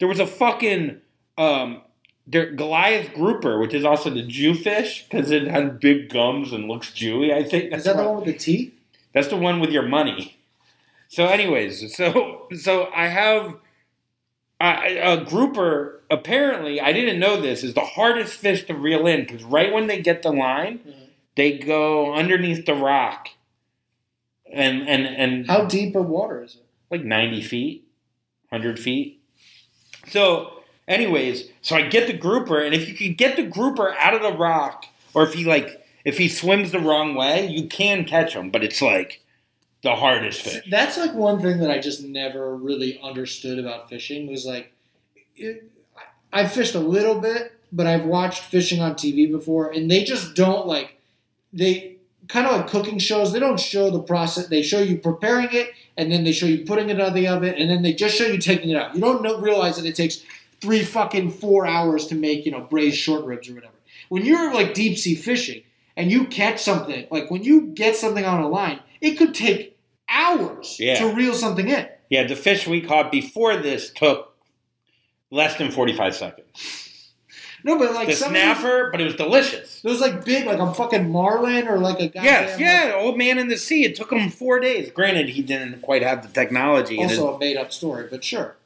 there 0.00 0.08
was 0.08 0.18
a 0.18 0.26
fucking, 0.26 1.00
um, 1.38 1.82
there, 2.26 2.50
Goliath 2.50 3.14
grouper, 3.14 3.58
which 3.60 3.74
is 3.74 3.84
also 3.84 4.10
the 4.10 4.22
Jewfish 4.22 5.04
because 5.08 5.30
it 5.30 5.46
has 5.46 5.72
big 5.80 6.08
gums 6.10 6.52
and 6.52 6.66
looks 6.68 6.90
Jewy. 6.90 7.32
I 7.32 7.44
think 7.44 7.72
Is 7.72 7.84
that 7.84 7.96
the 7.96 8.04
one 8.04 8.16
with 8.16 8.24
the 8.26 8.32
teeth? 8.34 8.74
That's 9.14 9.28
the 9.28 9.36
one 9.36 9.60
with 9.60 9.70
your 9.70 9.82
money. 9.86 10.36
So, 11.08 11.26
anyways, 11.26 11.94
so 11.96 12.46
so 12.56 12.88
I 12.94 13.06
have 13.08 13.56
a, 14.60 14.98
a 14.98 15.24
grouper. 15.24 16.00
Apparently, 16.10 16.80
I 16.80 16.92
didn't 16.92 17.18
know 17.20 17.40
this 17.40 17.62
is 17.64 17.74
the 17.74 17.80
hardest 17.80 18.34
fish 18.34 18.64
to 18.66 18.74
reel 18.74 19.06
in 19.06 19.22
because 19.22 19.42
right 19.44 19.72
when 19.72 19.86
they 19.88 20.00
get 20.00 20.22
the 20.22 20.32
line, 20.32 20.78
Mhm. 20.86 20.94
they 21.36 21.58
go 21.58 22.14
underneath 22.14 22.64
the 22.66 22.74
rock, 22.74 23.28
and 24.52 24.88
and 24.88 25.06
and 25.06 25.46
How 25.48 25.64
deep 25.64 25.94
of 25.96 26.06
water 26.06 26.42
is 26.44 26.54
it? 26.56 26.62
like 26.90 27.04
ninety 27.04 27.42
feet, 27.42 27.88
hundred 28.52 28.78
feet. 28.78 29.19
So, 30.10 30.62
anyways, 30.88 31.48
so 31.62 31.76
I 31.76 31.82
get 31.82 32.06
the 32.06 32.12
grouper, 32.12 32.60
and 32.60 32.74
if 32.74 32.88
you 32.88 32.94
can 32.94 33.14
get 33.14 33.36
the 33.36 33.44
grouper 33.44 33.94
out 33.94 34.14
of 34.14 34.22
the 34.22 34.32
rock, 34.32 34.86
or 35.14 35.22
if 35.22 35.34
he 35.34 35.44
like 35.44 35.86
if 36.04 36.18
he 36.18 36.28
swims 36.28 36.72
the 36.72 36.80
wrong 36.80 37.14
way, 37.14 37.46
you 37.46 37.68
can 37.68 38.04
catch 38.04 38.34
him, 38.34 38.50
but 38.50 38.64
it's 38.64 38.82
like 38.82 39.22
the 39.82 39.94
hardest 39.94 40.42
fish. 40.42 40.64
That's 40.70 40.96
like 40.96 41.14
one 41.14 41.40
thing 41.40 41.58
that 41.60 41.70
I 41.70 41.78
just 41.78 42.02
never 42.02 42.54
really 42.56 43.00
understood 43.02 43.58
about 43.58 43.88
fishing 43.88 44.26
was 44.26 44.44
like, 44.44 44.72
it, 45.36 45.70
I 46.32 46.42
I 46.42 46.48
fished 46.48 46.74
a 46.74 46.80
little 46.80 47.20
bit, 47.20 47.52
but 47.72 47.86
I've 47.86 48.04
watched 48.04 48.44
fishing 48.44 48.80
on 48.80 48.94
TV 48.94 49.30
before, 49.30 49.70
and 49.70 49.90
they 49.90 50.04
just 50.04 50.34
don't 50.34 50.66
like 50.66 50.96
they 51.52 51.96
kind 52.30 52.46
of 52.46 52.52
like 52.52 52.68
cooking 52.68 52.98
shows. 52.98 53.32
They 53.32 53.40
don't 53.40 53.58
show 53.60 53.90
the 53.90 54.00
process. 54.02 54.46
They 54.46 54.62
show 54.62 54.80
you 54.80 54.98
preparing 54.98 55.48
it, 55.52 55.70
and 55.96 56.10
then 56.10 56.24
they 56.24 56.32
show 56.32 56.46
you 56.46 56.64
putting 56.64 56.88
it 56.90 57.00
out 57.00 57.08
of 57.08 57.14
the 57.14 57.26
oven, 57.28 57.54
and 57.54 57.68
then 57.70 57.82
they 57.82 57.92
just 57.92 58.16
show 58.16 58.26
you 58.26 58.38
taking 58.38 58.70
it 58.70 58.76
out. 58.76 58.94
You 58.94 59.00
don't 59.00 59.22
know, 59.22 59.38
realize 59.40 59.76
that 59.76 59.86
it 59.86 59.94
takes 59.96 60.22
three 60.60 60.82
fucking 60.82 61.30
four 61.32 61.66
hours 61.66 62.06
to 62.08 62.14
make 62.14 62.44
you 62.46 62.52
know 62.52 62.60
braised 62.60 62.96
short 62.98 63.24
ribs 63.24 63.48
or 63.48 63.54
whatever. 63.54 63.74
When 64.08 64.24
you're 64.24 64.52
like 64.54 64.74
deep 64.74 64.98
sea 64.98 65.14
fishing 65.14 65.62
and 65.96 66.10
you 66.10 66.26
catch 66.26 66.60
something, 66.62 67.06
like 67.10 67.30
when 67.30 67.42
you 67.44 67.68
get 67.68 67.96
something 67.96 68.24
on 68.24 68.40
a 68.40 68.48
line, 68.48 68.80
it 69.00 69.16
could 69.16 69.34
take 69.34 69.76
hours 70.08 70.76
Yeah. 70.80 70.98
to 70.98 71.14
reel 71.14 71.34
something 71.34 71.68
in. 71.68 71.86
Yeah, 72.08 72.26
the 72.26 72.36
fish 72.36 72.66
we 72.66 72.80
caught 72.80 73.12
before 73.12 73.56
this 73.56 73.90
took 73.90 74.34
less 75.30 75.56
than 75.56 75.70
forty 75.70 75.96
five 75.96 76.14
seconds. 76.14 76.88
No, 77.64 77.78
but 77.78 77.92
like 77.94 78.08
The 78.08 78.14
some 78.14 78.28
of 78.28 78.34
these- 78.34 78.42
snapper, 78.42 78.90
but 78.90 79.00
it 79.00 79.04
was 79.04 79.16
delicious. 79.16 79.80
It 79.84 79.88
was 79.88 80.00
like 80.00 80.24
big, 80.24 80.46
like 80.46 80.58
a 80.58 80.72
fucking 80.72 81.10
marlin 81.10 81.68
or 81.68 81.78
like 81.78 81.98
a 82.00 82.06
goddamn, 82.08 82.24
Yes, 82.24 82.50
like, 82.52 82.60
yeah, 82.60 82.92
old 82.96 83.18
man 83.18 83.38
in 83.38 83.48
the 83.48 83.56
sea. 83.56 83.84
It 83.84 83.96
took 83.96 84.12
him 84.12 84.30
four 84.30 84.60
days. 84.60 84.90
Granted, 84.90 85.30
he 85.30 85.42
didn't 85.42 85.82
quite 85.82 86.02
have 86.02 86.22
the 86.22 86.28
technology. 86.32 86.98
also 87.02 87.34
a 87.34 87.38
made 87.38 87.56
up 87.56 87.72
story, 87.72 88.06
but 88.10 88.22
sure. 88.24 88.56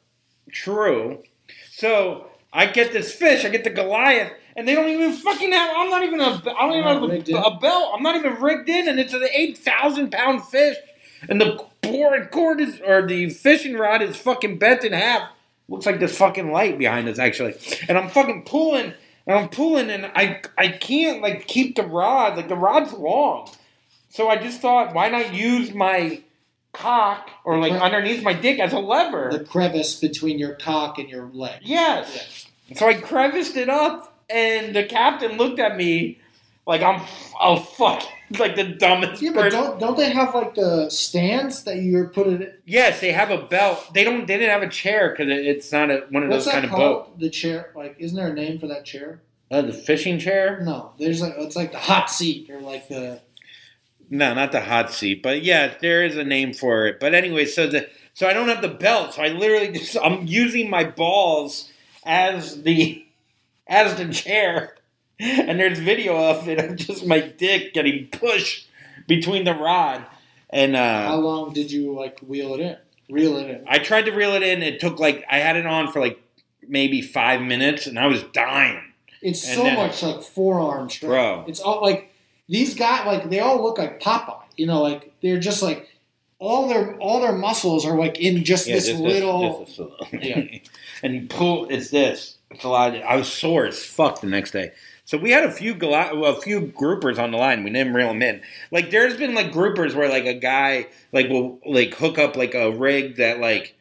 True. 0.50 1.22
So 1.70 2.26
I 2.52 2.66
get 2.66 2.92
this 2.92 3.12
fish, 3.12 3.44
I 3.44 3.48
get 3.48 3.64
the 3.64 3.70
Goliath, 3.70 4.32
and 4.56 4.68
they 4.68 4.74
don't 4.74 4.88
even 4.88 5.12
fucking 5.12 5.50
have. 5.52 5.70
I'm 5.76 5.90
not 5.90 6.02
even 6.04 6.20
a. 6.20 6.26
I 6.26 6.66
don't 6.68 6.78
even 6.78 7.28
have 7.28 7.28
a, 7.44 7.48
a 7.48 7.58
belt. 7.58 7.92
I'm 7.94 8.02
not 8.02 8.16
even 8.16 8.40
rigged 8.40 8.68
in, 8.68 8.88
and 8.88 9.00
it's 9.00 9.12
an 9.12 9.24
eight 9.32 9.58
thousand 9.58 10.12
pound 10.12 10.44
fish, 10.44 10.76
and 11.28 11.40
the 11.40 11.64
board 11.82 12.30
cord 12.30 12.60
is 12.60 12.80
or 12.86 13.02
the 13.06 13.30
fishing 13.30 13.74
rod 13.74 14.02
is 14.02 14.16
fucking 14.16 14.58
bent 14.58 14.84
in 14.84 14.92
half. 14.92 15.30
Looks 15.68 15.86
like 15.86 15.98
this 15.98 16.16
fucking 16.18 16.52
light 16.52 16.78
behind 16.78 17.08
us 17.08 17.18
actually, 17.18 17.54
and 17.88 17.96
I'm 17.96 18.10
fucking 18.10 18.44
pulling, 18.44 18.92
and 19.26 19.38
I'm 19.38 19.48
pulling, 19.48 19.88
and 19.90 20.04
I 20.14 20.42
I 20.58 20.68
can't 20.68 21.22
like 21.22 21.46
keep 21.46 21.76
the 21.76 21.84
rod. 21.84 22.36
Like 22.36 22.48
the 22.48 22.56
rod's 22.56 22.92
long, 22.92 23.50
so 24.10 24.28
I 24.28 24.36
just 24.36 24.60
thought, 24.60 24.94
why 24.94 25.08
not 25.08 25.32
use 25.32 25.72
my 25.72 26.22
cock 26.72 27.30
or 27.44 27.58
like 27.58 27.72
underneath 27.72 28.22
my 28.22 28.34
dick 28.34 28.58
as 28.58 28.74
a 28.74 28.78
lever? 28.78 29.30
The 29.32 29.44
crevice 29.44 29.98
between 29.98 30.38
your 30.38 30.54
cock 30.54 30.98
and 30.98 31.08
your 31.08 31.30
leg. 31.32 31.60
Yes. 31.62 32.46
So 32.74 32.86
I 32.86 32.94
creviced 32.94 33.56
it 33.56 33.70
up, 33.70 34.18
and 34.28 34.76
the 34.76 34.84
captain 34.84 35.38
looked 35.38 35.60
at 35.60 35.78
me 35.78 36.18
like 36.66 36.82
I'm 36.82 37.00
oh 37.40 37.56
fuck, 37.56 38.02
like 38.40 38.56
the 38.56 38.64
dumbest 38.64 39.22
Yeah, 39.22 39.32
but 39.34 39.42
person. 39.44 39.60
don't 39.60 39.80
don't 39.80 39.96
they 39.96 40.10
have 40.10 40.34
like 40.34 40.54
the 40.54 40.88
stands 40.90 41.64
that 41.64 41.76
you're 41.78 42.08
putting 42.08 42.42
it? 42.42 42.60
Yes, 42.66 43.00
they 43.00 43.12
have 43.12 43.30
a 43.30 43.38
belt. 43.46 43.92
They 43.94 44.04
don't. 44.04 44.26
They 44.26 44.38
didn't 44.38 44.50
have 44.50 44.62
a 44.62 44.68
chair 44.72 45.10
because 45.10 45.28
it, 45.28 45.46
it's 45.46 45.70
not 45.72 45.90
a, 45.90 46.06
one 46.10 46.22
of 46.24 46.28
What's 46.30 46.44
those 46.44 46.52
kind 46.54 46.64
of 46.64 46.70
called? 46.70 47.06
boat. 47.06 47.18
The 47.18 47.30
chair? 47.30 47.70
Like, 47.74 47.96
isn't 47.98 48.16
there 48.16 48.28
a 48.28 48.34
name 48.34 48.58
for 48.58 48.66
that 48.68 48.84
chair? 48.84 49.22
Uh, 49.50 49.62
the 49.62 49.72
fishing 49.72 50.18
chair? 50.18 50.60
No, 50.64 50.92
there's 50.98 51.20
like 51.20 51.34
it's 51.38 51.56
like 51.56 51.72
the 51.72 51.78
hot 51.78 52.10
seat 52.10 52.48
or 52.50 52.60
like 52.60 52.88
the 52.88 53.20
No, 54.10 54.34
not 54.34 54.52
the 54.52 54.60
hot 54.62 54.90
seat. 54.90 55.22
But 55.22 55.42
yeah, 55.42 55.74
there 55.80 56.02
is 56.04 56.16
a 56.16 56.24
name 56.24 56.52
for 56.54 56.86
it. 56.86 56.98
But 57.00 57.14
anyway, 57.14 57.44
so 57.46 57.66
the 57.66 57.88
so 58.14 58.26
I 58.28 58.32
don't 58.32 58.48
have 58.48 58.62
the 58.62 58.68
belt. 58.68 59.14
So 59.14 59.22
I 59.22 59.28
literally 59.28 59.72
just 59.78 59.96
I'm 60.02 60.26
using 60.26 60.70
my 60.70 60.84
balls 60.84 61.70
as 62.04 62.62
the 62.62 63.04
as 63.66 63.94
the 63.96 64.08
chair. 64.12 64.76
And 65.20 65.60
there's 65.60 65.78
video 65.78 66.16
of 66.30 66.48
it 66.48 66.58
of 66.58 66.76
just 66.76 67.06
my 67.06 67.20
dick 67.20 67.72
getting 67.72 68.08
pushed 68.08 68.66
between 69.06 69.44
the 69.44 69.54
rod. 69.54 70.04
And 70.50 70.74
how 70.76 71.14
uh, 71.14 71.18
long 71.18 71.52
did 71.52 71.70
you 71.70 71.94
like 71.94 72.18
wheel 72.20 72.54
it 72.54 72.60
in? 72.60 72.76
Reel 73.10 73.36
it 73.38 73.50
in. 73.50 73.64
I 73.68 73.78
tried 73.78 74.06
to 74.06 74.12
reel 74.12 74.32
it 74.34 74.42
in. 74.42 74.62
It 74.62 74.80
took 74.80 74.98
like 74.98 75.24
I 75.30 75.38
had 75.38 75.56
it 75.56 75.66
on 75.66 75.92
for 75.92 76.00
like 76.00 76.20
maybe 76.66 77.02
five 77.02 77.40
minutes, 77.42 77.86
and 77.86 77.98
I 77.98 78.06
was 78.06 78.22
dying. 78.32 78.80
It's 79.20 79.46
And 79.46 79.56
so 79.56 79.62
then- 79.64 79.76
much 79.76 80.02
like 80.02 80.22
forearm 80.22 80.88
strength. 80.90 81.10
Bro. 81.10 81.44
It's 81.48 81.60
all 81.60 81.80
like 81.82 82.12
these 82.48 82.74
guys 82.74 83.06
like 83.06 83.30
they 83.30 83.40
all 83.40 83.62
look 83.62 83.78
like 83.78 84.00
Popeye. 84.00 84.42
You 84.56 84.66
know, 84.66 84.82
like 84.82 85.12
they're 85.22 85.40
just 85.40 85.62
like 85.62 85.88
all 86.38 86.68
their 86.68 86.94
all 86.98 87.20
their 87.20 87.32
muscles 87.32 87.84
are 87.86 87.98
like 87.98 88.18
in 88.20 88.44
just 88.44 88.66
this 88.66 88.86
just 88.88 89.00
little. 89.00 89.64
this- 89.64 89.80
Yeah. 90.12 90.58
and 91.02 91.14
you 91.14 91.26
pull. 91.26 91.66
It's 91.68 91.90
this. 91.90 92.38
It's 92.50 92.64
a 92.64 92.68
lot. 92.68 92.94
I 92.96 93.16
was 93.16 93.28
sore 93.32 93.66
as 93.66 93.82
fuck 93.84 94.20
the 94.20 94.28
next 94.28 94.52
day. 94.52 94.72
So 95.06 95.18
we 95.18 95.30
had 95.30 95.44
a 95.44 95.50
few 95.50 95.74
a 95.74 96.40
few 96.40 96.62
groupers 96.62 97.18
on 97.18 97.30
the 97.30 97.36
line. 97.36 97.62
We 97.62 97.70
didn't 97.70 97.92
reel 97.92 98.08
them 98.08 98.22
in. 98.22 98.40
Like 98.70 98.90
there's 98.90 99.16
been 99.16 99.34
like 99.34 99.52
groupers 99.52 99.94
where 99.94 100.08
like 100.08 100.24
a 100.24 100.34
guy 100.34 100.88
like 101.12 101.28
will 101.28 101.60
like 101.66 101.94
hook 101.94 102.18
up 102.18 102.36
like 102.36 102.54
a 102.54 102.70
rig 102.70 103.16
that 103.16 103.38
like 103.38 103.74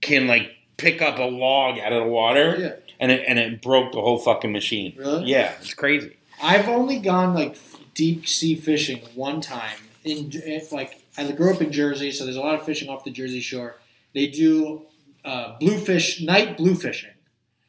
can 0.00 0.28
like 0.28 0.52
pick 0.76 1.02
up 1.02 1.18
a 1.18 1.24
log 1.24 1.78
out 1.80 1.92
of 1.92 2.04
the 2.04 2.08
water, 2.08 2.56
yeah. 2.58 2.72
and 3.00 3.10
it 3.10 3.24
and 3.26 3.38
it 3.38 3.60
broke 3.60 3.92
the 3.92 4.00
whole 4.00 4.18
fucking 4.18 4.52
machine. 4.52 4.94
Really? 4.96 5.24
Yeah, 5.26 5.52
it's 5.60 5.74
crazy. 5.74 6.16
I've 6.40 6.68
only 6.68 7.00
gone 7.00 7.34
like 7.34 7.56
deep 7.94 8.28
sea 8.28 8.54
fishing 8.54 9.00
one 9.14 9.40
time. 9.40 9.78
In 10.04 10.30
like 10.70 11.02
I 11.18 11.30
grew 11.32 11.52
up 11.52 11.60
in 11.60 11.72
Jersey, 11.72 12.12
so 12.12 12.24
there's 12.24 12.36
a 12.36 12.40
lot 12.40 12.54
of 12.54 12.64
fishing 12.64 12.88
off 12.88 13.02
the 13.02 13.10
Jersey 13.10 13.40
Shore. 13.40 13.76
They 14.14 14.28
do 14.28 14.82
uh, 15.24 15.58
bluefish 15.58 16.22
night 16.22 16.56
blue 16.56 16.76
fishing. 16.76 17.10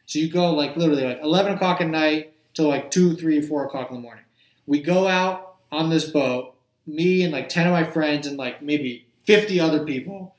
So 0.06 0.20
you 0.20 0.30
go 0.30 0.54
like 0.54 0.78
literally 0.78 1.04
like 1.04 1.22
eleven 1.24 1.54
o'clock 1.54 1.82
at 1.82 1.88
night 1.88 2.34
till 2.60 2.68
like 2.68 2.92
two, 2.92 3.16
three, 3.16 3.42
four 3.42 3.66
o'clock 3.66 3.90
in 3.90 3.96
the 3.96 4.02
morning. 4.02 4.26
We 4.68 4.82
go 4.82 5.08
out 5.08 5.56
on 5.72 5.90
this 5.90 6.06
boat, 6.06 6.56
me 6.86 7.24
and 7.24 7.32
like 7.32 7.48
ten 7.48 7.66
of 7.66 7.74
my 7.74 7.86
friends 7.86 8.28
and 8.28 8.38
like 8.38 8.62
maybe 8.62 9.08
fifty 9.26 9.60
other 9.60 9.86
people. 9.86 10.36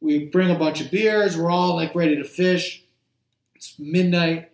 We 0.00 0.26
bring 0.26 0.50
a 0.50 0.58
bunch 0.58 0.80
of 0.80 0.90
beers. 0.90 1.36
We're 1.36 1.50
all 1.50 1.74
like 1.74 1.94
ready 1.94 2.16
to 2.16 2.24
fish. 2.24 2.84
It's 3.56 3.76
midnight. 3.78 4.52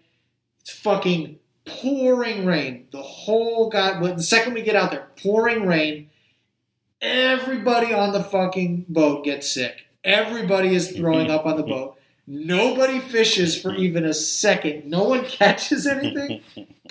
It's 0.61 0.70
fucking 0.70 1.38
pouring 1.66 2.46
rain. 2.46 2.87
The 2.92 3.03
whole 3.03 3.68
god. 3.68 4.03
The 4.03 4.22
second 4.22 4.55
we 4.55 4.62
get 4.62 4.77
out 4.77 4.90
there, 4.90 5.09
pouring 5.22 5.66
rain. 5.66 6.09
Everybody 7.03 7.92
on 7.92 8.12
the 8.12 8.22
fucking 8.22 8.87
boat 8.88 9.25
gets 9.25 9.53
sick. 9.53 9.87
Everybody 10.03 10.75
is 10.75 10.92
throwing 10.92 11.31
up 11.31 11.44
on 11.44 11.57
the 11.57 11.62
boat. 11.62 11.98
Nobody 12.27 13.01
fishes 13.01 13.61
for 13.61 13.75
even 13.75 14.05
a 14.05 14.14
second. 14.14 14.87
No 14.87 15.05
one 15.05 15.25
catches 15.27 15.87
anything. 15.87 16.42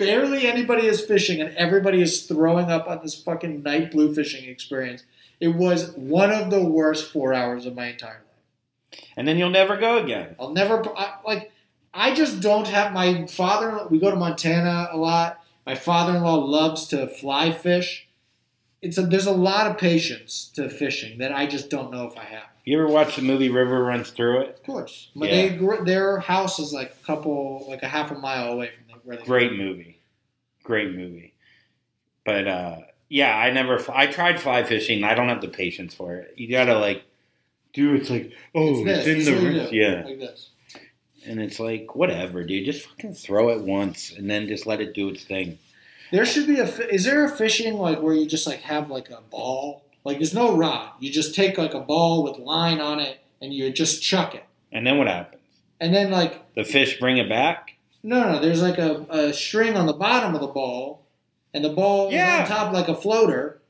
Barely 0.06 0.46
anybody 0.46 0.86
is 0.86 1.00
fishing, 1.00 1.40
and 1.40 1.54
everybody 1.56 2.02
is 2.02 2.22
throwing 2.26 2.70
up 2.70 2.88
on 2.88 3.00
this 3.02 3.14
fucking 3.20 3.62
night 3.62 3.90
blue 3.90 4.14
fishing 4.14 4.48
experience. 4.48 5.04
It 5.40 5.48
was 5.48 5.92
one 5.92 6.30
of 6.30 6.50
the 6.50 6.64
worst 6.64 7.12
four 7.12 7.34
hours 7.34 7.66
of 7.66 7.74
my 7.74 7.86
entire 7.86 8.22
life. 8.22 9.00
And 9.16 9.26
then 9.26 9.38
you'll 9.38 9.50
never 9.50 9.76
go 9.76 9.98
again. 10.02 10.36
I'll 10.38 10.52
never 10.52 10.82
I, 10.96 11.14
like. 11.24 11.52
I 11.94 12.14
just 12.14 12.40
don't 12.40 12.68
have 12.68 12.92
my 12.92 13.26
father. 13.26 13.86
We 13.90 13.98
go 13.98 14.10
to 14.10 14.16
Montana 14.16 14.88
a 14.90 14.96
lot. 14.96 15.44
My 15.66 15.74
father-in-law 15.74 16.36
loves 16.36 16.86
to 16.88 17.06
fly 17.06 17.52
fish. 17.52 18.08
It's 18.80 18.98
a, 18.98 19.02
there's 19.02 19.26
a 19.26 19.32
lot 19.32 19.66
of 19.70 19.78
patience 19.78 20.50
to 20.54 20.68
fishing 20.68 21.18
that 21.18 21.32
I 21.32 21.46
just 21.46 21.70
don't 21.70 21.92
know 21.92 22.06
if 22.06 22.16
I 22.16 22.24
have. 22.24 22.44
You 22.64 22.78
ever 22.78 22.88
watch 22.88 23.16
the 23.16 23.22
movie 23.22 23.48
River 23.48 23.84
Runs 23.84 24.10
Through 24.10 24.40
It? 24.42 24.48
Of 24.50 24.62
course, 24.62 25.10
but 25.14 25.28
Yeah. 25.28 25.56
they 25.56 25.84
their 25.84 26.18
house 26.18 26.58
is 26.58 26.72
like 26.72 26.96
a 27.02 27.06
couple, 27.06 27.66
like 27.68 27.82
a 27.82 27.88
half 27.88 28.10
a 28.10 28.14
mile 28.14 28.52
away 28.52 28.70
from 28.70 28.84
the, 28.88 29.00
where 29.04 29.16
they 29.16 29.24
Great 29.24 29.52
movie. 29.52 29.91
Great 30.62 30.94
movie. 30.94 31.34
But 32.24 32.46
uh 32.48 32.76
yeah, 33.08 33.36
I 33.36 33.50
never 33.50 33.78
I 33.92 34.06
tried 34.06 34.40
fly 34.40 34.62
fishing. 34.64 35.04
I 35.04 35.14
don't 35.14 35.28
have 35.28 35.40
the 35.42 35.48
patience 35.48 35.94
for 35.94 36.14
it. 36.16 36.34
You 36.36 36.48
gotta 36.50 36.78
like 36.78 37.02
do 37.72 37.94
it's 37.94 38.10
like 38.10 38.32
oh 38.54 38.84
It's 38.86 39.06
it's, 39.06 39.28
in 39.28 39.34
the 39.34 39.40
what 39.42 39.52
you 39.52 39.60
ri- 39.60 39.70
do, 39.70 39.76
yeah. 39.76 40.02
like 40.04 40.18
this. 40.18 40.50
And 41.26 41.40
it's 41.40 41.60
like 41.60 41.94
whatever, 41.94 42.42
dude. 42.44 42.64
Just 42.64 42.86
fucking 42.88 43.14
throw 43.14 43.50
it 43.50 43.60
once 43.60 44.12
and 44.12 44.28
then 44.30 44.48
just 44.48 44.66
let 44.66 44.80
it 44.80 44.92
do 44.94 45.08
its 45.08 45.24
thing. 45.24 45.58
There 46.10 46.26
should 46.26 46.46
be 46.46 46.58
a. 46.58 46.64
Is 46.64 47.04
there 47.04 47.24
a 47.24 47.28
fishing 47.28 47.74
like 47.74 48.02
where 48.02 48.12
you 48.12 48.26
just 48.26 48.46
like 48.46 48.60
have 48.62 48.90
like 48.90 49.08
a 49.10 49.20
ball? 49.30 49.84
Like 50.04 50.18
there's 50.18 50.34
no 50.34 50.54
rod. 50.56 50.90
You 51.00 51.10
just 51.12 51.34
take 51.34 51.56
like 51.58 51.74
a 51.74 51.80
ball 51.80 52.24
with 52.24 52.38
line 52.38 52.80
on 52.80 52.98
it 52.98 53.20
and 53.40 53.54
you 53.54 53.70
just 53.72 54.02
chuck 54.02 54.34
it, 54.34 54.44
And 54.72 54.86
then 54.86 54.98
what 54.98 55.06
happens? 55.08 55.40
and 55.80 55.92
then 55.94 56.10
like 56.10 56.54
The 56.54 56.64
fish 56.64 56.98
bring 57.00 57.18
it 57.18 57.28
back? 57.28 57.71
No, 58.02 58.32
no. 58.32 58.40
There's 58.40 58.62
like 58.62 58.78
a, 58.78 59.06
a 59.10 59.32
string 59.32 59.76
on 59.76 59.86
the 59.86 59.92
bottom 59.92 60.34
of 60.34 60.40
the 60.40 60.46
ball, 60.48 61.04
and 61.54 61.64
the 61.64 61.68
ball 61.70 62.10
Yeah. 62.12 62.44
is 62.44 62.50
on 62.50 62.56
top 62.56 62.72
like 62.72 62.88
a 62.88 62.94
floater. 62.94 63.60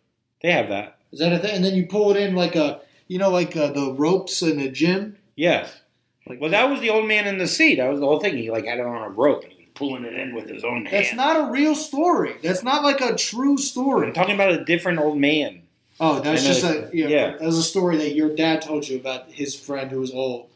They 0.43 0.53
have 0.53 0.69
that. 0.69 0.99
Is 1.13 1.19
that 1.21 1.33
a 1.33 1.39
thing? 1.39 1.55
And 1.57 1.65
then 1.65 1.75
you 1.75 1.87
pull 1.87 2.11
it 2.11 2.17
in 2.21 2.35
like 2.35 2.57
a, 2.57 2.81
you 3.09 3.19
know, 3.19 3.31
like 3.31 3.57
uh, 3.57 3.71
the 3.73 3.93
ropes 3.93 4.43
in 4.43 4.59
a 4.61 4.71
gym. 4.71 5.17
Yes. 5.37 5.81
Like 6.27 6.41
Well, 6.41 6.51
that 6.51 6.71
was 6.71 6.81
the 6.81 6.91
old 6.91 7.07
man 7.07 7.27
in 7.27 7.39
the 7.39 7.47
sea. 7.47 7.77
That 7.77 7.91
was 7.91 8.01
the 8.01 8.07
whole 8.07 8.21
thing. 8.21 8.37
He 8.37 8.51
like 8.51 8.65
had 8.65 8.79
it 8.79 8.87
on 8.87 9.03
a 9.03 9.09
rope 9.11 9.43
and 9.45 9.53
he 9.53 9.59
was 9.65 9.69
pulling 9.75 10.05
it 10.05 10.15
in 10.15 10.35
with 10.35 10.49
his 10.49 10.65
own 10.65 10.87
hand. 10.87 11.05
That's 11.05 11.15
not 11.15 11.37
a 11.49 11.51
real 11.53 11.75
story. 11.75 12.37
That's 12.43 12.63
not 12.63 12.83
like 12.83 13.01
a 13.01 13.15
true 13.15 13.59
story. 13.59 14.07
I'm 14.07 14.13
talking 14.15 14.35
about 14.35 14.53
a 14.53 14.65
different 14.65 14.99
old 15.01 15.19
man. 15.19 15.63
Oh, 16.01 16.21
that's 16.21 16.45
just 16.45 16.65
a 16.65 16.79
it's- 16.79 16.95
yeah, 16.95 17.07
yeah. 17.09 17.31
That 17.33 17.43
was 17.43 17.59
a 17.59 17.63
story 17.63 17.97
that 17.99 18.15
your 18.15 18.35
dad 18.35 18.63
told 18.63 18.89
you 18.89 18.97
about 18.99 19.31
his 19.31 19.55
friend 19.55 19.91
who 19.91 20.01
was 20.01 20.11
old 20.13 20.49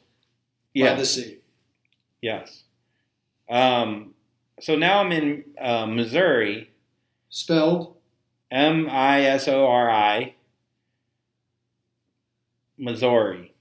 by 0.75 0.95
the 0.95 1.05
sea. 1.05 1.39
Yes. 2.23 2.63
Um. 3.49 4.15
So 4.61 4.75
now 4.75 5.01
I'm 5.01 5.13
in 5.13 5.45
uh, 5.61 5.87
Missouri. 5.87 6.71
Spelled 7.29 7.97
M 8.51 8.89
I 8.91 9.23
S 9.23 9.49
O 9.49 9.67
R 9.67 9.91
I. 9.91 10.35
Missouri. 12.79 13.53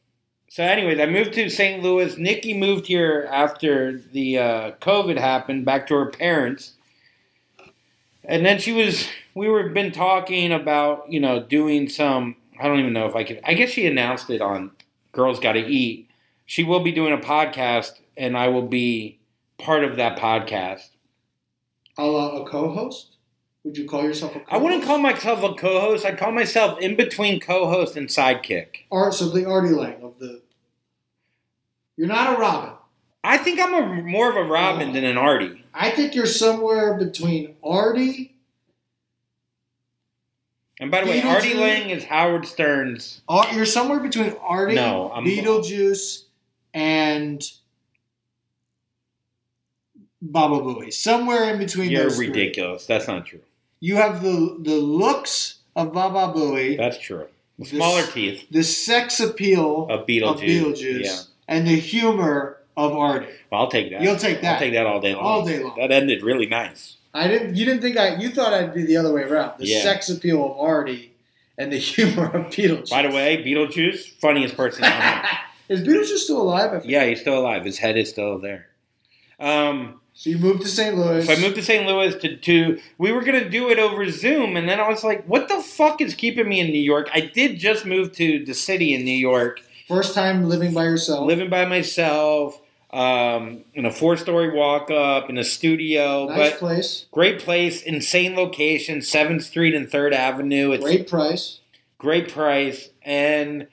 So, 0.50 0.64
anyways, 0.64 1.00
I 1.00 1.06
moved 1.06 1.34
to 1.34 1.50
St. 1.50 1.84
Louis. 1.84 2.18
Nikki 2.18 2.54
moved 2.54 2.88
here 2.88 3.28
after 3.30 4.02
the 4.14 4.38
uh, 4.38 4.72
COVID 4.82 5.18
happened, 5.18 5.66
back 5.66 5.88
to 5.88 5.96
her 5.96 6.06
parents. 6.06 6.74
And 8.24 8.46
then 8.46 8.60
she 8.60 8.72
was, 8.72 9.08
we 9.34 9.50
were 9.50 9.70
been 9.70 9.92
talking 9.92 10.54
about, 10.54 11.12
you 11.12 11.20
know, 11.20 11.42
doing 11.44 11.90
some. 11.90 12.38
I 12.60 12.68
don't 12.68 12.80
even 12.80 12.94
know 12.94 13.06
if 13.06 13.16
I 13.16 13.24
could. 13.24 13.42
I 13.44 13.54
guess 13.54 13.70
she 13.70 13.86
announced 13.86 14.30
it 14.30 14.42
on 14.42 14.72
Girls 15.12 15.40
Got 15.40 15.54
to 15.54 15.60
Eat. 15.60 16.10
She 16.46 16.64
will 16.64 16.80
be 16.80 16.92
doing 16.92 17.12
a 17.12 17.18
podcast, 17.18 18.00
and 18.16 18.38
I 18.38 18.48
will 18.48 18.68
be 18.68 19.20
part 19.58 19.84
of 19.84 19.97
that 19.97 20.18
podcast. 20.18 20.89
a, 21.97 22.06
la- 22.06 22.41
a 22.41 22.49
co-host. 22.49 23.12
Would 23.64 23.78
you 23.78 23.88
call 23.88 24.03
yourself 24.03 24.36
a 24.36 24.39
co-host? 24.39 24.53
I 24.53 24.58
wouldn't 24.58 24.84
call 24.84 24.99
myself 24.99 25.43
a 25.43 25.53
co-host. 25.56 26.06
I'd 26.06 26.20
call 26.20 26.32
myself 26.32 26.80
in 26.80 26.95
between 26.95 27.39
co-host 27.39 27.97
and 27.97 28.08
sidekick. 28.08 28.82
Art 28.91 29.16
the 29.18 29.45
Artie 29.45 29.74
Lange 29.74 30.03
of 30.03 30.20
the. 30.20 30.41
You're 31.97 32.08
not 32.08 32.36
a 32.36 32.39
Robin. 32.39 32.74
I 33.24 33.38
think 33.38 33.60
I'm 33.60 33.74
a 33.74 34.03
more 34.03 34.30
of 34.30 34.36
a 34.36 34.43
Robin 34.43 34.89
oh. 34.89 34.93
than 34.93 35.03
an 35.03 35.18
Artie. 35.18 35.64
I 35.74 35.89
think 35.89 36.14
you're 36.14 36.28
somewhere 36.28 36.93
between 36.93 37.56
Artie. 37.64 38.36
And 40.80 40.91
by 40.91 41.03
the 41.03 41.10
way, 41.10 41.22
Artie 41.24 41.53
Lange 41.53 41.89
is 41.89 42.03
Howard 42.03 42.45
Stern's. 42.45 43.22
Ar- 43.30 43.51
You're 43.53 43.66
somewhere 43.66 43.99
between 43.99 44.36
Artie, 44.41 44.76
No, 44.76 45.10
I'm- 45.10 45.24
Beetlejuice, 45.24 46.26
and 46.74 47.41
Baba 50.32 50.59
Booey. 50.59 50.91
Somewhere 50.93 51.51
in 51.51 51.59
between 51.59 51.91
You're 51.91 52.03
those 52.03 52.15
three. 52.17 52.28
ridiculous. 52.28 52.86
That's 52.86 53.07
not 53.07 53.26
true. 53.26 53.41
You 53.80 53.95
have 53.97 54.21
the 54.23 54.57
the 54.61 54.76
looks 54.76 55.59
of 55.76 55.93
Baba 55.93 56.34
Booey, 56.38 56.78
That's 56.78 56.97
true. 56.99 57.28
This- 57.59 57.69
Smaller 57.69 58.05
teeth 58.07 58.45
the 58.51 58.63
sex 58.63 59.19
appeal 59.19 59.88
of 59.89 60.05
Beetlejuice. 60.07 60.30
of 60.32 60.39
Beetlejuice, 60.41 61.03
Yeah. 61.05 61.17
and 61.47 61.67
the 61.67 61.76
humor 61.76 62.57
of 62.78 62.93
Artie. 62.95 63.28
Well, 63.51 63.61
I'll 63.61 63.69
take 63.71 63.91
that. 63.91 64.01
You'll 64.01 64.17
take 64.17 64.41
that. 64.41 64.53
I'll 64.55 64.59
take 64.59 64.73
that 64.73 64.86
all 64.86 64.99
day 64.99 65.13
long. 65.15 65.23
All 65.23 65.45
day 65.45 65.59
long. 65.63 65.76
That 65.80 65.91
ended 65.91 66.23
really 66.23 66.45
nice. 66.47 66.97
I 67.13 67.28
didn't. 67.30 67.55
You 67.55 67.63
didn't 67.65 67.82
think 67.82 67.95
I. 67.97 68.15
You 68.17 68.30
thought 68.30 68.53
I'd 68.53 68.73
be 68.73 68.84
the 68.86 68.97
other 68.97 69.13
way 69.13 69.21
around. 69.23 69.53
The 69.59 69.67
Yeah. 69.67 69.82
sex 69.84 70.09
appeal 70.09 70.43
of 70.45 70.57
Artie 70.59 71.13
and 71.57 71.71
the 71.71 71.78
humor 71.93 72.26
of 72.26 72.47
Beetlejuice. 72.47 72.89
By 72.89 73.03
the 73.03 73.09
way, 73.15 73.41
Beetlejuice, 73.45 74.19
funniest 74.19 74.57
person 74.57 74.84
on 74.84 75.26
is 75.69 75.82
Beetlejuice 75.82 76.17
still 76.17 76.41
alive? 76.41 76.84
Yeah, 76.86 77.05
he's 77.05 77.21
still 77.21 77.38
alive. 77.39 77.63
His 77.63 77.78
head 77.78 77.95
is 77.97 78.09
still 78.09 78.39
there. 78.39 78.67
Um, 79.39 80.01
So 80.18 80.30
you 80.30 80.38
moved 80.38 80.61
to 80.61 80.70
St. 80.70 80.95
Louis. 80.95 81.26
So 81.26 81.34
I 81.34 81.39
moved 81.41 81.55
to 81.55 81.61
St. 81.61 81.86
Louis 81.86 82.16
to, 82.16 82.38
to 82.38 82.80
we 82.97 83.11
were 83.11 83.22
gonna 83.22 83.49
do 83.49 83.70
it 83.70 83.78
over 83.78 84.09
Zoom, 84.09 84.55
and 84.55 84.68
then 84.68 84.80
I 84.80 84.88
was 84.88 85.03
like, 85.03 85.26
"What 85.26 85.49
the 85.49 85.61
fuck 85.61 85.99
is 85.99 86.16
keeping 86.16 86.47
me 86.47 86.61
in 86.61 86.68
New 86.68 86.82
York?" 86.82 87.09
I 87.13 87.20
did 87.20 87.59
just 87.59 87.86
move 87.86 88.13
to 88.13 88.43
the 88.45 88.53
city 88.53 88.93
in 88.95 89.03
New 89.03 89.11
York, 89.11 89.59
First 89.89 90.16
time 90.16 90.47
living 90.47 90.74
by 90.74 90.86
yourself. 90.86 91.28
living 91.28 91.49
by 91.49 91.66
myself, 91.66 92.61
um, 92.93 93.66
in 93.74 93.86
a 93.86 93.91
four-story 93.91 94.51
walk-up 94.53 95.30
in 95.30 95.38
a 95.38 95.43
studio, 95.43 96.28
nice 96.28 96.51
but 96.51 96.59
place. 96.59 97.05
great 97.11 97.39
place, 97.39 97.82
insane 97.84 98.38
location, 98.38 99.01
Seventh 99.01 99.43
Street 99.43 99.76
and 99.76 99.91
Third 99.91 100.13
Avenue. 100.13 100.72
It's 100.72 100.82
Great 100.84 101.09
price. 101.09 101.59
great 101.97 102.30
price, 102.30 102.88
and 103.03 103.68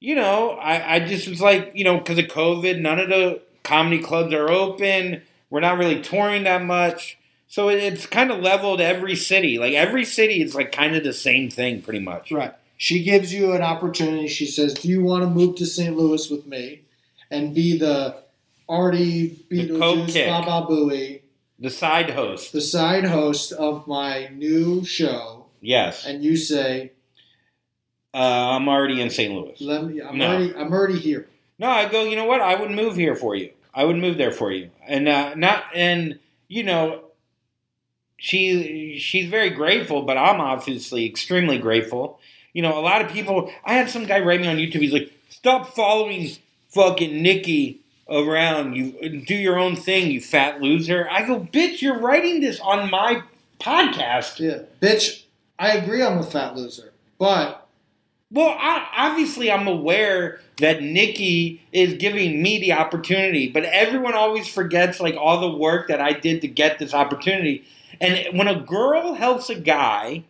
you 0.00 0.16
know, 0.16 0.50
I, 0.60 0.96
I 0.96 1.00
just 1.00 1.28
was 1.28 1.40
like, 1.40 1.70
you 1.74 1.84
know, 1.84 1.98
because 1.98 2.18
of 2.18 2.24
COVID, 2.26 2.80
none 2.80 2.98
of 2.98 3.08
the 3.08 3.40
comedy 3.62 4.02
clubs 4.02 4.34
are 4.34 4.50
open. 4.50 5.22
We're 5.54 5.60
not 5.60 5.78
really 5.78 6.00
touring 6.02 6.42
that 6.44 6.64
much. 6.64 7.16
So 7.46 7.68
it- 7.68 7.78
it's 7.78 8.06
kind 8.06 8.32
of 8.32 8.40
leveled 8.40 8.80
every 8.80 9.14
city. 9.14 9.56
Like 9.56 9.72
every 9.72 10.04
city 10.04 10.42
is 10.42 10.52
like 10.52 10.72
kind 10.72 10.96
of 10.96 11.04
the 11.04 11.12
same 11.12 11.48
thing, 11.48 11.80
pretty 11.80 12.00
much. 12.00 12.32
Right. 12.32 12.50
She 12.76 13.04
gives 13.04 13.32
you 13.32 13.52
an 13.52 13.62
opportunity. 13.62 14.26
She 14.26 14.46
says, 14.46 14.74
"Do 14.74 14.88
you 14.88 15.00
want 15.04 15.22
to 15.22 15.30
move 15.30 15.54
to 15.58 15.64
St. 15.64 15.96
Louis 15.96 16.28
with 16.28 16.44
me 16.44 16.80
and 17.30 17.54
be 17.54 17.78
the 17.78 18.16
Artie 18.68 19.44
The 19.48 19.68
Beetlejuice. 19.68 20.26
Baba 20.26 20.66
Booey, 20.66 21.20
The 21.60 21.70
side 21.70 22.10
host, 22.10 22.52
the 22.52 22.60
side 22.60 23.04
host 23.04 23.52
of 23.52 23.86
my 23.86 24.30
new 24.34 24.84
show?" 24.84 25.46
yes. 25.60 26.04
And 26.04 26.24
you 26.24 26.36
say, 26.36 26.90
Uh, 28.12 28.56
I'm 28.56 28.68
already 28.68 29.00
in 29.00 29.08
St. 29.10 29.32
Louis. 29.32 29.60
"Let 29.60 29.84
me. 29.84 30.00
I'm 30.02 30.18
No. 30.18 30.26
already. 30.30 30.52
I'm 30.56 30.72
already 30.72 30.98
here." 30.98 31.28
No, 31.60 31.68
I 31.68 31.88
go. 31.88 32.02
You 32.04 32.16
know 32.16 32.24
what? 32.24 32.40
I 32.40 32.56
would 32.56 32.72
move 32.72 32.96
here 32.96 33.14
for 33.14 33.36
you. 33.36 33.50
I 33.74 33.84
would 33.84 33.96
move 33.96 34.16
there 34.16 34.30
for 34.30 34.52
you, 34.52 34.70
and 34.86 35.08
uh, 35.08 35.34
not 35.34 35.64
and 35.74 36.18
you 36.48 36.62
know, 36.62 37.04
she 38.16 38.98
she's 38.98 39.28
very 39.28 39.50
grateful, 39.50 40.02
but 40.02 40.16
I'm 40.16 40.40
obviously 40.40 41.06
extremely 41.06 41.58
grateful. 41.58 42.20
You 42.52 42.62
know, 42.62 42.78
a 42.78 42.80
lot 42.80 43.02
of 43.02 43.10
people. 43.10 43.52
I 43.64 43.74
had 43.74 43.90
some 43.90 44.06
guy 44.06 44.20
write 44.20 44.40
me 44.40 44.46
on 44.46 44.56
YouTube. 44.56 44.80
He's 44.80 44.92
like, 44.92 45.12
"Stop 45.28 45.74
following 45.74 46.30
fucking 46.70 47.20
Nikki 47.20 47.80
around. 48.08 48.76
You 48.76 49.20
do 49.20 49.34
your 49.34 49.58
own 49.58 49.74
thing, 49.74 50.10
you 50.10 50.20
fat 50.20 50.62
loser." 50.62 51.08
I 51.10 51.26
go, 51.26 51.40
"Bitch, 51.40 51.82
you're 51.82 51.98
writing 51.98 52.40
this 52.40 52.60
on 52.60 52.90
my 52.90 53.22
podcast." 53.60 54.38
Yeah, 54.38 54.62
bitch. 54.80 55.24
I 55.58 55.72
agree. 55.72 56.02
I'm 56.02 56.18
a 56.18 56.22
fat 56.22 56.56
loser, 56.56 56.92
but 57.18 57.63
Well, 58.34 58.56
I, 58.58 58.88
obviously, 58.96 59.50
I'm 59.50 59.68
aware 59.68 60.40
that 60.58 60.82
Nikki 60.82 61.62
is 61.72 61.94
giving 61.94 62.42
me 62.42 62.58
the 62.58 62.72
opportunity, 62.72 63.48
but 63.48 63.62
everyone 63.64 64.14
always 64.14 64.48
forgets 64.48 64.98
like 64.98 65.14
all 65.16 65.40
the 65.40 65.56
work 65.56 65.86
that 65.86 66.00
I 66.00 66.14
did 66.14 66.40
to 66.40 66.48
get 66.48 66.80
this 66.80 66.92
opportunity. 66.92 67.64
And 68.00 68.36
when 68.36 68.48
a 68.48 68.58
girl 68.58 69.14
helps 69.14 69.50
a 69.50 69.54
guy, 69.54 70.24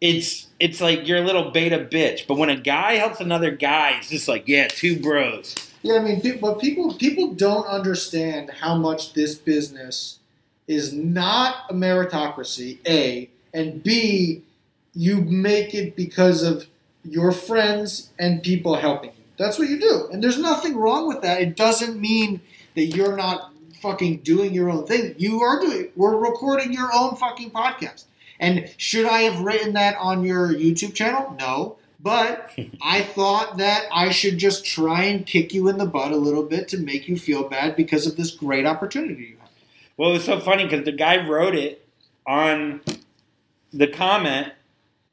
it's 0.00 0.46
it's 0.60 0.80
like 0.80 1.08
you're 1.08 1.18
a 1.18 1.24
little 1.24 1.50
beta 1.50 1.78
bitch. 1.78 2.28
But 2.28 2.38
when 2.38 2.48
a 2.48 2.56
guy 2.56 2.92
helps 2.94 3.20
another 3.20 3.50
guy, 3.50 3.96
it's 3.98 4.08
just 4.08 4.28
like 4.28 4.46
yeah, 4.46 4.68
two 4.68 5.00
bros. 5.00 5.56
Yeah, 5.82 5.96
I 5.96 6.02
mean, 6.02 6.38
but 6.40 6.60
people 6.60 6.94
people 6.94 7.34
don't 7.34 7.66
understand 7.66 8.50
how 8.60 8.76
much 8.76 9.14
this 9.14 9.34
business 9.34 10.20
is 10.68 10.92
not 10.92 11.56
a 11.68 11.74
meritocracy. 11.74 12.78
A 12.86 13.28
and 13.52 13.82
B, 13.82 14.42
you 14.94 15.22
make 15.22 15.74
it 15.74 15.96
because 15.96 16.44
of 16.44 16.68
your 17.06 17.32
friends 17.32 18.10
and 18.18 18.42
people 18.42 18.76
helping 18.76 19.10
you. 19.10 19.24
That's 19.38 19.58
what 19.58 19.68
you 19.68 19.78
do, 19.78 20.08
and 20.12 20.22
there's 20.22 20.38
nothing 20.38 20.76
wrong 20.76 21.06
with 21.06 21.22
that. 21.22 21.42
It 21.42 21.56
doesn't 21.56 22.00
mean 22.00 22.40
that 22.74 22.86
you're 22.86 23.16
not 23.16 23.52
fucking 23.80 24.18
doing 24.18 24.54
your 24.54 24.70
own 24.70 24.86
thing. 24.86 25.14
You 25.18 25.42
are 25.42 25.60
doing. 25.60 25.88
We're 25.94 26.16
recording 26.16 26.72
your 26.72 26.90
own 26.94 27.16
fucking 27.16 27.50
podcast. 27.50 28.04
And 28.40 28.72
should 28.76 29.06
I 29.06 29.22
have 29.22 29.40
written 29.40 29.74
that 29.74 29.96
on 29.98 30.24
your 30.24 30.48
YouTube 30.48 30.94
channel? 30.94 31.34
No. 31.38 31.76
But 32.00 32.50
I 32.82 33.02
thought 33.02 33.58
that 33.58 33.86
I 33.92 34.10
should 34.10 34.38
just 34.38 34.64
try 34.64 35.04
and 35.04 35.26
kick 35.26 35.52
you 35.54 35.68
in 35.68 35.78
the 35.78 35.86
butt 35.86 36.12
a 36.12 36.16
little 36.16 36.42
bit 36.42 36.68
to 36.68 36.78
make 36.78 37.08
you 37.08 37.16
feel 37.16 37.48
bad 37.48 37.76
because 37.76 38.06
of 38.06 38.16
this 38.16 38.30
great 38.30 38.66
opportunity 38.66 39.22
you 39.22 39.36
have. 39.38 39.50
Well, 39.96 40.10
it 40.10 40.14
was 40.14 40.24
so 40.24 40.40
funny 40.40 40.64
because 40.64 40.84
the 40.84 40.92
guy 40.92 41.26
wrote 41.26 41.54
it 41.54 41.86
on 42.26 42.80
the 43.72 43.86
comment, 43.86 44.52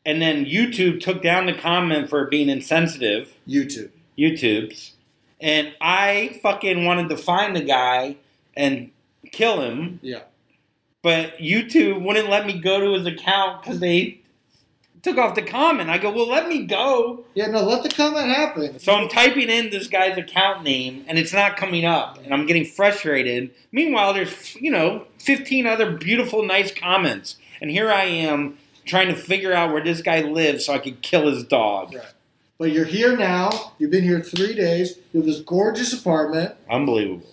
and 0.06 0.22
then 0.22 0.46
YouTube 0.46 1.00
took 1.02 1.22
down 1.22 1.46
the 1.46 1.54
comment 1.54 2.10
for 2.10 2.26
being 2.28 2.50
insensitive. 2.50 3.34
YouTube. 3.48 3.90
YouTube's, 4.18 4.94
and 5.42 5.74
I 5.82 6.40
fucking 6.44 6.86
wanted 6.86 7.10
to 7.10 7.18
find 7.18 7.56
the 7.56 7.62
guy 7.64 8.18
and 8.56 8.92
kill 9.32 9.62
him, 9.62 10.00
Yeah. 10.04 10.22
but 11.02 11.38
YouTube 11.40 12.04
wouldn't 12.04 12.30
let 12.30 12.46
me 12.46 12.60
go 12.60 12.80
to 12.80 12.94
his 12.94 13.08
account 13.08 13.62
because 13.64 13.80
they 13.80 14.20
took 15.02 15.18
off 15.18 15.36
the 15.36 15.42
comment. 15.42 15.90
I 15.90 15.98
go, 15.98 16.12
well, 16.12 16.30
let 16.30 16.48
me 16.48 16.64
go. 16.66 17.26
Yeah, 17.34 17.48
no, 17.48 17.64
let 17.64 17.84
the 17.84 17.90
comment 17.90 18.28
happen. 18.30 18.80
So 18.80 18.94
I'm 18.94 19.10
typing 19.10 19.50
in 19.50 19.70
this 19.70 19.88
guy's 19.88 20.18
account 20.18 20.64
name, 20.64 21.04
and 21.08 21.18
it's 21.20 21.34
not 21.34 21.58
coming 21.58 21.84
up, 21.84 22.20
and 22.24 22.34
I'm 22.34 22.46
getting 22.46 22.64
frustrated. 22.64 23.50
Meanwhile, 23.72 24.14
there's 24.14 24.56
you 24.56 24.72
know 24.72 25.06
15 25.20 25.66
other 25.68 25.92
beautiful, 25.98 26.44
nice 26.46 26.72
comments, 26.74 27.38
and 27.62 27.70
here 27.72 27.90
I 27.92 28.04
am 28.04 28.58
trying 28.86 29.08
to 29.10 29.16
figure 29.16 29.54
out 29.54 29.72
where 29.72 29.84
this 29.84 30.02
guy 30.02 30.22
lives 30.22 30.66
so 30.66 30.74
I 30.74 30.80
could 30.80 31.02
kill 31.02 31.28
his 31.30 31.44
dog. 31.44 31.94
Right. 31.94 32.06
But 32.58 32.72
you're 32.72 32.86
here 32.86 33.18
now. 33.18 33.74
You've 33.80 33.92
been 33.92 34.04
here 34.04 34.22
three 34.22 34.54
days. 34.54 34.98
You 35.12 35.20
have 35.22 35.28
this 35.28 35.42
gorgeous 35.42 35.92
apartment. 35.94 36.56
Unbelievable. 36.70 37.28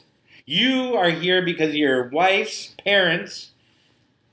You 0.46 0.96
are 0.96 1.11
here 1.11 1.42
because 1.42 1.74
your 1.74 2.09
wife's 2.09 2.74
parents 2.84 3.51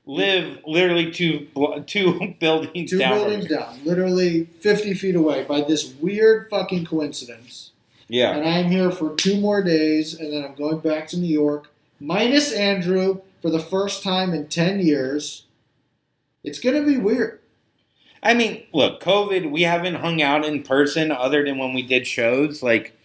live 0.06 0.58
literally 0.66 1.10
two 1.12 1.46
two 1.86 2.34
buildings 2.40 2.90
Two 2.90 2.98
down. 2.98 3.14
buildings 3.18 3.46
down, 3.46 3.78
literally 3.84 4.44
50 4.60 4.94
feet 4.94 5.14
away 5.14 5.44
by 5.44 5.60
this 5.60 5.92
weird 6.00 6.48
fucking 6.50 6.86
coincidence. 6.86 7.70
Yeah. 8.08 8.34
And 8.34 8.48
I'm 8.48 8.70
here 8.70 8.90
for 8.90 9.14
two 9.14 9.38
more 9.38 9.62
days, 9.62 10.18
and 10.18 10.32
then 10.32 10.42
I'm 10.44 10.54
going 10.54 10.78
back 10.78 11.08
to 11.08 11.18
New 11.18 11.26
York, 11.28 11.70
minus 12.00 12.52
Andrew 12.52 13.20
for 13.42 13.50
the 13.50 13.60
first 13.60 14.02
time 14.02 14.32
in 14.32 14.48
10 14.48 14.80
years. 14.80 15.44
It's 16.44 16.58
going 16.58 16.76
to 16.76 16.86
be 16.88 16.98
weird. 16.98 17.40
I 18.22 18.34
mean, 18.34 18.64
look, 18.72 19.00
COVID, 19.02 19.50
we 19.50 19.62
haven't 19.62 19.96
hung 19.96 20.20
out 20.20 20.44
in 20.44 20.62
person 20.62 21.12
other 21.12 21.44
than 21.44 21.58
when 21.58 21.72
we 21.72 21.82
did 21.82 22.06
shows, 22.06 22.62
like, 22.62 22.98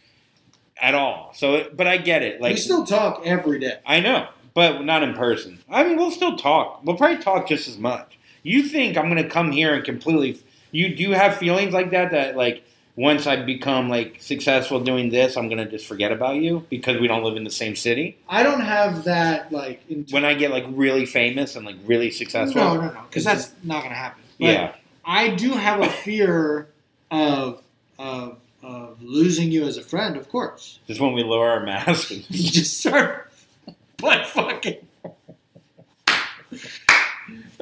at 0.81 0.95
all. 0.95 1.31
So, 1.35 1.69
but 1.75 1.87
I 1.87 1.97
get 1.97 2.23
it. 2.23 2.41
Like, 2.41 2.53
we 2.53 2.59
still 2.59 2.85
talk 2.85 3.21
every 3.23 3.59
day. 3.59 3.77
I 3.85 3.99
know, 3.99 4.27
but 4.53 4.83
not 4.83 5.03
in 5.03 5.13
person. 5.13 5.59
I 5.69 5.83
mean, 5.83 5.97
we'll 5.97 6.11
still 6.11 6.35
talk. 6.35 6.81
We'll 6.83 6.97
probably 6.97 7.23
talk 7.23 7.47
just 7.47 7.67
as 7.67 7.77
much. 7.77 8.17
You 8.41 8.63
think 8.63 8.97
I'm 8.97 9.09
going 9.09 9.23
to 9.23 9.29
come 9.29 9.51
here 9.51 9.73
and 9.73 9.83
completely. 9.83 10.41
You 10.71 10.95
do 10.95 11.03
you 11.03 11.11
have 11.13 11.37
feelings 11.37 11.73
like 11.73 11.91
that, 11.91 12.11
that, 12.11 12.35
like, 12.35 12.65
once 12.95 13.25
I 13.25 13.37
become, 13.37 13.89
like, 13.89 14.17
successful 14.21 14.79
doing 14.79 15.09
this, 15.09 15.35
I'm 15.35 15.47
going 15.49 15.57
to 15.57 15.69
just 15.69 15.87
forget 15.87 16.11
about 16.11 16.35
you 16.35 16.65
because 16.69 16.99
we 17.01 17.07
don't 17.07 17.23
live 17.23 17.35
in 17.35 17.43
the 17.43 17.49
same 17.49 17.75
city? 17.75 18.17
I 18.29 18.43
don't 18.43 18.61
have 18.61 19.05
that, 19.05 19.51
like, 19.51 19.81
in- 19.89 20.05
When 20.11 20.23
I 20.25 20.35
get, 20.35 20.51
like, 20.51 20.65
really 20.69 21.05
famous 21.07 21.55
and, 21.55 21.65
like, 21.65 21.77
really 21.85 22.11
successful? 22.11 22.61
No, 22.61 22.75
no, 22.75 22.91
no, 22.93 23.01
because 23.09 23.23
that's 23.23 23.51
not 23.63 23.79
going 23.79 23.89
to 23.89 23.95
happen. 23.97 24.21
But 24.39 24.45
Yeah. 24.45 24.75
I 25.05 25.29
do 25.29 25.53
have 25.53 25.81
a 25.81 25.89
fear 25.89 26.69
of, 27.09 27.61
of, 27.97 28.37
of 28.61 29.01
losing 29.01 29.51
you 29.51 29.65
as 29.65 29.77
a 29.77 29.81
friend, 29.83 30.15
of 30.15 30.29
course. 30.29 30.79
Just 30.87 31.01
when 31.01 31.13
we 31.13 31.23
lower 31.23 31.49
our 31.49 31.63
masks. 31.65 32.11
You 32.29 32.49
just 32.51 32.79
start 32.79 33.31
butt 33.97 34.27
fucking. 34.27 34.77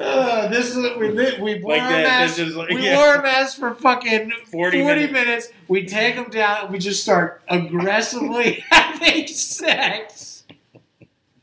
Uh, 0.02 0.48
this 0.48 0.76
is 0.76 0.78
we 0.98 1.10
we 1.40 1.62
wore 1.62 1.78
Like 1.78 1.90
this, 1.90 2.08
masks. 2.08 2.38
this 2.38 2.48
is 2.50 2.56
like- 2.56 2.70
we 2.70 2.86
yeah. 2.86 2.98
wore 2.98 3.06
our 3.08 3.22
masks 3.22 3.60
for 3.60 3.74
fucking 3.76 4.32
40 4.52 4.52
40, 4.52 4.84
minutes. 4.84 5.14
minutes. 5.14 5.50
We 5.68 5.86
take 5.86 6.16
them 6.16 6.30
down. 6.30 6.72
We 6.72 6.80
just 6.80 7.04
start 7.04 7.42
aggressively 7.48 8.64
having 8.72 9.28
sex. 9.28 10.44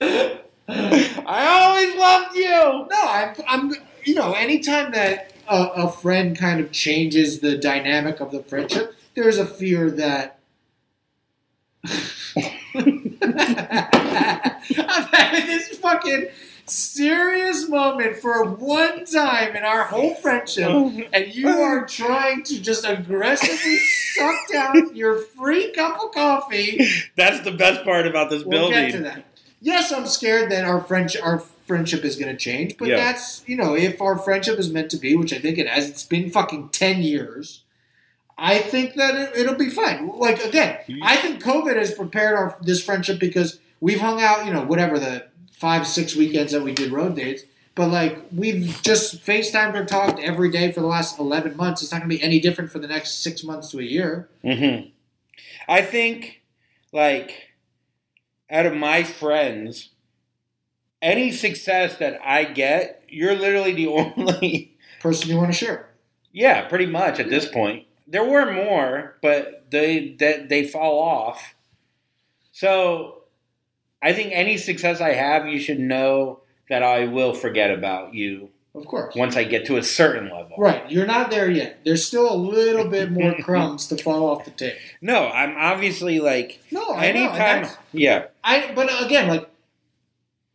I 0.00 0.40
always 0.68 1.94
loved 1.96 2.36
you! 2.36 2.50
No, 2.50 2.88
I'm, 3.06 3.34
I'm, 3.48 3.72
you 4.04 4.14
know, 4.14 4.32
anytime 4.34 4.92
that 4.92 5.32
a, 5.48 5.56
a 5.76 5.90
friend 5.92 6.36
kind 6.36 6.61
of 6.61 6.70
changes 6.72 7.40
the 7.40 7.56
dynamic 7.56 8.20
of 8.20 8.30
the 8.32 8.42
friendship, 8.42 8.94
there's 9.14 9.38
a 9.38 9.46
fear 9.46 9.90
that. 9.92 10.38
I'm 12.74 13.18
having 15.12 15.46
this 15.46 15.68
fucking 15.78 16.28
serious 16.69 17.69
moment 17.69 18.16
for 18.19 18.45
one 18.45 19.05
time 19.05 19.57
in 19.57 19.64
our 19.64 19.85
whole 19.85 20.14
friendship, 20.16 20.69
and 21.12 21.35
you 21.35 21.49
are 21.49 21.87
trying 21.87 22.43
to 22.45 22.61
just 22.61 22.85
aggressively 22.87 23.79
suck 23.79 24.37
down 24.53 24.95
your 24.95 25.19
free 25.19 25.73
cup 25.73 25.99
of 26.03 26.12
coffee. 26.12 26.87
That's 27.16 27.41
the 27.41 27.53
best 27.53 27.85
part 27.85 28.07
about 28.07 28.31
this 28.31 28.45
We'll 28.45 28.71
building. 28.71 28.87
get 28.91 28.93
to 28.93 29.03
that. 29.05 29.25
Yes, 29.61 29.91
I'm 29.93 30.07
scared 30.07 30.51
that 30.53 30.64
our 30.64 30.81
friendship, 30.81 31.25
our 31.25 31.41
friendship 31.66 32.05
is 32.05 32.16
going 32.16 32.31
to 32.31 32.37
change, 32.39 32.77
but 32.79 32.89
Yeah. 32.89 32.97
that's 32.97 33.43
you 33.47 33.57
know, 33.57 33.75
if 33.75 34.01
our 34.01 34.16
friendship 34.16 34.59
is 34.59 34.71
meant 34.71 34.91
to 34.93 34.97
be, 34.97 35.16
which 35.16 35.33
I 35.33 35.39
think 35.39 35.59
it 35.59 35.69
has, 35.69 35.89
it's 35.89 36.05
been 36.05 36.31
fucking 36.31 36.69
ten 36.71 37.03
years. 37.03 37.62
I 38.41 38.59
think 38.59 38.95
that 38.95 39.16
it, 39.16 39.37
it'll 39.41 39.57
be 39.57 39.69
fine. 39.69 40.07
Like 40.16 40.45
again, 40.45 40.79
I 41.03 41.16
think 41.16 41.43
COVID 41.43 41.77
has 41.77 41.93
prepared 41.93 42.37
our 42.37 42.57
this 42.62 42.83
friendship 42.83 43.19
because 43.19 43.59
we've 43.81 43.99
hung 44.01 44.23
out, 44.23 44.47
you 44.47 44.53
know, 44.53 44.62
whatever 44.64 44.99
the 45.01 45.27
five 45.59 45.86
six 45.86 46.14
weekends 46.16 46.52
that 46.52 46.62
we 46.62 46.72
did 46.72 46.92
road 46.92 47.16
dates. 47.16 47.42
But 47.74 47.88
like 47.88 48.24
we've 48.32 48.80
just 48.82 49.24
FaceTimed 49.24 49.74
or 49.74 49.84
talked 49.84 50.18
every 50.20 50.50
day 50.50 50.72
for 50.72 50.80
the 50.80 50.86
last 50.86 51.18
eleven 51.18 51.56
months. 51.56 51.82
It's 51.82 51.92
not 51.92 51.98
going 51.98 52.11
to 52.11 52.16
be 52.16 52.22
any 52.22 52.40
different 52.40 52.72
for 52.72 52.78
the 52.80 52.88
next 52.88 53.22
six 53.22 53.44
months 53.44 53.70
to 53.70 53.78
a 53.78 53.82
year. 53.84 54.28
hmm 54.42 54.88
I 55.68 55.82
think, 55.82 56.42
like, 56.92 57.50
out 58.50 58.64
of 58.64 58.74
my 58.74 59.02
friends, 59.04 59.90
any 61.02 61.30
success 61.30 61.96
that 61.98 62.18
I 62.24 62.44
get, 62.44 63.04
you're 63.09 63.34
literally 63.36 63.72
the 63.74 63.86
only. 63.88 64.76
Person 65.00 65.28
you 65.30 65.36
want 65.36 65.48
to 65.52 65.56
share. 65.56 65.90
yeah, 66.32 66.66
pretty 66.68 66.86
much 66.86 67.20
at 67.20 67.28
this 67.28 67.46
point. 67.46 67.86
There 68.06 68.24
were 68.24 68.50
more, 68.50 69.16
but 69.22 69.70
they 69.70 70.16
they, 70.18 70.46
they 70.48 70.66
fall 70.66 70.98
off. 70.98 71.54
So, 72.50 73.18
I 74.03 74.12
think 74.12 74.30
any 74.32 74.57
success 74.57 75.01
I 75.01 75.12
have, 75.14 75.46
you 75.49 75.59
should 75.59 75.80
know 75.80 76.40
that 76.68 76.82
I 76.82 77.07
will 77.07 77.32
forget 77.34 77.70
about 77.70 78.14
you 78.14 78.51
Of 78.74 78.86
course. 78.86 79.14
once 79.16 79.36
I 79.36 79.44
get 79.44 79.66
to 79.66 79.76
a 79.76 79.82
certain 79.82 80.24
level. 80.30 80.57
Right, 80.59 80.88
you're 80.90 81.07
not 81.07 81.30
there 81.30 81.51
yet. 81.51 81.80
There's 81.84 82.05
still 82.07 82.32
a 82.32 82.36
little 82.36 82.86
bit 82.88 83.11
more 83.20 83.34
crumbs 83.42 83.86
to 83.88 83.96
fall 83.96 84.28
off 84.28 84.44
the 84.44 84.51
table. 84.53 84.76
No, 85.01 85.28
I'm 85.28 85.57
obviously 85.57 86.20
like 86.20 86.61
No, 86.70 86.82
I 86.94 87.12
know. 87.12 87.20
anytime. 87.20 87.38
that's- 87.62 87.76
Yeah, 87.92 88.26
I 88.44 88.70
but 88.74 88.88
again, 89.05 89.28
like 89.28 89.49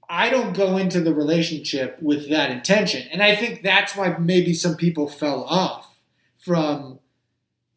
I 0.10 0.30
don't 0.30 0.54
go 0.56 0.78
into 0.78 1.00
the 1.02 1.14
relationship 1.14 1.98
with 2.02 2.30
that 2.30 2.52
intention, 2.52 3.08
and 3.12 3.24
I 3.24 3.36
think 3.36 3.64
that's 3.64 3.96
why 3.96 4.16
maybe 4.18 4.54
some 4.54 4.76
people 4.76 5.08
fell 5.08 5.44
off 5.46 5.96
from 6.38 7.00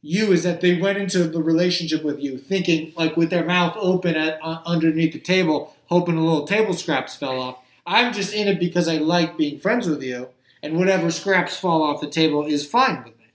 you 0.07 0.31
is 0.31 0.45
that 0.45 0.61
they 0.61 0.81
went 0.81 0.99
into 0.99 1.25
the 1.25 1.43
relationship 1.43 2.05
with 2.05 2.21
you 2.21 2.39
thinking 2.39 2.93
like 2.97 3.17
with 3.17 3.29
their 3.31 3.45
mouth 3.45 3.77
open 3.77 4.15
at, 4.15 4.39
uh, 4.41 4.61
underneath 4.65 5.13
the 5.13 5.19
table, 5.19 5.75
hoping 5.87 6.17
a 6.17 6.25
little 6.25 6.47
table 6.47 6.75
scraps 6.75 7.17
fell 7.17 7.41
off. 7.41 7.59
I'm 7.85 8.13
just 8.13 8.33
in 8.33 8.47
it 8.47 8.61
because 8.61 8.87
I 8.87 8.99
like 8.99 9.37
being 9.37 9.59
friends 9.59 9.89
with 9.89 10.03
you, 10.03 10.29
and 10.63 10.79
whatever 10.79 11.11
scraps 11.11 11.57
fall 11.57 11.83
off 11.83 12.01
the 12.01 12.09
table 12.09 12.47
is 12.47 12.67
fine 12.67 13.03
with 13.05 13.19
me. 13.19 13.27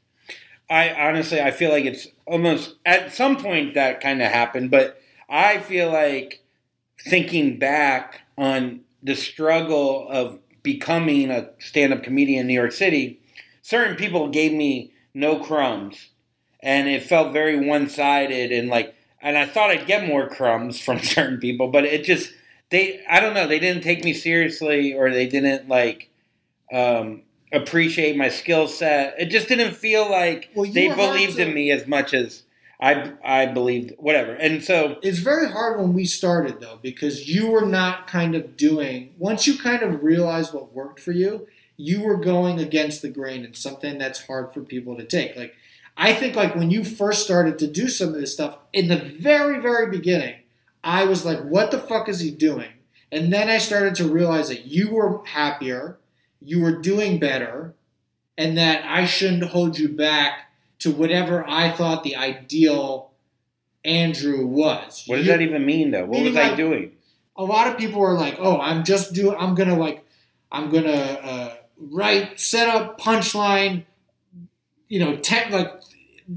I 0.69 0.93
honestly 0.93 1.41
I 1.41 1.51
feel 1.51 1.71
like 1.71 1.85
it's 1.85 2.07
almost 2.25 2.75
at 2.85 3.13
some 3.13 3.35
point 3.35 3.73
that 3.73 3.99
kind 3.99 4.21
of 4.21 4.31
happened, 4.31 4.71
but 4.71 5.01
I 5.29 5.59
feel 5.59 5.91
like 5.91 6.41
thinking 7.01 7.59
back 7.59 8.21
on 8.37 8.81
the 9.03 9.15
struggle 9.15 10.07
of 10.09 10.39
becoming 10.63 11.31
a 11.31 11.49
stand-up 11.59 12.03
comedian 12.03 12.41
in 12.41 12.47
New 12.47 12.53
York 12.53 12.71
City, 12.71 13.19
certain 13.61 13.95
people 13.95 14.29
gave 14.29 14.53
me 14.53 14.93
no 15.13 15.39
crumbs, 15.39 16.09
and 16.63 16.87
it 16.87 17.03
felt 17.03 17.33
very 17.33 17.65
one-sided 17.67 18.51
and 18.51 18.69
like, 18.69 18.95
and 19.21 19.37
I 19.37 19.45
thought 19.45 19.69
I'd 19.71 19.87
get 19.87 20.07
more 20.07 20.27
crumbs 20.29 20.79
from 20.81 20.99
certain 21.15 21.39
people, 21.39 21.69
but 21.69 21.85
it 21.85 22.03
just 22.03 22.33
they 22.69 23.03
I 23.09 23.19
don't 23.19 23.33
know 23.33 23.47
they 23.47 23.59
didn't 23.59 23.83
take 23.83 24.03
me 24.03 24.13
seriously 24.13 24.93
or 24.93 25.09
they 25.11 25.27
didn't 25.27 25.67
like. 25.67 26.09
Um, 26.71 27.23
appreciate 27.53 28.15
my 28.15 28.29
skill 28.29 28.65
set. 28.67 29.15
It 29.19 29.25
just 29.25 29.49
didn't 29.49 29.73
feel 29.75 30.09
like 30.09 30.49
Well, 30.55 30.71
they 30.71 30.87
believed 30.87 31.35
to- 31.35 31.47
in 31.47 31.53
me 31.53 31.69
as 31.69 31.85
much 31.85 32.13
as 32.13 32.43
I 32.79 33.11
I 33.23 33.45
believed. 33.47 33.93
Whatever. 33.97 34.31
And 34.31 34.63
so 34.63 34.97
It's 35.03 35.19
very 35.19 35.49
hard 35.49 35.79
when 35.79 35.93
we 35.93 36.05
started 36.05 36.61
though, 36.61 36.79
because 36.81 37.27
you 37.27 37.47
were 37.51 37.65
not 37.65 38.07
kind 38.07 38.35
of 38.35 38.55
doing 38.55 39.13
once 39.19 39.47
you 39.47 39.57
kind 39.57 39.83
of 39.83 40.01
realized 40.01 40.53
what 40.53 40.73
worked 40.73 40.99
for 41.01 41.11
you, 41.11 41.45
you 41.75 42.01
were 42.03 42.15
going 42.17 42.57
against 42.59 43.01
the 43.01 43.09
grain 43.09 43.43
and 43.43 43.55
something 43.55 43.97
that's 43.97 44.25
hard 44.27 44.53
for 44.53 44.61
people 44.61 44.95
to 44.95 45.03
take. 45.03 45.35
Like 45.35 45.53
I 45.97 46.13
think 46.13 46.35
like 46.35 46.55
when 46.55 46.71
you 46.71 46.83
first 46.83 47.23
started 47.23 47.59
to 47.59 47.67
do 47.67 47.87
some 47.87 48.09
of 48.09 48.15
this 48.15 48.33
stuff 48.33 48.57
in 48.73 48.87
the 48.87 48.97
very, 48.97 49.59
very 49.59 49.89
beginning, 49.89 50.35
I 50.83 51.05
was 51.05 51.25
like, 51.25 51.41
what 51.43 51.71
the 51.71 51.77
fuck 51.79 52.09
is 52.09 52.19
he 52.19 52.31
doing? 52.31 52.69
And 53.11 53.31
then 53.31 53.49
I 53.49 53.57
started 53.57 53.95
to 53.95 54.07
realize 54.07 54.47
that 54.49 54.65
you 54.65 54.89
were 54.91 55.23
happier, 55.25 55.97
you 56.41 56.61
were 56.61 56.79
doing 56.81 57.19
better, 57.19 57.73
and 58.37 58.57
that 58.57 58.83
I 58.85 59.05
shouldn't 59.05 59.43
hold 59.43 59.77
you 59.77 59.89
back 59.89 60.51
to 60.79 60.91
whatever 60.91 61.47
I 61.47 61.71
thought 61.71 62.03
the 62.03 62.15
ideal 62.15 63.11
Andrew 63.83 64.45
was. 64.45 65.03
what 65.07 65.17
does 65.17 65.25
You- 65.25 65.31
that 65.33 65.41
even 65.41 65.65
mean 65.65 65.91
though? 65.91 66.05
What 66.05 66.21
was 66.23 66.35
I 66.35 66.49
like- 66.49 66.57
doing? 66.57 66.91
a 67.37 67.43
lot 67.43 67.65
of 67.67 67.77
people 67.77 68.01
are 68.03 68.13
like, 68.13 68.35
"Oh, 68.39 68.59
I'm 68.59 68.83
just 68.83 69.13
doing. 69.13 69.35
I'm 69.39 69.55
gonna 69.55 69.77
like, 69.77 70.05
I'm 70.51 70.69
gonna 70.69 70.91
uh, 70.91 71.53
write, 71.77 72.39
set 72.39 72.67
up, 72.69 72.99
punchline. 73.01 73.85
You 74.89 74.99
know, 74.99 75.15
ten 75.15 75.51
like 75.51 75.80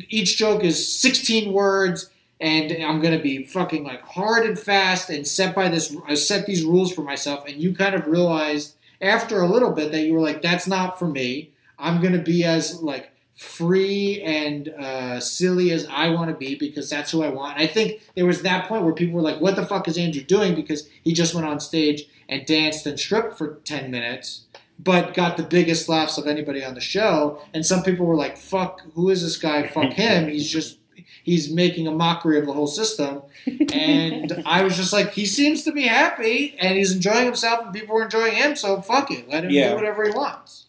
each 0.08 0.36
joke 0.36 0.64
is 0.64 1.00
16 1.00 1.52
words, 1.52 2.10
and 2.40 2.72
I'm 2.82 3.00
gonna 3.00 3.20
be 3.20 3.44
fucking 3.44 3.84
like 3.84 4.02
hard 4.02 4.46
and 4.46 4.58
fast 4.58 5.10
and 5.10 5.26
set 5.26 5.54
by 5.54 5.68
this. 5.68 5.94
I 6.06 6.14
set 6.14 6.46
these 6.46 6.64
rules 6.64 6.92
for 6.92 7.02
myself, 7.02 7.44
and 7.46 7.62
you 7.62 7.74
kind 7.74 7.94
of 7.94 8.06
realized 8.06 8.74
after 9.00 9.40
a 9.40 9.48
little 9.48 9.72
bit 9.72 9.92
that 9.92 10.02
you 10.02 10.14
were 10.14 10.20
like, 10.20 10.42
that's 10.42 10.66
not 10.66 10.98
for 10.98 11.08
me. 11.08 11.50
I'm 11.78 12.00
gonna 12.00 12.22
be 12.22 12.44
as 12.44 12.82
like 12.82 13.10
free 13.34 14.22
and 14.22 14.68
uh, 14.68 15.20
silly 15.20 15.72
as 15.72 15.86
I 15.90 16.08
want 16.10 16.30
to 16.30 16.36
be 16.36 16.54
because 16.54 16.88
that's 16.88 17.10
who 17.10 17.22
I 17.22 17.28
want. 17.28 17.58
I 17.58 17.66
think 17.66 18.00
there 18.14 18.26
was 18.26 18.42
that 18.42 18.68
point 18.68 18.84
where 18.84 18.92
people 18.92 19.14
were 19.14 19.22
like, 19.22 19.40
"What 19.40 19.56
the 19.56 19.66
fuck 19.66 19.88
is 19.88 19.98
Andrew 19.98 20.22
doing?" 20.22 20.54
Because 20.54 20.88
he 21.02 21.12
just 21.12 21.34
went 21.34 21.46
on 21.46 21.60
stage 21.60 22.04
and 22.28 22.46
danced 22.46 22.86
and 22.86 22.98
stripped 22.98 23.36
for 23.36 23.60
ten 23.64 23.90
minutes, 23.90 24.42
but 24.78 25.14
got 25.14 25.36
the 25.36 25.42
biggest 25.42 25.88
laughs 25.88 26.18
of 26.18 26.26
anybody 26.26 26.64
on 26.64 26.74
the 26.74 26.80
show. 26.80 27.40
And 27.54 27.64
some 27.64 27.82
people 27.82 28.06
were 28.06 28.16
like, 28.16 28.36
"Fuck, 28.36 28.80
who 28.94 29.10
is 29.10 29.22
this 29.22 29.36
guy? 29.36 29.66
Fuck 29.68 29.92
him. 30.04 30.28
He's 30.28 30.50
just 30.50 30.78
he's 31.22 31.50
making 31.50 31.86
a 31.86 31.90
mockery 31.90 32.38
of 32.38 32.46
the 32.46 32.52
whole 32.52 32.66
system. 32.66 33.22
And 33.72 34.42
I 34.46 34.62
was 34.62 34.76
just 34.76 34.92
like, 34.92 35.12
he 35.12 35.26
seems 35.26 35.64
to 35.64 35.72
be 35.72 35.82
happy 35.82 36.54
and 36.60 36.76
he's 36.78 36.92
enjoying 36.92 37.24
himself, 37.26 37.64
and 37.64 37.74
people 37.74 37.96
are 37.98 38.04
enjoying 38.04 38.34
him. 38.36 38.56
So 38.56 38.80
fuck 38.82 39.10
it, 39.10 39.28
let 39.28 39.44
him 39.44 39.50
Yeah. 39.50 39.70
do 39.70 39.74
whatever 39.76 40.04
he 40.04 40.10
wants. 40.10 40.66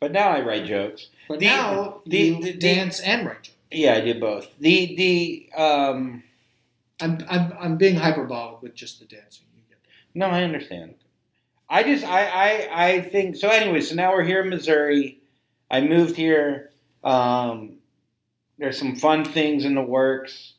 But 0.00 0.12
now 0.12 0.28
I 0.30 0.40
write 0.40 0.64
jokes. 0.66 1.08
But 1.28 1.40
The- 1.40 1.46
now 1.46 2.00
the- 2.06 2.18
you 2.18 2.42
the- 2.42 2.52
dance 2.54 3.00
and 3.00 3.26
write. 3.26 3.42
jokes. 3.44 3.56
Yeah, 3.70 3.94
I 3.94 4.00
did 4.00 4.20
both. 4.20 4.48
The 4.58 4.94
the 4.96 5.48
um 5.60 6.22
I'm, 7.00 7.18
I'm 7.28 7.52
I'm 7.58 7.76
being 7.76 7.96
hyperbolic 7.96 8.62
with 8.62 8.74
just 8.74 9.00
the 9.00 9.06
dancing. 9.06 9.46
You 9.56 9.62
get 9.68 9.78
that. 9.82 10.18
no, 10.18 10.26
I 10.26 10.42
understand. 10.44 10.94
I 11.72 11.82
just 11.84 12.04
I 12.04 12.26
I 12.26 12.86
I 12.86 13.00
think 13.00 13.34
so. 13.34 13.48
Anyway, 13.48 13.80
so 13.80 13.94
now 13.94 14.12
we're 14.12 14.24
here 14.24 14.42
in 14.42 14.50
Missouri. 14.50 15.20
I 15.70 15.80
moved 15.80 16.16
here. 16.16 16.70
Um, 17.02 17.76
there's 18.58 18.78
some 18.78 18.94
fun 18.94 19.24
things 19.24 19.64
in 19.64 19.74
the 19.74 19.82
works. 19.82 20.52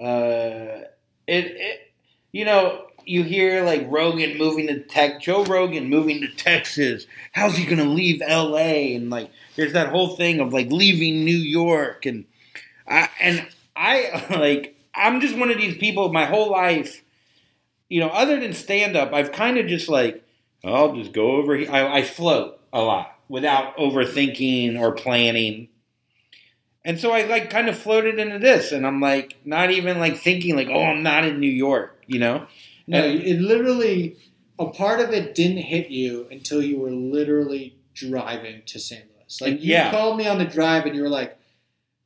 Uh, 0.00 0.88
it 1.26 1.44
it 1.44 1.92
you 2.32 2.46
know 2.46 2.86
you 3.04 3.22
hear 3.22 3.64
like 3.64 3.84
Rogan 3.86 4.38
moving 4.38 4.68
to 4.68 4.80
tech, 4.80 5.20
Joe 5.20 5.44
Rogan 5.44 5.90
moving 5.90 6.22
to 6.22 6.28
Texas. 6.28 7.06
How's 7.32 7.54
he 7.54 7.66
gonna 7.66 7.84
leave 7.84 8.22
L.A. 8.26 8.94
and 8.94 9.10
like 9.10 9.30
there's 9.56 9.74
that 9.74 9.90
whole 9.90 10.16
thing 10.16 10.40
of 10.40 10.54
like 10.54 10.72
leaving 10.72 11.22
New 11.26 11.36
York 11.36 12.06
and 12.06 12.24
I 12.88 13.10
and 13.20 13.46
I 13.76 14.24
like 14.30 14.74
I'm 14.94 15.20
just 15.20 15.36
one 15.36 15.50
of 15.50 15.58
these 15.58 15.76
people. 15.76 16.10
My 16.14 16.24
whole 16.24 16.50
life, 16.50 17.04
you 17.90 18.00
know, 18.00 18.08
other 18.08 18.40
than 18.40 18.54
stand 18.54 18.96
up, 18.96 19.12
I've 19.12 19.32
kind 19.32 19.58
of 19.58 19.66
just 19.66 19.90
like 19.90 20.22
I'll 20.64 20.94
just 20.96 21.12
go 21.12 21.32
over 21.36 21.56
here. 21.56 21.70
I, 21.70 21.98
I 21.98 22.02
float 22.02 22.58
a 22.72 22.80
lot 22.80 23.18
without 23.28 23.76
overthinking 23.76 24.78
or 24.80 24.92
planning. 24.92 25.68
And 26.84 27.00
so 27.00 27.10
I 27.12 27.22
like 27.24 27.50
kind 27.50 27.68
of 27.68 27.76
floated 27.76 28.18
into 28.18 28.38
this, 28.38 28.70
and 28.72 28.86
I'm 28.86 29.00
like 29.00 29.36
not 29.44 29.70
even 29.70 29.98
like 29.98 30.16
thinking 30.18 30.54
like, 30.56 30.68
oh, 30.70 30.82
I'm 30.84 31.02
not 31.02 31.24
in 31.24 31.40
New 31.40 31.50
York, 31.50 32.02
you 32.06 32.18
know? 32.20 32.46
No, 32.86 32.98
And- 33.02 33.20
it 33.22 33.40
literally 33.40 34.16
a 34.58 34.66
part 34.66 35.00
of 35.00 35.12
it 35.12 35.34
didn't 35.34 35.58
hit 35.58 35.90
you 35.90 36.26
until 36.30 36.62
you 36.62 36.78
were 36.78 36.90
literally 36.90 37.76
driving 37.92 38.62
to 38.66 38.78
St. 38.78 39.02
Louis. 39.04 39.40
Like 39.40 39.60
you 39.62 39.72
Yeah. 39.72 39.90
called 39.90 40.16
me 40.16 40.26
on 40.26 40.38
the 40.38 40.44
drive 40.46 40.86
and 40.86 40.94
you 40.96 41.02
were 41.02 41.08
like, 41.10 41.36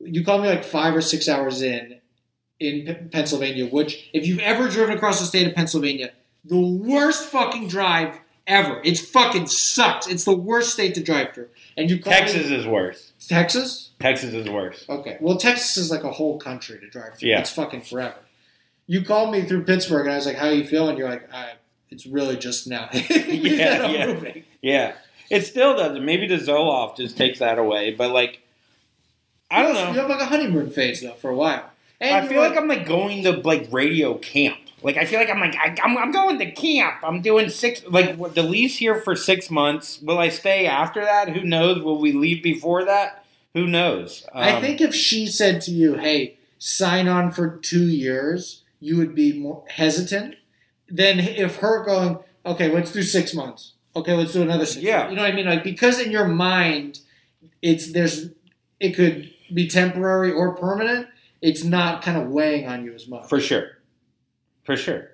you 0.00 0.24
called 0.24 0.42
me 0.42 0.48
like 0.48 0.64
five 0.64 0.96
or 0.96 1.00
six 1.02 1.28
hours 1.28 1.62
in 1.62 2.00
in 2.58 3.08
Pennsylvania. 3.12 3.66
Which, 3.66 4.08
if 4.12 4.26
you've 4.26 4.38
ever 4.40 4.68
driven 4.68 4.96
across 4.96 5.20
the 5.20 5.26
state 5.26 5.46
of 5.46 5.54
Pennsylvania, 5.54 6.10
the 6.44 6.58
worst 6.58 7.28
fucking 7.28 7.68
drive 7.68 8.18
ever. 8.50 8.80
It's 8.84 9.00
fucking 9.00 9.46
sucks. 9.46 10.06
It's 10.06 10.24
the 10.24 10.36
worst 10.36 10.72
state 10.72 10.94
to 10.96 11.02
drive 11.02 11.32
through. 11.34 11.48
And 11.76 11.88
you 11.88 11.98
Texas 11.98 12.50
me, 12.50 12.56
is 12.56 12.66
worse. 12.66 13.12
Texas. 13.26 13.90
Texas 14.00 14.34
is 14.34 14.48
worse. 14.48 14.84
Okay. 14.88 15.16
Well, 15.20 15.38
Texas 15.38 15.76
is 15.76 15.90
like 15.90 16.04
a 16.04 16.10
whole 16.10 16.38
country 16.38 16.78
to 16.80 16.88
drive 16.88 17.14
through. 17.14 17.30
Yeah. 17.30 17.40
It's 17.40 17.50
fucking 17.50 17.82
forever. 17.82 18.18
You 18.86 19.04
called 19.04 19.30
me 19.30 19.42
through 19.42 19.64
Pittsburgh, 19.64 20.06
and 20.06 20.12
I 20.12 20.16
was 20.16 20.26
like, 20.26 20.36
"How 20.36 20.48
you 20.48 20.64
feeling?" 20.64 20.96
You're 20.96 21.08
like, 21.08 21.32
I, 21.32 21.52
"It's 21.90 22.06
really 22.06 22.36
just 22.36 22.66
now." 22.66 22.88
Yeah, 22.92 23.86
yeah. 23.86 24.06
moving. 24.06 24.42
Yeah, 24.62 24.94
it 25.30 25.46
still 25.46 25.76
doesn't. 25.76 26.04
Maybe 26.04 26.26
the 26.26 26.38
Zoloft 26.38 26.96
just 26.96 27.16
takes 27.16 27.38
that 27.38 27.58
away, 27.58 27.94
but 27.94 28.10
like, 28.10 28.40
I 29.48 29.62
don't 29.62 29.74
know. 29.74 29.92
You 29.92 30.00
have 30.00 30.10
like 30.10 30.20
a 30.20 30.26
honeymoon 30.26 30.70
phase 30.70 31.02
though 31.02 31.14
for 31.14 31.30
a 31.30 31.36
while. 31.36 31.70
And 32.00 32.16
I 32.16 32.26
feel 32.26 32.40
like 32.40 32.56
I'm 32.56 32.66
like 32.66 32.86
going 32.86 33.22
to 33.24 33.32
like 33.32 33.68
radio 33.70 34.14
camp. 34.14 34.58
Like 34.82 34.96
I 34.96 35.04
feel 35.04 35.18
like 35.20 35.30
I'm 35.30 35.40
like 35.40 35.54
I, 35.56 35.76
I'm, 35.82 35.96
I'm 35.98 36.10
going 36.12 36.38
to 36.38 36.50
camp. 36.50 36.96
I'm 37.02 37.20
doing 37.20 37.48
six 37.50 37.82
like 37.88 38.16
the 38.34 38.42
lease 38.42 38.76
here 38.78 38.96
for 39.00 39.14
six 39.16 39.50
months. 39.50 40.00
Will 40.00 40.18
I 40.18 40.28
stay 40.28 40.66
after 40.66 41.02
that? 41.04 41.28
Who 41.30 41.42
knows? 41.42 41.82
Will 41.82 41.98
we 42.00 42.12
leave 42.12 42.42
before 42.42 42.84
that? 42.84 43.24
Who 43.54 43.66
knows? 43.66 44.26
I 44.34 44.52
Um, 44.52 44.60
think 44.62 44.80
if 44.80 44.94
she 44.94 45.26
said 45.26 45.60
to 45.62 45.70
you, 45.70 45.94
"Hey, 45.96 46.38
sign 46.58 47.08
on 47.08 47.30
for 47.32 47.58
two 47.58 47.86
years," 47.86 48.62
you 48.80 48.96
would 48.96 49.14
be 49.14 49.32
more 49.32 49.64
hesitant 49.68 50.36
than 50.88 51.18
if 51.18 51.56
her 51.56 51.84
going, 51.84 52.18
"Okay, 52.46 52.68
let's 52.70 52.92
do 52.92 53.02
six 53.02 53.34
months." 53.34 53.72
Okay, 53.96 54.14
let's 54.14 54.32
do 54.32 54.42
another 54.42 54.66
six. 54.66 54.82
Yeah. 54.84 54.98
months." 54.98 55.10
you 55.10 55.16
know 55.16 55.22
what 55.24 55.32
I 55.32 55.36
mean? 55.36 55.46
Like 55.46 55.64
because 55.64 55.98
in 56.00 56.10
your 56.12 56.28
mind, 56.28 57.00
it's 57.60 57.92
there's 57.92 58.30
it 58.78 58.92
could 58.92 59.30
be 59.52 59.66
temporary 59.68 60.32
or 60.32 60.54
permanent. 60.54 61.08
It's 61.42 61.64
not 61.64 62.02
kind 62.02 62.16
of 62.16 62.28
weighing 62.28 62.68
on 62.68 62.84
you 62.84 62.94
as 62.94 63.08
much. 63.08 63.28
for 63.28 63.40
sure, 63.40 63.78
for 64.70 64.76
sure. 64.76 65.10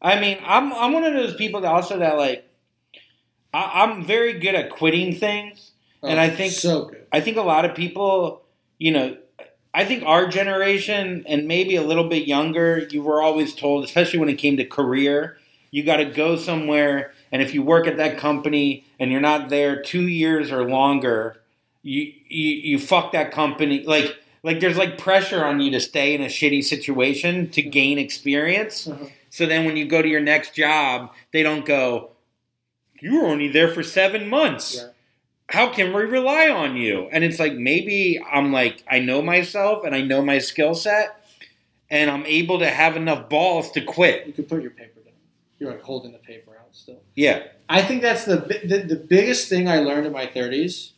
I 0.00 0.18
mean, 0.18 0.38
I'm 0.42 0.72
I'm 0.72 0.94
one 0.94 1.04
of 1.04 1.12
those 1.12 1.34
people 1.34 1.60
that 1.60 1.68
also 1.70 1.98
that 1.98 2.16
like 2.16 2.48
I, 3.52 3.82
I'm 3.82 4.02
very 4.02 4.38
good 4.38 4.54
at 4.54 4.70
quitting 4.70 5.14
things. 5.14 5.72
Oh, 6.02 6.08
and 6.08 6.18
I 6.18 6.30
think- 6.30 6.52
so 6.52 6.86
good. 6.86 7.06
I 7.12 7.20
think 7.20 7.36
a 7.36 7.42
lot 7.42 7.64
of 7.66 7.74
people, 7.74 8.42
you 8.78 8.92
know, 8.92 9.16
I 9.74 9.84
think 9.84 10.04
our 10.04 10.26
generation 10.28 11.24
and 11.26 11.46
maybe 11.46 11.76
a 11.76 11.82
little 11.82 12.08
bit 12.08 12.26
younger, 12.26 12.88
you 12.90 13.02
were 13.02 13.20
always 13.20 13.54
told, 13.54 13.84
especially 13.84 14.18
when 14.18 14.28
it 14.30 14.36
came 14.36 14.56
to 14.56 14.64
career, 14.64 15.36
you 15.70 15.82
got 15.84 15.96
to 15.96 16.06
go 16.06 16.36
somewhere, 16.36 17.12
and 17.30 17.42
if 17.42 17.52
you 17.52 17.62
work 17.62 17.86
at 17.86 17.98
that 17.98 18.16
company 18.16 18.86
and 18.98 19.12
you're 19.12 19.20
not 19.20 19.50
there 19.50 19.82
two 19.82 20.08
years 20.08 20.50
or 20.50 20.64
longer, 20.68 21.42
you 21.82 22.12
you, 22.28 22.54
you 22.70 22.78
fuck 22.78 23.12
that 23.12 23.30
company. 23.30 23.84
Like 23.84 24.16
like 24.42 24.60
there's 24.60 24.76
like 24.78 24.98
pressure 24.98 25.44
on 25.44 25.60
you 25.60 25.70
to 25.72 25.80
stay 25.80 26.14
in 26.14 26.22
a 26.22 26.26
shitty 26.26 26.62
situation 26.64 27.50
to 27.50 27.62
gain 27.62 27.98
experience. 27.98 28.86
Uh-huh. 28.88 29.06
So 29.30 29.46
then 29.46 29.64
when 29.64 29.76
you 29.76 29.86
go 29.86 30.02
to 30.02 30.08
your 30.08 30.20
next 30.20 30.54
job, 30.54 31.12
they 31.32 31.42
don't 31.42 31.64
go, 31.64 32.10
you 33.00 33.20
were 33.20 33.28
only 33.28 33.48
there 33.48 33.68
for 33.68 33.82
seven 33.82 34.28
months 34.28 34.76
Yeah. 34.76 34.88
how 35.50 35.68
can 35.72 35.92
we 35.92 36.02
rely 36.02 36.48
on 36.48 36.76
you? 36.76 37.08
And 37.12 37.22
it's 37.24 37.38
like 37.38 37.54
maybe 37.54 38.20
I'm 38.32 38.52
like 38.52 38.84
I 38.90 38.98
know 39.00 39.22
myself 39.22 39.84
and 39.84 39.94
I 39.94 40.00
know 40.02 40.22
my 40.22 40.38
skill 40.38 40.74
set, 40.74 41.16
and 41.90 42.10
I'm 42.10 42.24
able 42.26 42.58
to 42.60 42.68
have 42.70 42.96
enough 42.96 43.28
balls 43.28 43.70
to 43.72 43.80
quit. 43.80 44.26
You 44.26 44.32
could 44.32 44.48
put 44.48 44.62
your 44.62 44.70
paper 44.70 45.00
down. 45.00 45.14
You're 45.58 45.70
like 45.72 45.82
holding 45.82 46.12
the 46.12 46.18
paper 46.18 46.52
out 46.58 46.68
still. 46.72 47.02
Yeah, 47.16 47.42
I 47.68 47.82
think 47.82 48.00
that's 48.02 48.24
the, 48.24 48.36
the 48.64 48.84
the 48.86 48.96
biggest 48.96 49.48
thing 49.48 49.68
I 49.68 49.78
learned 49.80 50.06
in 50.06 50.12
my 50.12 50.26
30s. 50.26 50.92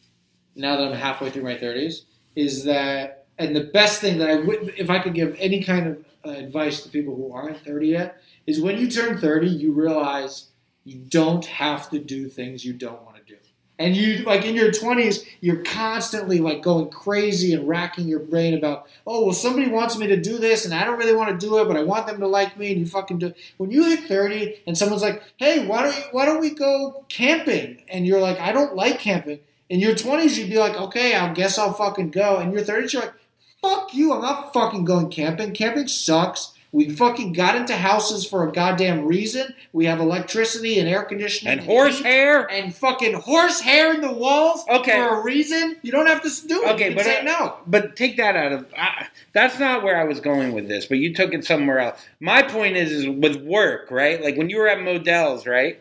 Now 0.54 0.76
that 0.76 0.88
I'm 0.88 0.92
halfway 0.98 1.30
through 1.30 1.44
my 1.44 1.56
30s, 1.56 2.02
is 2.36 2.64
that 2.64 3.21
and 3.38 3.56
the 3.56 3.64
best 3.64 4.00
thing 4.00 4.18
that 4.18 4.28
I 4.28 4.36
would 4.36 4.74
if 4.76 4.90
I 4.90 4.98
could 4.98 5.14
give 5.14 5.36
any 5.38 5.62
kind 5.62 5.86
of 5.86 6.04
uh, 6.24 6.30
advice 6.30 6.82
to 6.82 6.88
people 6.88 7.16
who 7.16 7.32
aren't 7.32 7.64
30 7.64 7.88
yet 7.88 8.22
is 8.46 8.60
when 8.60 8.78
you 8.78 8.90
turn 8.90 9.18
30, 9.18 9.48
you 9.48 9.72
realize 9.72 10.48
you 10.84 10.98
don't 10.98 11.44
have 11.44 11.90
to 11.90 11.98
do 11.98 12.28
things 12.28 12.64
you 12.64 12.72
don't 12.72 13.02
want 13.02 13.16
to 13.16 13.22
do. 13.22 13.36
And 13.78 13.96
you 13.96 14.18
like 14.18 14.44
in 14.44 14.54
your 14.54 14.70
20s, 14.70 15.26
you're 15.40 15.64
constantly 15.64 16.38
like 16.38 16.62
going 16.62 16.90
crazy 16.90 17.52
and 17.52 17.66
racking 17.66 18.06
your 18.06 18.20
brain 18.20 18.54
about, 18.54 18.86
oh 19.06 19.24
well, 19.24 19.34
somebody 19.34 19.68
wants 19.68 19.98
me 19.98 20.06
to 20.06 20.20
do 20.20 20.38
this 20.38 20.64
and 20.64 20.72
I 20.72 20.84
don't 20.84 20.98
really 20.98 21.16
want 21.16 21.30
to 21.30 21.46
do 21.46 21.58
it, 21.58 21.66
but 21.66 21.76
I 21.76 21.82
want 21.82 22.06
them 22.06 22.20
to 22.20 22.28
like 22.28 22.56
me, 22.56 22.70
and 22.70 22.80
you 22.80 22.86
fucking 22.86 23.18
do. 23.18 23.34
When 23.56 23.72
you 23.72 23.84
hit 23.84 24.04
30 24.04 24.62
and 24.66 24.78
someone's 24.78 25.02
like, 25.02 25.22
hey, 25.36 25.66
why 25.66 25.82
don't 25.82 25.96
you, 25.96 26.02
why 26.12 26.26
don't 26.26 26.40
we 26.40 26.50
go 26.50 27.04
camping? 27.08 27.82
And 27.88 28.06
you're 28.06 28.20
like, 28.20 28.38
I 28.38 28.52
don't 28.52 28.76
like 28.76 29.00
camping. 29.00 29.40
In 29.68 29.80
your 29.80 29.94
20s, 29.94 30.36
you'd 30.36 30.50
be 30.50 30.58
like, 30.58 30.76
okay, 30.76 31.16
I 31.16 31.32
guess 31.32 31.58
I'll 31.58 31.72
fucking 31.72 32.10
go. 32.10 32.36
And 32.36 32.52
your 32.52 32.62
30s, 32.62 32.92
you're 32.92 33.02
like, 33.02 33.14
fuck 33.62 33.94
you, 33.94 34.12
I'm 34.12 34.20
not 34.22 34.52
fucking 34.52 34.84
going 34.84 35.08
camping. 35.10 35.52
Camping 35.52 35.88
sucks. 35.88 36.52
We 36.74 36.88
fucking 36.88 37.34
got 37.34 37.54
into 37.54 37.76
houses 37.76 38.24
for 38.26 38.48
a 38.48 38.50
goddamn 38.50 39.04
reason. 39.04 39.54
We 39.74 39.84
have 39.84 40.00
electricity 40.00 40.78
and 40.78 40.88
air 40.88 41.02
conditioning 41.02 41.52
and 41.58 41.60
horsehair. 41.60 42.50
and 42.50 42.74
fucking 42.74 43.12
horsehair 43.12 43.92
in 43.92 44.00
the 44.00 44.10
walls 44.10 44.64
Okay. 44.70 44.92
for 44.96 45.20
a 45.20 45.22
reason. 45.22 45.76
You 45.82 45.92
don't 45.92 46.06
have 46.06 46.22
to 46.22 46.48
do 46.48 46.64
it. 46.64 46.70
Okay, 46.70 46.94
but 46.94 47.04
say 47.04 47.20
I- 47.20 47.24
no. 47.24 47.56
But 47.66 47.94
take 47.94 48.16
that 48.16 48.36
out 48.36 48.52
of. 48.52 48.66
I, 48.74 49.08
that's 49.34 49.58
not 49.58 49.82
where 49.82 50.00
I 50.00 50.04
was 50.04 50.18
going 50.20 50.52
with 50.54 50.66
this. 50.66 50.86
But 50.86 50.96
you 50.96 51.12
took 51.14 51.34
it 51.34 51.44
somewhere 51.44 51.78
else. 51.78 52.00
My 52.20 52.42
point 52.42 52.76
is, 52.78 52.90
is 52.90 53.06
with 53.06 53.36
work, 53.42 53.90
right? 53.90 54.22
Like 54.22 54.38
when 54.38 54.48
you 54.48 54.56
were 54.56 54.68
at 54.68 54.80
Modell's, 54.80 55.46
right? 55.46 55.78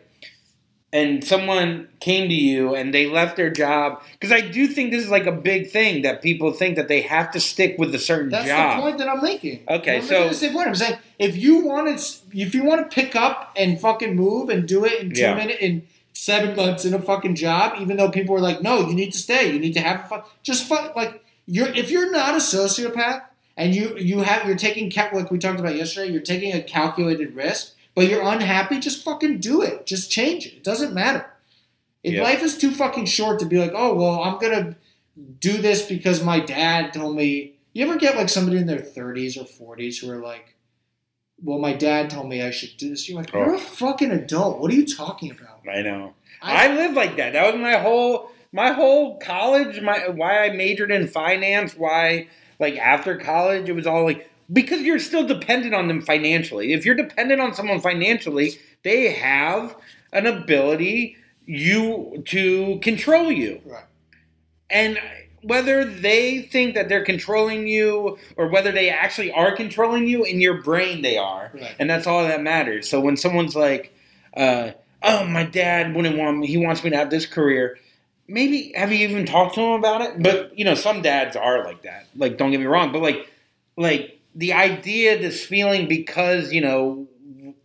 And 0.94 1.24
someone 1.24 1.88
came 2.00 2.28
to 2.28 2.34
you 2.34 2.74
and 2.74 2.92
they 2.92 3.06
left 3.06 3.36
their 3.36 3.48
job 3.48 4.02
because 4.12 4.30
I 4.30 4.42
do 4.42 4.66
think 4.66 4.90
this 4.90 5.02
is 5.02 5.10
like 5.10 5.24
a 5.24 5.32
big 5.32 5.70
thing 5.70 6.02
that 6.02 6.20
people 6.20 6.52
think 6.52 6.76
that 6.76 6.88
they 6.88 7.00
have 7.00 7.30
to 7.30 7.40
stick 7.40 7.76
with 7.78 7.94
a 7.94 7.98
certain 7.98 8.28
That's 8.28 8.46
job. 8.46 8.76
the 8.76 8.82
point 8.82 8.98
that 8.98 9.08
I'm 9.08 9.22
making. 9.22 9.60
Okay, 9.68 9.96
I'm 9.96 10.02
so- 10.02 10.12
making 10.14 10.28
the 10.28 10.34
same 10.34 10.52
point. 10.52 10.68
I'm 10.68 10.74
saying 10.74 10.98
if 11.18 11.34
you 11.38 11.60
want 11.64 11.98
to, 11.98 12.16
if 12.38 12.54
you 12.54 12.64
want 12.64 12.90
to 12.90 12.94
pick 12.94 13.16
up 13.16 13.52
and 13.56 13.80
fucking 13.80 14.14
move 14.14 14.50
and 14.50 14.68
do 14.68 14.84
it 14.84 15.00
in 15.00 15.14
two 15.14 15.22
Yeah. 15.22 15.34
minutes 15.34 15.58
in 15.62 15.82
seven 16.12 16.54
months 16.54 16.84
in 16.84 16.92
a 16.92 17.00
fucking 17.00 17.36
job, 17.36 17.76
even 17.80 17.96
though 17.96 18.10
people 18.10 18.34
are 18.36 18.40
like, 18.40 18.60
no, 18.60 18.86
you 18.86 18.94
need 18.94 19.12
to 19.12 19.18
stay, 19.18 19.50
you 19.50 19.58
need 19.58 19.72
to 19.72 19.80
have 19.80 20.08
fun. 20.10 20.20
Just 20.42 20.68
fuck 20.68 20.94
like 20.94 21.24
you're 21.46 21.68
if 21.68 21.90
you're 21.90 22.12
not 22.12 22.34
a 22.34 22.38
sociopath 22.38 23.22
and 23.56 23.74
you 23.74 23.96
you 23.96 24.20
have 24.20 24.46
you're 24.46 24.56
taking 24.56 24.92
like 25.14 25.30
we 25.30 25.38
talked 25.38 25.58
about 25.58 25.74
yesterday, 25.74 26.12
you're 26.12 26.20
taking 26.20 26.52
a 26.52 26.60
calculated 26.62 27.34
risk, 27.34 27.72
but 27.94 28.08
you're 28.08 28.22
unhappy. 28.22 28.78
Just 28.80 29.04
fucking 29.04 29.38
do 29.40 29.62
it. 29.62 29.86
Just 29.86 30.10
change 30.10 30.46
it. 30.46 30.54
It 30.54 30.64
doesn't 30.64 30.94
matter. 30.94 31.26
If 32.02 32.20
life 32.20 32.42
is 32.42 32.58
too 32.58 32.72
fucking 32.72 33.06
short 33.06 33.38
to 33.40 33.46
be 33.46 33.58
like, 33.58 33.72
oh 33.74 33.94
well, 33.94 34.22
I'm 34.22 34.38
gonna 34.40 34.76
do 35.40 35.58
this 35.58 35.82
because 35.82 36.22
my 36.24 36.40
dad 36.40 36.92
told 36.92 37.16
me. 37.16 37.54
You 37.74 37.86
ever 37.88 37.96
get 37.98 38.16
like 38.16 38.28
somebody 38.28 38.58
in 38.58 38.66
their 38.66 38.80
30s 38.80 39.36
or 39.40 39.76
40s 39.76 40.00
who 40.00 40.10
are 40.10 40.18
like, 40.18 40.56
well, 41.42 41.58
my 41.58 41.72
dad 41.72 42.10
told 42.10 42.28
me 42.28 42.42
I 42.42 42.50
should 42.50 42.76
do 42.76 42.90
this. 42.90 43.08
You're 43.08 43.18
like, 43.18 43.32
you're 43.32 43.52
Oh. 43.52 43.56
a 43.56 43.58
fucking 43.58 44.10
adult. 44.10 44.58
What 44.60 44.70
are 44.70 44.74
you 44.74 44.84
talking 44.86 45.30
about? 45.30 45.60
I 45.66 45.80
know. 45.80 46.12
I, 46.42 46.74
live 46.74 46.92
like 46.92 47.16
that. 47.16 47.32
That 47.32 47.52
was 47.52 47.60
my 47.62 47.78
whole 47.78 48.30
my 48.52 48.72
whole 48.72 49.18
college. 49.20 49.80
My 49.80 50.08
why 50.08 50.44
I 50.44 50.50
majored 50.50 50.90
in 50.90 51.06
finance. 51.08 51.74
Why 51.76 52.28
like 52.58 52.76
after 52.76 53.16
college, 53.16 53.68
it 53.68 53.72
was 53.74 53.86
all 53.86 54.04
like 54.04 54.28
because 54.52 54.82
you're 54.82 54.98
still 54.98 55.26
dependent 55.26 55.74
on 55.74 55.88
them 55.88 56.02
financially. 56.02 56.72
If 56.72 56.84
you're 56.84 56.94
dependent 56.94 57.40
on 57.40 57.54
someone 57.54 57.80
financially, 57.80 58.58
they 58.82 59.12
have 59.12 59.74
an 60.12 60.26
ability 60.26 61.16
you 61.46 62.22
to 62.26 62.78
control 62.80 63.30
you. 63.30 63.60
Right. 63.64 63.84
And 64.70 64.98
whether 65.42 65.84
they 65.84 66.42
think 66.42 66.74
that 66.74 66.88
they're 66.88 67.04
controlling 67.04 67.66
you 67.66 68.18
or 68.36 68.48
whether 68.48 68.72
they 68.72 68.90
actually 68.90 69.32
are 69.32 69.54
controlling 69.54 70.06
you, 70.06 70.24
in 70.24 70.40
your 70.40 70.62
brain 70.62 71.02
they 71.02 71.18
are. 71.18 71.50
Right. 71.54 71.74
And 71.78 71.90
that's 71.90 72.06
all 72.06 72.22
that 72.22 72.42
matters. 72.42 72.88
So 72.88 73.00
when 73.00 73.16
someone's 73.16 73.56
like, 73.56 73.94
uh, 74.36 74.72
oh, 75.02 75.26
my 75.26 75.44
dad 75.44 75.94
wouldn't 75.94 76.16
want 76.16 76.38
me, 76.38 76.46
he 76.46 76.58
wants 76.58 76.84
me 76.84 76.90
to 76.90 76.96
have 76.96 77.10
this 77.10 77.26
career. 77.26 77.78
Maybe 78.28 78.72
have 78.76 78.92
you 78.92 79.08
even 79.08 79.26
talked 79.26 79.56
to 79.56 79.60
him 79.60 79.72
about 79.72 80.00
it? 80.02 80.22
But 80.22 80.56
you 80.58 80.64
know, 80.64 80.74
some 80.74 81.02
dads 81.02 81.36
are 81.36 81.64
like 81.64 81.82
that. 81.82 82.06
Like, 82.16 82.38
don't 82.38 82.50
get 82.50 82.60
me 82.60 82.66
wrong, 82.66 82.92
but 82.92 83.02
like, 83.02 83.28
like 83.76 84.20
the 84.34 84.52
idea, 84.52 85.18
this 85.18 85.44
feeling, 85.44 85.88
because 85.88 86.52
you 86.52 86.60
know, 86.60 87.08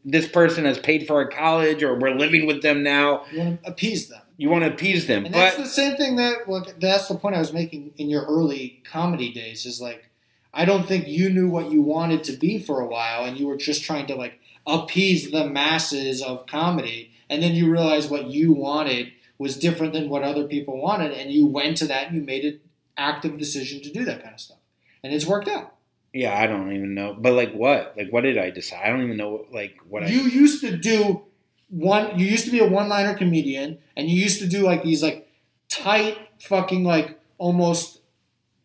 this 0.06 0.28
person 0.28 0.66
has 0.66 0.78
paid 0.78 1.06
for 1.08 1.22
a 1.22 1.30
college 1.30 1.84
or 1.84 1.98
we're 1.98 2.16
living 2.16 2.46
with 2.46 2.62
them 2.62 2.84
now. 2.84 3.26
You 3.32 3.40
want 3.40 3.64
to 3.64 3.70
appease 3.70 4.08
them. 4.08 4.22
You 4.38 4.50
want 4.50 4.64
to 4.66 4.72
appease 4.72 5.08
them, 5.08 5.26
And 5.26 5.34
but 5.34 5.40
that's 5.40 5.58
the 5.58 5.66
same 5.66 5.98
thing 5.98 6.16
that 6.18 6.48
well, 6.48 6.66
that's 6.80 7.08
the 7.08 7.16
point 7.16 7.36
I 7.36 7.40
was 7.40 7.54
making 7.54 7.94
in 7.98 8.08
your 8.10 8.24
early 8.26 8.84
comedy 8.86 9.34
days 9.34 9.66
is 9.66 9.82
like 9.82 10.12
I 10.54 10.64
don't 10.64 10.88
think 10.88 11.08
you 11.08 11.30
knew 11.30 11.50
what 11.50 11.72
you 11.72 11.82
wanted 11.82 12.24
to 12.26 12.34
be 12.34 12.60
for 12.60 12.80
a 12.80 12.88
while 12.88 13.26
and 13.26 13.38
you 13.40 13.48
were 13.48 13.58
just 13.58 13.84
trying 13.84 14.06
to 14.08 14.16
like 14.16 14.40
appease 14.66 15.32
the 15.32 15.48
masses 15.48 16.22
of 16.22 16.46
comedy 16.46 17.12
and 17.30 17.42
then 17.42 17.56
you 17.56 17.72
realized 17.72 18.12
what 18.12 18.28
you 18.28 18.54
wanted 18.54 19.12
was 19.40 19.58
different 19.58 19.94
than 19.94 20.10
what 20.10 20.24
other 20.24 20.46
people 20.46 20.80
wanted 20.80 21.12
and 21.12 21.32
you 21.32 21.46
went 21.46 21.78
to 21.78 21.88
that 21.88 22.08
and 22.08 22.16
you 22.16 22.22
made 22.22 22.46
an 22.46 22.60
active 22.98 23.38
decision 23.38 23.82
to 23.82 23.92
do 23.92 24.06
that 24.06 24.22
kind 24.22 24.36
of 24.36 24.40
stuff. 24.40 24.58
And 25.04 25.14
it's 25.14 25.26
worked 25.26 25.48
out. 25.48 25.77
Yeah, 26.14 26.38
I 26.38 26.48
don't 26.48 26.72
even 26.72 26.94
know. 26.94 27.16
But 27.18 27.34
like, 27.34 27.54
what? 27.54 27.94
Like, 27.98 28.12
what 28.12 28.22
did 28.22 28.38
I 28.38 28.50
decide? 28.50 28.84
I 28.84 28.90
don't 28.90 29.04
even 29.04 29.18
know. 29.18 29.46
Like, 29.52 29.78
what 29.88 30.04
I 30.04 30.08
you 30.08 30.22
used 30.22 30.62
to 30.62 30.76
do 30.76 31.24
one 31.70 32.18
you 32.18 32.26
used 32.26 32.46
to 32.46 32.52
be 32.52 32.60
a 32.60 32.68
one 32.68 32.88
liner 32.88 33.14
comedian 33.14 33.78
and 33.96 34.10
you 34.10 34.22
used 34.22 34.40
to 34.40 34.48
do 34.48 34.64
like 34.64 34.84
these 34.84 35.04
like 35.04 35.30
tight 35.70 36.18
fucking 36.40 36.84
like 36.84 37.20
almost 37.38 38.00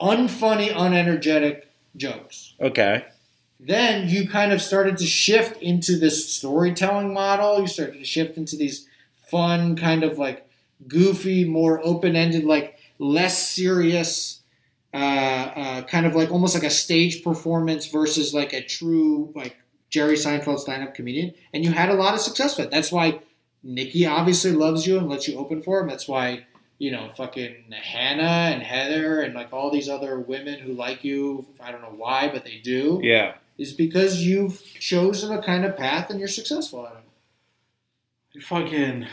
unfunny 0.01 0.71
unenergetic 0.71 1.63
jokes 1.97 2.55
okay. 2.61 3.05
then 3.59 4.09
you 4.09 4.29
kind 4.29 4.53
of 4.53 4.63
started 4.63 4.97
to 4.97 5.05
shift 5.05 5.61
into 5.61 5.99
this 5.99 6.33
storytelling 6.33 7.13
model 7.13 7.61
you 7.61 7.67
started 7.67 7.99
to 7.99 8.05
shift 8.05 8.37
into 8.37 8.57
these 8.57 8.87
fun 9.27 9.75
kind 9.77 10.05
of 10.05 10.17
like 10.17 10.49
goofy 10.87 11.45
more 11.45 11.85
open-ended 11.85 12.45
like 12.45 12.79
less 12.99 13.51
serious 13.51 14.42
uh, 14.95 14.97
uh, 14.97 15.83
kind 15.83 16.07
of 16.07 16.15
like 16.15 16.31
almost 16.31 16.55
like 16.55 16.65
a 16.65 16.71
stage 16.71 17.23
performance 17.23 17.87
versus 17.87 18.35
like 18.35 18.53
a 18.53 18.63
true 18.63 19.33
like 19.35 19.57
Jerry 19.91 20.17
Seinfeld 20.17 20.59
stand-up 20.59 20.95
comedian, 20.95 21.35
and 21.53 21.65
you 21.65 21.73
had 21.73 21.91
a 21.91 21.95
lot 21.95 22.15
of 22.15 22.21
success 22.21 22.57
with 22.57 22.67
it. 22.67 22.71
That's 22.71 22.93
why 22.93 23.21
Nikki 23.63 24.07
obviously 24.07 24.53
loves 24.53 24.87
you 24.87 24.99
and 24.99 25.09
lets 25.09 25.29
you 25.29 25.39
open 25.39 25.63
for 25.63 25.81
him. 25.81 25.89
That's 25.89 26.09
why 26.09 26.47
you 26.79 26.91
know 26.91 27.11
fucking 27.17 27.65
Hannah 27.71 28.53
and 28.53 28.63
Heather 28.63 29.21
and 29.21 29.35
like 29.35 29.53
all 29.53 29.71
these 29.71 29.89
other 29.89 30.19
women 30.19 30.59
who 30.59 30.73
like 30.73 31.05
you. 31.05 31.47
I 31.61 31.73
don't 31.73 31.83
know 31.83 31.95
why, 31.97 32.29
but 32.29 32.45
they 32.45 32.59
do. 32.59 33.01
Yeah. 33.03 33.35
Is 33.59 33.73
because 33.75 34.23
you've 34.23 34.63
chosen 34.79 35.31
a 35.37 35.43
kind 35.43 35.65
of 35.65 35.77
path 35.77 36.11
and 36.11 36.19
you're 36.19 36.29
successful 36.29 36.87
at 36.87 37.05
it. 38.35 38.43
Fucking. 38.43 39.07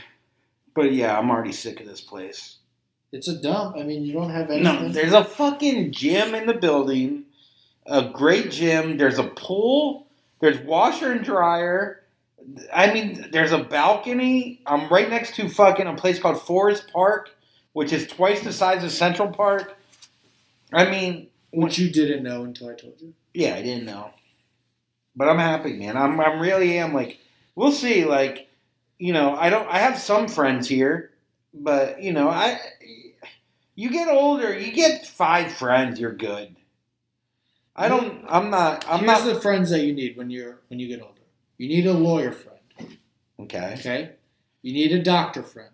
But 0.74 0.94
yeah, 0.94 1.18
I'm 1.18 1.30
already 1.30 1.52
sick 1.52 1.82
of 1.82 1.88
this 1.88 2.00
place. 2.02 2.59
It's 3.12 3.28
a 3.28 3.42
dump. 3.42 3.76
I 3.78 3.84
mean, 3.84 4.04
you 4.06 4.14
don't 4.14 4.30
have 4.30 4.50
anything. 4.52 4.64
No, 4.64 4.90
there's 4.90 5.14
a 5.14 5.24
fucking 5.24 5.92
gym 5.92 6.36
in 6.36 6.46
the 6.46 6.54
building, 6.54 7.26
a 7.86 8.04
great 8.10 8.52
gym. 8.52 8.98
There's 8.98 9.18
a 9.18 9.24
pool. 9.24 10.08
There's 10.42 10.60
washer 10.60 11.12
and 11.12 11.24
dryer. 11.24 12.04
I 12.74 12.94
mean, 12.94 13.30
there's 13.32 13.52
a 13.52 13.64
balcony. 13.64 14.62
I'm 14.66 14.90
right 14.90 15.10
next 15.10 15.36
to 15.36 15.50
fucking 15.50 15.88
a 15.88 15.96
place 15.96 16.20
called 16.20 16.42
Forest 16.42 16.92
Park, 16.94 17.32
which 17.74 17.92
is 17.92 18.08
twice 18.08 18.42
the 18.42 18.54
size 18.54 18.84
of 18.84 18.92
Central 18.92 19.30
Park. 19.30 19.76
I 20.72 20.90
mean, 20.90 21.28
which 21.52 21.80
you 21.80 21.92
didn't 21.92 22.24
know 22.24 22.44
until 22.44 22.70
I 22.70 22.76
told 22.76 22.94
you. 23.00 23.14
yeah, 23.34 23.56
I 23.56 23.62
didn't 23.62 23.86
know, 23.86 24.12
but 25.16 25.28
I'm 25.28 25.40
happy, 25.40 25.74
man. 25.74 25.98
I'm, 25.98 26.20
I'm 26.22 26.40
really 26.40 26.78
am 26.78 26.94
like, 26.94 27.20
we'll 27.56 27.72
see. 27.72 28.06
Like, 28.06 28.48
you 29.00 29.14
know, 29.14 29.36
I 29.36 29.50
don't. 29.50 29.68
I 29.68 29.80
have 29.80 29.98
some 29.98 30.28
friends 30.28 30.68
here, 30.68 31.12
but 31.54 32.04
you 32.04 32.14
know, 32.14 32.30
I. 32.30 32.60
You 33.80 33.90
get 33.90 34.10
older, 34.10 34.60
you 34.60 34.74
get 34.74 35.08
five 35.08 35.54
friends, 35.54 36.02
you're 36.02 36.12
good. 36.14 36.58
I 37.78 37.88
don't. 37.88 38.14
Mm-hmm. 38.24 38.26
I'm 38.28 38.50
not. 38.50 38.84
I'm 38.90 39.06
Here's 39.06 39.26
not. 39.26 39.34
the 39.34 39.40
friends 39.40 39.70
that 39.70 39.86
you 39.86 39.94
need 39.94 40.18
when 40.18 40.30
you're 40.30 40.60
when 40.68 40.80
you 40.82 40.90
get 40.90 41.02
older. 41.02 41.22
You 41.58 41.70
need 41.70 41.86
a 41.88 41.94
lawyer 41.94 42.34
friend. 42.34 42.98
Okay. 43.40 43.76
Okay. 43.80 44.12
You 44.64 44.74
need 44.74 44.92
a 44.92 45.02
doctor 45.02 45.44
friend. 45.44 45.72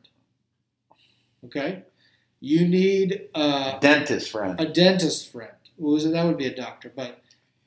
Okay. 1.46 1.82
You 2.40 2.68
need 2.68 3.30
a 3.34 3.80
Dentist 3.82 4.30
friend. 4.32 4.60
a 4.62 4.66
dentist 4.68 5.32
friend. 5.32 5.52
That 5.80 6.26
would 6.26 6.38
be 6.38 6.46
a 6.46 6.56
doctor, 6.56 6.94
but 6.96 7.22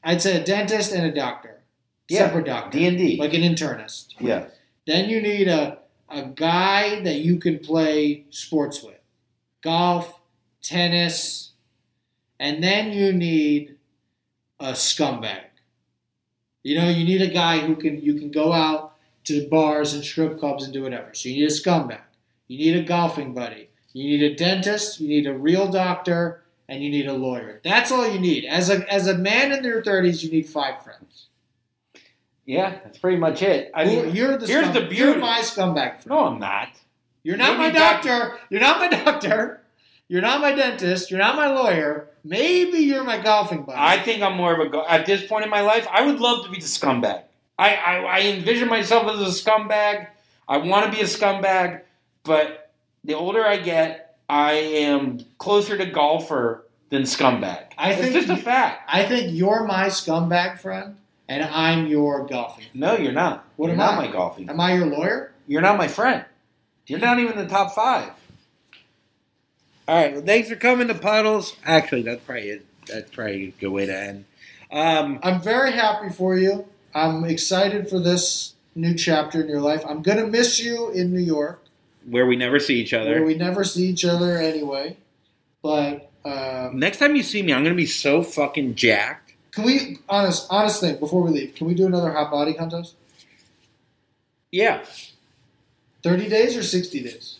I'd 0.04 0.22
say 0.22 0.40
a 0.40 0.44
dentist 0.44 0.92
and 0.92 1.04
a 1.04 1.12
doctor, 1.12 1.62
Yeah, 2.08 2.20
separate 2.26 2.46
doctor, 2.46 2.78
D 2.78 2.86
and 2.86 2.96
D. 2.96 3.16
like 3.16 3.34
an 3.34 3.40
internist. 3.42 4.14
Yeah. 4.20 4.46
Then 4.86 5.10
you 5.10 5.20
need 5.20 5.48
a 5.48 5.78
a 6.08 6.22
guy 6.26 7.00
that 7.00 7.16
you 7.16 7.38
can 7.40 7.58
play 7.58 8.24
sports 8.30 8.84
with, 8.84 9.00
golf, 9.62 10.17
tennis, 10.68 11.52
and 12.38 12.62
then 12.62 12.92
you 12.92 13.12
need 13.12 13.76
a 14.60 14.72
scumbag. 14.72 15.40
You 16.62 16.78
know, 16.78 16.88
you 16.88 17.04
need 17.04 17.22
a 17.22 17.32
guy 17.32 17.60
who 17.60 17.74
can 17.76 18.00
you 18.02 18.14
can 18.14 18.30
go 18.30 18.52
out 18.52 18.94
to 19.24 19.48
bars 19.48 19.94
and 19.94 20.04
strip 20.04 20.38
clubs 20.38 20.64
and 20.64 20.72
do 20.72 20.82
whatever. 20.82 21.14
So 21.14 21.28
you 21.28 21.36
need 21.36 21.44
a 21.50 21.54
scumbag. 21.54 22.00
You 22.48 22.58
need 22.58 22.76
a 22.82 22.86
golfing 22.86 23.34
buddy. 23.34 23.70
You 23.92 24.04
need 24.04 24.22
a 24.22 24.34
dentist. 24.34 25.00
You 25.00 25.08
need 25.08 25.26
a 25.26 25.34
real 25.36 25.68
doctor, 25.70 26.42
and 26.68 26.82
you 26.82 26.90
need 26.90 27.06
a 27.06 27.12
lawyer. 27.14 27.60
That's 27.64 27.90
all 27.90 28.06
you 28.10 28.18
need. 28.20 28.44
As 28.44 28.68
a 28.70 28.90
as 28.92 29.06
a 29.06 29.16
man 29.16 29.52
in 29.52 29.62
their 29.62 29.82
thirties, 29.82 30.22
you 30.22 30.30
need 30.30 30.48
five 30.48 30.82
friends. 30.82 31.26
Yeah, 32.44 32.78
that's 32.82 32.98
pretty 32.98 33.18
much 33.18 33.42
it. 33.42 33.70
I 33.74 33.84
mean, 33.84 34.14
you're 34.14 34.38
the 34.38 34.46
here's 34.46 34.68
scum- 34.70 34.88
the 34.88 34.94
You're 34.94 35.18
my 35.18 35.40
scumbag 35.40 36.02
friend. 36.02 36.06
no, 36.08 36.26
I'm 36.26 36.38
not. 36.38 36.68
You're 37.22 37.36
not 37.36 37.58
Maybe 37.58 37.74
my 37.74 37.78
doctor. 37.78 38.38
You're 38.48 38.60
not 38.60 38.78
my 38.78 38.88
doctor. 39.04 39.60
You're 40.08 40.22
not 40.22 40.40
my 40.40 40.52
dentist. 40.52 41.10
You're 41.10 41.20
not 41.20 41.36
my 41.36 41.48
lawyer. 41.48 42.08
Maybe 42.24 42.78
you're 42.78 43.04
my 43.04 43.18
golfing 43.18 43.62
buddy. 43.64 43.78
I 43.80 43.98
think 43.98 44.22
I'm 44.22 44.36
more 44.36 44.52
of 44.54 44.60
a 44.66 44.68
go- 44.70 44.86
at 44.86 45.06
this 45.06 45.26
point 45.26 45.44
in 45.44 45.50
my 45.50 45.60
life. 45.60 45.86
I 45.90 46.04
would 46.06 46.18
love 46.20 46.44
to 46.46 46.50
be 46.50 46.58
the 46.58 46.66
scumbag. 46.66 47.22
I 47.58 47.74
I, 47.76 47.94
I 48.02 48.20
envision 48.22 48.68
myself 48.68 49.06
as 49.12 49.20
a 49.20 49.42
scumbag. 49.42 50.08
I 50.48 50.56
want 50.58 50.86
to 50.86 50.90
be 50.90 51.02
a 51.02 51.04
scumbag, 51.06 51.82
but 52.24 52.70
the 53.04 53.14
older 53.14 53.44
I 53.44 53.58
get, 53.58 54.16
I 54.30 54.52
am 54.52 55.20
closer 55.38 55.76
to 55.76 55.84
golfer 55.86 56.64
than 56.88 57.02
scumbag. 57.02 57.64
I 57.76 57.92
it's 57.92 58.00
think 58.00 58.14
just 58.14 58.28
a 58.30 58.36
fact. 58.36 58.88
I 58.90 59.04
think 59.04 59.34
you're 59.34 59.64
my 59.66 59.86
scumbag 59.88 60.58
friend, 60.60 60.96
and 61.28 61.44
I'm 61.44 61.86
your 61.86 62.26
golfing. 62.26 62.64
friend. 62.64 62.80
No, 62.80 62.96
you're 62.96 63.12
not. 63.12 63.44
What 63.56 63.66
you're 63.66 63.72
am 63.74 63.78
not 63.78 63.94
I? 63.98 64.06
my 64.06 64.12
golfing. 64.12 64.48
Am 64.48 64.58
I 64.60 64.74
your 64.74 64.86
lawyer? 64.86 65.32
You're 65.46 65.60
not 65.62 65.76
my 65.76 65.88
friend. 65.88 66.24
You're 66.86 66.98
not 66.98 67.18
even 67.18 67.38
in 67.38 67.46
the 67.46 67.48
top 67.54 67.74
five. 67.74 68.10
All 69.88 69.96
right. 69.96 70.12
Well, 70.12 70.22
thanks 70.22 70.50
for 70.50 70.56
coming 70.56 70.86
to 70.88 70.94
Puddles. 70.94 71.56
Actually, 71.64 72.02
that's 72.02 72.22
probably 72.22 72.50
it. 72.50 72.66
That's 72.86 73.10
probably 73.10 73.48
a 73.48 73.50
good 73.52 73.68
way 73.70 73.86
to 73.86 73.98
end. 73.98 74.24
Um, 74.70 75.18
I'm 75.22 75.40
very 75.40 75.72
happy 75.72 76.10
for 76.10 76.36
you. 76.36 76.66
I'm 76.94 77.24
excited 77.24 77.88
for 77.88 77.98
this 77.98 78.52
new 78.74 78.94
chapter 78.94 79.40
in 79.40 79.48
your 79.48 79.62
life. 79.62 79.82
I'm 79.88 80.02
gonna 80.02 80.26
miss 80.26 80.60
you 80.60 80.90
in 80.90 81.10
New 81.12 81.20
York, 81.20 81.64
where 82.06 82.26
we 82.26 82.36
never 82.36 82.60
see 82.60 82.78
each 82.80 82.92
other. 82.92 83.10
where 83.12 83.24
we 83.24 83.34
never 83.34 83.64
see 83.64 83.86
each 83.86 84.04
other 84.04 84.36
anyway. 84.36 84.98
But 85.62 86.10
um, 86.24 86.78
Next 86.78 86.98
time 86.98 87.16
you 87.16 87.22
see 87.22 87.42
me, 87.42 87.54
I'm 87.54 87.62
gonna 87.62 87.74
be 87.74 87.86
so 87.86 88.22
fucking 88.22 88.74
jacked. 88.74 89.32
can 89.52 89.64
we 89.64 89.98
honest 90.08 90.46
honest 90.50 90.80
thing 90.82 90.98
before 90.98 91.22
we 91.22 91.30
leave? 91.30 91.54
Can 91.54 91.66
we 91.66 91.74
do 91.74 91.86
another 91.86 92.12
hot 92.12 92.30
body 92.30 92.52
contest? 92.52 92.94
Yeah. 94.52 94.84
Thirty 96.02 96.28
days 96.28 96.56
or 96.58 96.62
sixty 96.62 97.02
days? 97.02 97.37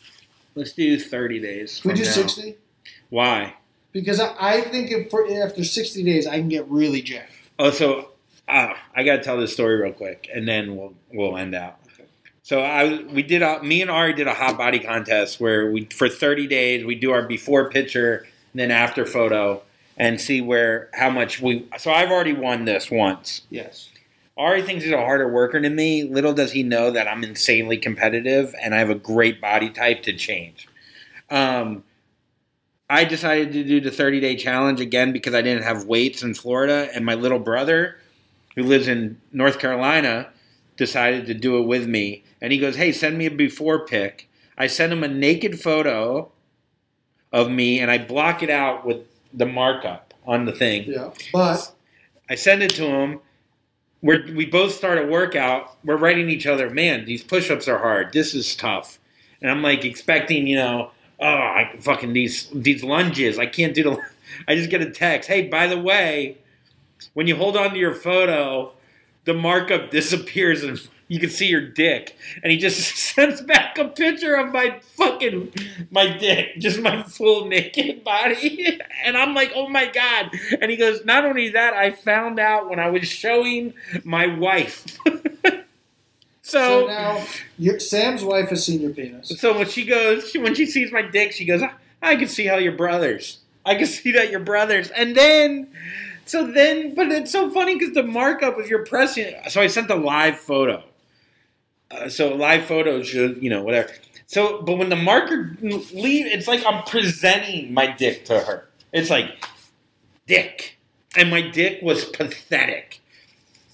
Let's 0.59 0.73
do 0.73 0.99
30 0.99 1.39
days. 1.39 1.81
Can 1.81 1.93
we 1.93 1.99
do 1.99 2.05
now. 2.05 2.11
sixty? 2.11 2.57
Why? 3.11 3.55
Because 3.93 4.19
I, 4.19 4.35
I 4.39 4.61
think 4.63 4.91
if 4.91 5.09
for, 5.09 5.25
after 5.31 5.63
60 5.63 6.03
days, 6.03 6.27
I 6.27 6.39
can 6.39 6.49
get 6.49 6.69
really 6.69 7.01
jacked. 7.01 7.33
Oh, 7.61 7.71
so 7.71 8.11
uh, 8.49 8.75
I 8.95 9.05
gotta 9.05 9.23
tell 9.23 9.39
this 9.39 9.53
story 9.53 9.81
real 9.81 9.93
quick, 9.93 10.29
and 10.35 10.49
then 10.49 10.77
we'll 10.77 10.95
we'll 11.13 11.37
end 11.37 11.55
out. 11.55 11.79
So 12.43 12.61
I 12.61 13.03
we 13.05 13.23
did 13.23 13.43
a 13.43 13.63
me 13.63 13.83
and 13.83 13.91
Ahri 13.91 14.17
did 14.17 14.27
a 14.27 14.35
hot 14.35 14.59
body 14.59 14.81
contest 14.81 15.39
where 15.39 15.71
we 15.71 15.85
for 15.85 16.09
30 16.09 16.47
days 16.47 16.85
we 16.85 16.95
do 16.95 17.13
our 17.13 17.23
before 17.23 17.71
picture 17.71 18.27
and 18.53 18.61
then 18.61 18.71
after 18.71 19.05
photo 19.05 19.63
and 19.97 20.21
see 20.21 20.41
where 20.41 20.89
how 20.95 21.11
much 21.11 21.41
we. 21.41 21.69
So 21.79 21.93
I've 21.93 22.11
already 22.11 22.33
won 22.33 22.65
this 22.65 22.91
once. 22.91 23.43
Yes. 23.51 23.91
Ahri 24.39 24.65
thinks 24.65 24.85
he's 24.85 24.93
a 24.93 24.99
harder 24.99 25.29
worker 25.29 25.61
than 25.61 25.75
me. 25.75 26.05
Little 26.05 26.33
does 26.33 26.53
he 26.53 26.63
know 26.63 26.91
that 26.93 27.09
I'm 27.09 27.25
insanely 27.25 27.77
competitive 27.77 28.55
and 28.63 28.75
I 28.75 28.79
have 28.79 28.91
a 28.91 28.95
great 28.95 29.41
body 29.41 29.71
type 29.71 30.03
to 30.05 30.13
change. 30.13 30.69
Um, 31.29 31.83
I 32.91 33.05
decided 33.05 33.53
to 33.53 33.65
do 33.65 33.81
the 33.81 33.91
30 33.91 34.21
day 34.21 34.37
challenge 34.37 34.81
again 34.81 35.13
because 35.13 35.35
I 35.35 35.43
didn't 35.43 35.65
have 35.65 35.85
weights 35.85 36.23
in 36.23 36.35
Florida, 36.35 36.89
and 36.95 37.05
my 37.05 37.15
little 37.15 37.39
brother, 37.39 37.99
who 38.55 38.63
lives 38.63 38.89
in 38.89 39.21
North 39.33 39.59
Carolina, 39.59 40.31
decided 40.77 41.27
to 41.27 41.35
do 41.35 41.59
it 41.59 41.67
with 41.67 41.87
me. 41.87 42.25
And 42.41 42.53
he 42.53 42.59
goes, 42.59 42.77
"Hey, 42.77 42.93
send 42.93 43.19
me 43.19 43.27
a 43.27 43.31
before 43.31 43.85
pic." 43.85 44.29
I 44.57 44.69
send 44.69 44.93
him 44.93 45.05
a 45.05 45.09
naked 45.09 45.61
photo 45.61 46.33
of 47.33 47.51
me, 47.51 47.79
and 47.79 47.91
I 47.91 47.99
block 47.99 48.43
it 48.43 48.51
out 48.51 48.87
with 48.87 49.03
the 49.35 49.47
markup 49.47 50.15
on 50.27 50.47
the 50.47 50.53
thing. 50.53 50.85
Yeah, 50.85 51.11
but 51.33 51.73
I 52.31 52.37
send 52.37 52.63
it 52.63 52.71
to 52.77 52.87
him. 52.87 53.21
We're, 54.01 54.25
we 54.33 54.47
both 54.47 54.73
start 54.73 54.99
a 54.99 55.07
workout. 55.07 55.77
We're 55.85 55.97
writing 55.97 56.31
each 56.31 56.47
other, 56.47 56.71
man, 56.71 57.05
these 57.05 57.23
push 57.23 57.51
ups 57.51 57.67
are 57.67 57.79
hard. 57.79 58.13
This 58.13 58.35
is 58.35 58.55
tough. 58.55 58.99
And 59.43 59.51
I'm 59.51 59.63
like 59.63 59.85
expecting, 59.85 60.47
you 60.47 60.57
know, 60.57 60.91
oh, 61.21 61.27
I 61.27 61.75
fucking 61.81 62.13
these 62.13 62.49
these 62.53 62.83
lunges. 62.83 63.39
I 63.39 63.47
can't 63.47 63.75
do 63.75 63.83
the. 63.83 63.99
I 64.49 64.55
just 64.55 64.71
get 64.71 64.83
a 64.83 64.91
text. 64.91 65.29
Hey, 65.29 65.49
by 65.49 65.67
the 65.67 65.79
way, 65.79 66.39
when 67.15 67.27
you 67.27 67.37
hold 67.37 67.57
on 67.57 67.71
to 67.71 67.79
your 67.79 67.95
photo, 67.95 68.73
the 69.25 69.35
markup 69.35 69.91
disappears 69.91 70.63
you 71.09 71.19
can 71.19 71.31
see 71.31 71.47
your 71.47 71.63
dick. 71.63 72.17
And 72.43 72.53
he 72.53 72.59
just 72.59 72.97
sends 73.15 73.41
back 73.41 73.79
a 73.79 73.89
picture 73.89 74.35
of 74.35 74.53
my 74.53 74.79
fucking 74.81 75.53
my 75.91 76.17
dick, 76.17 76.59
just 76.59 76.81
my 76.81 77.03
full 77.03 77.47
naked 77.47 78.05
body. 78.05 78.81
And 79.05 79.17
I'm 79.17 79.33
like, 79.33 79.53
oh 79.55 79.69
my 79.69 79.87
god. 79.87 80.31
And 80.61 80.71
he 80.71 80.77
goes, 80.77 81.05
not 81.05 81.25
only 81.25 81.51
that, 81.51 81.73
I 81.73 81.93
found 81.93 82.39
out 82.39 82.69
when 82.69 82.79
I 82.79 82.91
was 82.91 83.07
showing 83.07 83.73
my 84.05 84.27
wife. 84.27 84.99
so 85.07 85.63
so 86.43 86.87
now 86.87 87.25
your, 87.59 87.79
Sam's 87.79 88.25
wife 88.25 88.51
has 88.51 88.65
seen 88.65 88.81
your 88.81 88.91
penis. 88.91 89.29
so 89.41 89.57
when 89.57 89.69
she 89.69 89.85
goes, 89.85 90.29
she, 90.31 90.39
when 90.39 90.55
she 90.55 90.67
sees 90.67 90.93
my 90.93 91.03
dick, 91.03 91.33
she 91.33 91.45
goes, 91.45 91.63
I 92.03 92.17
can 92.17 92.29
see 92.29 92.47
how 92.47 92.57
you're 92.57 92.73
brothers. 92.73 93.39
I 93.65 93.77
can 93.77 93.87
see 93.87 94.13
that 94.13 94.31
you're 94.31 94.41
brothers. 94.41 94.91
And 94.91 95.17
then, 95.17 95.69
so 96.27 96.51
then, 96.51 96.95
but 96.95 97.11
it's 97.13 97.31
so 97.31 97.51
funny 97.51 97.79
because 97.79 97.95
the 97.95 98.03
markup, 98.03 98.59
if 98.59 98.69
you're 98.69 98.85
pressing, 98.85 99.35
so 99.49 99.61
I 99.61 99.69
sent 99.69 99.89
the 99.89 99.97
live 99.97 100.39
photo. 100.39 100.83
Uh, 101.91 102.09
so 102.09 102.35
live 102.35 102.65
photos, 102.65 103.13
you 103.15 103.49
know, 103.49 103.63
whatever. 103.63 103.91
So, 104.27 104.61
but 104.63 104.77
when 104.77 104.91
the 104.91 104.97
marker 104.97 105.57
leave, 105.61 106.27
it's 106.27 106.47
like 106.47 106.63
I'm 106.67 106.83
presenting 106.85 107.73
my 107.73 107.87
dick 107.87 108.27
to 108.27 108.41
her. 108.41 108.69
It's 108.93 109.09
like, 109.11 109.45
dick. 110.27 110.79
And 111.17 111.31
my 111.31 111.41
dick 111.41 111.81
was 111.83 112.05
pathetic. 112.05 113.01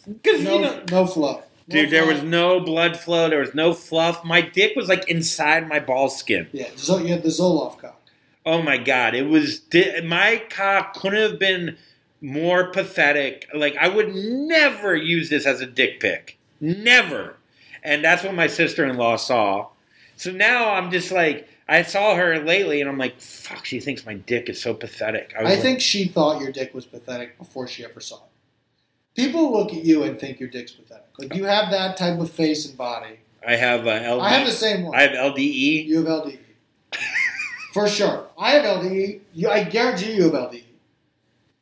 Because, 0.07 0.43
No, 0.43 0.55
you 0.55 0.61
know, 0.61 0.83
no. 0.91 1.05
No 1.07 1.43
Dude, 1.69 1.91
there 1.91 2.07
was 2.07 2.23
no 2.23 2.61
blood 2.61 2.99
flow. 2.99 3.29
There 3.31 3.41
was 3.41 3.55
no 3.55 3.73
fluff. 3.73 4.23
My 4.25 4.43
dick 4.43 4.77
was 4.77 4.89
like 4.89 5.09
inside 5.09 5.67
my 5.67 5.81
ball 5.81 6.11
skin. 6.11 6.47
Yeah, 6.53 6.69
Zo- 6.77 6.99
you 6.99 7.09
had 7.09 7.23
the 7.23 7.31
Zoloft 7.31 7.79
cock. 7.79 8.01
Oh 8.45 8.61
my 8.61 8.77
god, 8.77 9.15
it 9.15 9.29
was 9.29 9.61
di- 9.61 10.03
my 10.03 10.43
cock 10.51 10.93
couldn't 10.95 11.23
have 11.23 11.39
been 11.39 11.79
more 12.21 12.67
pathetic. 12.71 13.49
Like 13.55 13.77
I 13.77 13.89
would 13.89 14.15
never 14.15 14.95
use 14.95 15.31
this 15.31 15.47
as 15.47 15.63
a 15.63 15.67
dick 15.67 16.01
pic, 16.01 16.39
never. 16.61 17.37
And 17.85 18.03
that's 18.03 18.25
what 18.25 18.35
my 18.35 18.47
sister-in-law 18.47 19.17
saw. 19.17 19.69
So 20.17 20.31
now 20.31 20.71
I'm 20.75 20.91
just 20.91 21.13
like, 21.13 21.49
I 21.69 21.83
saw 21.83 22.17
her 22.17 22.39
lately, 22.39 22.81
and 22.81 22.89
I'm 22.89 22.99
like, 22.99 23.21
fuck, 23.21 23.65
she 23.65 23.81
thinks 23.81 24.05
my 24.07 24.15
dick 24.15 24.49
is 24.49 24.61
so 24.61 24.75
pathetic. 24.75 25.35
was 25.39 25.47
I 25.47 25.55
like- 25.55 25.63
think 25.63 25.81
she 25.81 26.07
thought 26.09 26.41
your 26.41 26.53
dick 26.53 26.75
was 26.75 26.87
pathetic 26.87 27.39
before 27.39 27.69
she 27.69 27.85
ever 27.85 28.01
saw 28.01 28.17
it. 28.17 28.23
People 29.15 29.53
look 29.53 29.73
at 29.73 29.85
you 29.85 30.03
and 30.03 30.19
think 30.19 30.41
your 30.41 30.49
dick's 30.49 30.73
pathetic. 30.73 31.05
Like 31.19 31.35
you 31.35 31.45
have 31.45 31.71
that 31.71 31.97
type 31.97 32.19
of 32.19 32.31
face 32.31 32.67
and 32.67 32.77
body. 32.77 33.21
I 33.47 33.55
have 33.57 33.87
uh, 33.87 34.19
I 34.21 34.31
have 34.31 34.47
the 34.47 34.53
same 34.53 34.83
one. 34.83 34.97
I 34.99 35.03
have 35.03 35.13
LDE. 35.13 35.87
You 35.87 36.05
have 36.05 36.07
LDE. 36.25 36.39
For 37.73 37.87
sure. 37.89 38.27
I 38.39 38.53
have 38.53 38.65
LDE. 38.65 39.21
You, 39.33 39.51
I 39.51 39.63
guarantee 39.65 40.15
you 40.15 40.25
have. 40.25 40.33
LDE. 40.33 40.65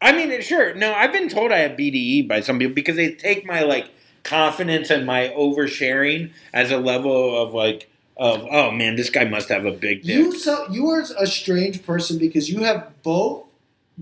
I 0.00 0.12
mean, 0.12 0.40
sure. 0.40 0.74
No, 0.74 0.94
I've 0.94 1.12
been 1.12 1.28
told 1.28 1.52
I 1.52 1.58
have 1.58 1.72
BDE 1.72 2.26
by 2.26 2.40
some 2.40 2.58
people 2.58 2.74
because 2.74 2.96
they 2.96 3.12
take 3.12 3.44
my 3.44 3.62
like 3.62 3.90
confidence 4.22 4.90
and 4.90 5.06
my 5.06 5.28
oversharing 5.36 6.30
as 6.52 6.70
a 6.70 6.78
level 6.78 7.40
of 7.40 7.54
like 7.54 7.88
of 8.16 8.46
oh 8.50 8.70
man, 8.70 8.96
this 8.96 9.10
guy 9.10 9.24
must 9.24 9.48
have 9.48 9.64
a 9.64 9.72
big 9.72 10.02
dick. 10.02 10.14
You 10.14 10.38
so 10.38 10.66
you 10.70 10.88
are 10.88 11.04
a 11.18 11.26
strange 11.26 11.84
person 11.84 12.18
because 12.18 12.50
you 12.50 12.62
have 12.62 12.90
both 13.02 13.44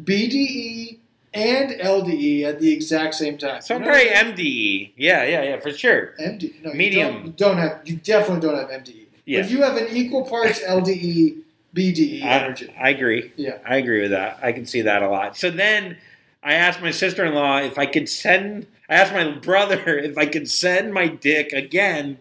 BDE 0.02 0.98
and 1.32 1.70
LDE 1.70 2.42
at 2.44 2.60
the 2.60 2.72
exact 2.72 3.14
same 3.14 3.38
time. 3.38 3.62
so 3.62 3.76
I'm 3.76 3.82
You 3.82 3.88
know 3.88 3.92
probably 3.94 4.10
what 4.10 4.36
MDE. 4.36 4.92
Yeah, 4.96 5.24
yeah, 5.24 5.42
yeah, 5.42 5.60
for 5.60 5.70
sure. 5.70 6.14
MDE. 6.20 6.64
No, 6.64 6.72
Medium. 6.72 7.06
You 7.06 7.12
don't, 7.12 7.26
you 7.26 7.32
don't 7.32 7.58
have. 7.58 7.80
You 7.84 7.96
definitely 7.96 8.48
don't 8.48 8.58
have 8.58 8.68
MDE. 8.82 9.06
Yeah. 9.26 9.42
But 9.42 9.50
you 9.50 9.62
have 9.62 9.76
an 9.76 9.88
equal 9.96 10.24
parts 10.24 10.60
LDE 10.68 11.38
BDE 11.74 12.22
I, 12.22 12.26
energy. 12.26 12.74
I 12.78 12.88
agree. 12.90 13.32
Yeah. 13.36 13.58
I 13.64 13.76
agree 13.76 14.02
with 14.02 14.10
that. 14.10 14.40
I 14.42 14.52
can 14.52 14.66
see 14.66 14.82
that 14.82 15.02
a 15.02 15.08
lot. 15.08 15.36
So 15.36 15.50
then 15.50 15.98
I 16.42 16.54
asked 16.54 16.80
my 16.82 16.90
sister 16.90 17.24
in 17.24 17.34
law 17.34 17.58
if 17.58 17.78
I 17.78 17.86
could 17.86 18.08
send. 18.08 18.66
I 18.90 18.94
asked 18.94 19.12
my 19.12 19.30
brother 19.30 19.80
if 19.98 20.18
I 20.18 20.26
could 20.26 20.50
send 20.50 20.92
my 20.92 21.06
dick 21.06 21.52
again 21.52 22.18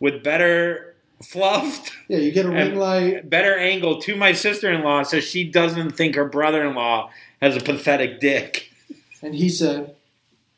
with 0.00 0.22
better 0.22 0.94
fluffed 1.22 1.92
Yeah, 2.08 2.18
you 2.18 2.32
get 2.32 2.46
a 2.46 2.50
ring 2.50 2.74
light. 2.76 3.30
better 3.30 3.56
angle 3.56 4.00
to 4.02 4.16
my 4.16 4.32
sister-in-law 4.32 5.04
so 5.04 5.20
she 5.20 5.44
doesn't 5.44 5.92
think 5.92 6.16
her 6.16 6.24
brother-in-law 6.24 7.10
has 7.40 7.56
a 7.56 7.60
pathetic 7.60 8.20
dick. 8.20 8.68
And 9.24 9.36
he 9.36 9.48
said, 9.50 9.94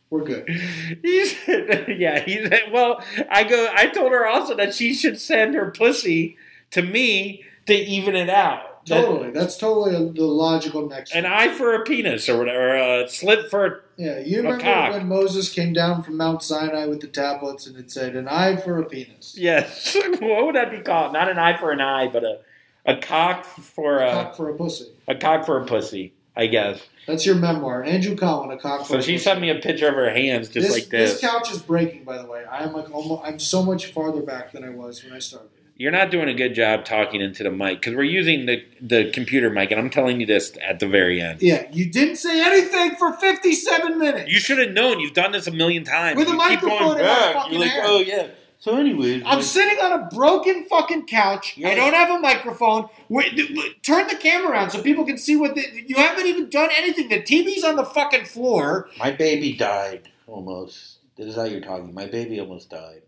"We're 0.09 0.25
good." 0.25 0.49
He 0.49 1.27
said, 1.27 1.97
yeah, 1.99 2.21
he 2.21 2.43
said, 2.47 2.73
well, 2.73 3.05
I 3.31 3.45
go 3.45 3.69
I 3.75 3.89
told 3.89 4.13
her 4.13 4.27
also 4.27 4.57
that 4.57 4.75
she 4.75 4.95
should 4.95 5.21
send 5.21 5.55
her 5.55 5.71
pussy 5.71 6.39
to 6.71 6.81
me 6.81 7.45
to 7.67 7.75
even 7.75 8.17
it 8.17 8.31
out. 8.31 8.74
That- 8.87 9.03
Totally. 9.07 9.31
That's 9.31 9.57
totally 9.57 9.93
the 10.13 10.25
logical 10.27 10.89
next. 10.89 11.15
an 11.15 11.25
eye 11.25 11.49
for 11.49 11.75
a 11.75 11.85
penis 11.85 12.29
or 12.29 12.37
whatever, 12.39 12.75
a 12.77 13.09
slit 13.09 13.51
for 13.51 13.65
a 13.67 13.81
yeah, 13.97 14.19
you 14.19 14.41
a 14.41 14.43
remember 14.43 14.63
cock. 14.65 14.93
when 14.93 15.09
Moses 15.09 15.49
came 15.53 15.73
down 15.73 16.03
from 16.03 16.17
Mount 16.19 16.43
Sinai 16.43 16.87
with 16.87 17.01
the 17.01 17.07
tablets 17.07 17.67
and 17.67 17.77
it 17.77 17.91
said, 17.91 18.15
"An 18.17 18.29
eye 18.29 18.57
for 18.57 18.79
a 18.79 18.85
penis." 18.85 19.35
yes. 19.39 19.97
what 20.21 20.45
would 20.47 20.55
that 20.57 20.71
be 20.71 20.81
called? 20.81 21.13
Not 21.15 21.31
an 21.31 21.39
eye 21.39 21.57
for 21.57 21.71
an 21.73 21.81
eye, 21.81 22.09
but 22.09 22.25
a 22.25 22.41
a 22.87 22.97
cock 22.99 23.45
for 23.47 24.01
a 24.01 24.11
cock 24.13 24.37
for 24.37 24.51
a 24.51 24.55
pussy. 24.55 24.89
a 25.09 25.15
cock 25.15 25.47
for 25.47 25.59
a 25.59 25.65
pussy, 25.65 26.13
I 26.37 26.47
guess. 26.49 26.81
That's 27.07 27.25
your 27.25 27.37
memoir, 27.37 27.83
Andrew 27.85 28.17
Collin, 28.17 28.51
a 28.51 28.59
cock 28.59 28.81
for 28.83 28.95
So 28.95 28.99
a 28.99 29.03
she 29.03 29.17
sent 29.19 29.41
me 29.41 29.49
a 29.51 29.55
picture 29.57 29.89
of 29.89 29.95
her 29.95 30.11
hands 30.11 30.49
just 30.49 30.67
this, 30.69 30.73
like 30.73 30.89
this. 30.91 31.13
this. 31.13 31.21
couch 31.21 31.51
is 31.53 31.61
breaking, 31.63 32.05
by 32.05 32.19
the 32.19 32.27
way. 32.27 32.45
I'm 32.51 32.73
like 32.75 32.91
almost. 32.95 33.23
I'm 33.25 33.39
so 33.39 33.63
much 33.63 33.87
farther 33.93 34.21
back 34.23 34.53
than 34.53 34.65
I 34.65 34.71
was 34.71 35.03
when 35.05 35.13
I 35.15 35.19
started. 35.21 35.49
You're 35.77 35.91
not 35.91 36.11
doing 36.13 36.29
a 36.29 36.35
good 36.35 36.55
job 36.55 36.85
talking 36.85 37.21
into 37.21 37.43
the 37.43 37.51
mic 37.51 37.81
because 37.81 37.95
we're 37.97 38.05
using 38.05 38.47
the, 38.47 38.65
the 38.81 39.11
computer 39.11 39.51
mic, 39.51 39.73
and 39.73 39.81
I'm 39.81 39.91
telling 39.91 40.21
you 40.21 40.27
this 40.27 40.57
at 40.65 40.79
the 40.79 40.87
very 40.87 41.21
end. 41.21 41.43
Yeah, 41.43 41.67
you 41.73 41.91
didn't 41.91 42.17
say 42.17 42.41
anything 42.45 42.95
for 42.97 43.13
57 43.13 43.99
minutes. 43.99 44.31
You 44.31 44.39
should 44.39 44.59
have 44.59 44.71
known. 44.71 45.01
You've 45.01 45.15
done 45.15 45.33
this 45.33 45.49
a 45.49 45.51
million 45.51 45.83
times. 45.83 46.17
With 46.17 46.29
a 46.29 46.31
You 46.31 46.39
keep 46.39 46.63
microphone 46.63 46.99
in 47.01 47.05
my 47.07 47.33
fucking 47.33 47.53
You're 47.53 47.61
like, 47.63 47.71
hand. 47.71 47.87
oh 47.89 48.01
yeah. 48.01 48.27
So, 48.61 48.77
anyways, 48.79 49.25
I'm 49.27 49.39
like- 49.39 49.43
sitting 49.45 49.79
on 49.81 49.93
a 50.01 50.09
broken 50.15 50.65
fucking 50.67 51.07
couch. 51.07 51.59
I 51.63 51.75
don't 51.75 51.93
have 51.93 52.09
a 52.09 52.21
microphone. 52.21 52.89
Wait, 53.09 53.35
th- 53.37 53.49
th- 53.49 53.83
turn 53.83 54.07
the 54.07 54.15
camera 54.15 54.53
around 54.53 54.71
so 54.71 54.81
people 54.81 55.05
can 55.05 55.19
see 55.19 55.35
what 55.37 55.55
the, 55.57 55.63
you 55.87 55.97
haven't 55.97 56.27
even 56.27 56.49
done 56.51 56.71
anything. 56.77 57.09
The 57.09 57.21
TV's 57.21 57.65
on 57.65 57.75
the 57.77 57.85
fucking 57.85 58.25
floor. 58.27 58.89
my 58.99 59.11
baby 59.11 59.55
died 59.55 60.09
almost. 60.29 60.99
This 61.17 61.27
is 61.27 61.35
how 61.35 61.45
you're 61.45 61.61
talking. 61.61 61.93
My 61.93 62.07
baby 62.07 62.39
almost 62.41 62.71
died. 62.71 63.03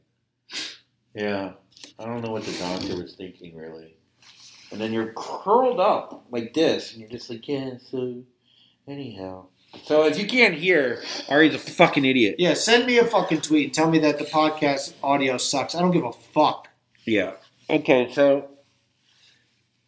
Yeah, 1.15 1.53
I 1.99 2.05
don't 2.05 2.23
know 2.23 2.31
what 2.31 2.45
the 2.45 2.53
doctor 2.59 2.97
was 3.03 3.15
thinking 3.15 3.57
really. 3.57 3.97
And 4.71 4.81
then 4.81 4.93
you're 4.93 5.13
curled 5.13 5.79
up 5.79 6.27
like 6.31 6.53
this, 6.53 6.93
and 6.93 7.01
you're 7.01 7.11
just 7.11 7.31
like, 7.31 7.47
yeah. 7.47 7.79
So, 7.91 8.23
anyhow. 8.89 9.47
So 9.85 10.07
if 10.07 10.19
you 10.19 10.27
can't 10.27 10.55
hear, 10.55 11.03
Ahri's 11.29 11.55
a 11.55 11.59
fucking 11.59 12.05
idiot. 12.05 12.37
Yeah, 12.39 12.55
send 12.55 12.87
me 12.87 12.99
a 12.99 13.05
fucking 13.05 13.43
tweet 13.43 13.67
and 13.67 13.75
tell 13.75 13.91
me 13.91 13.99
that 14.01 14.19
the 14.19 14.25
podcast 14.25 14.95
audio 15.03 15.37
sucks. 15.37 15.75
I 15.75 15.81
don't 15.81 15.91
give 15.91 16.05
a 16.05 16.13
fuck. 16.13 16.69
Yeah. 17.05 17.33
Okay, 17.69 18.13
so 18.13 18.49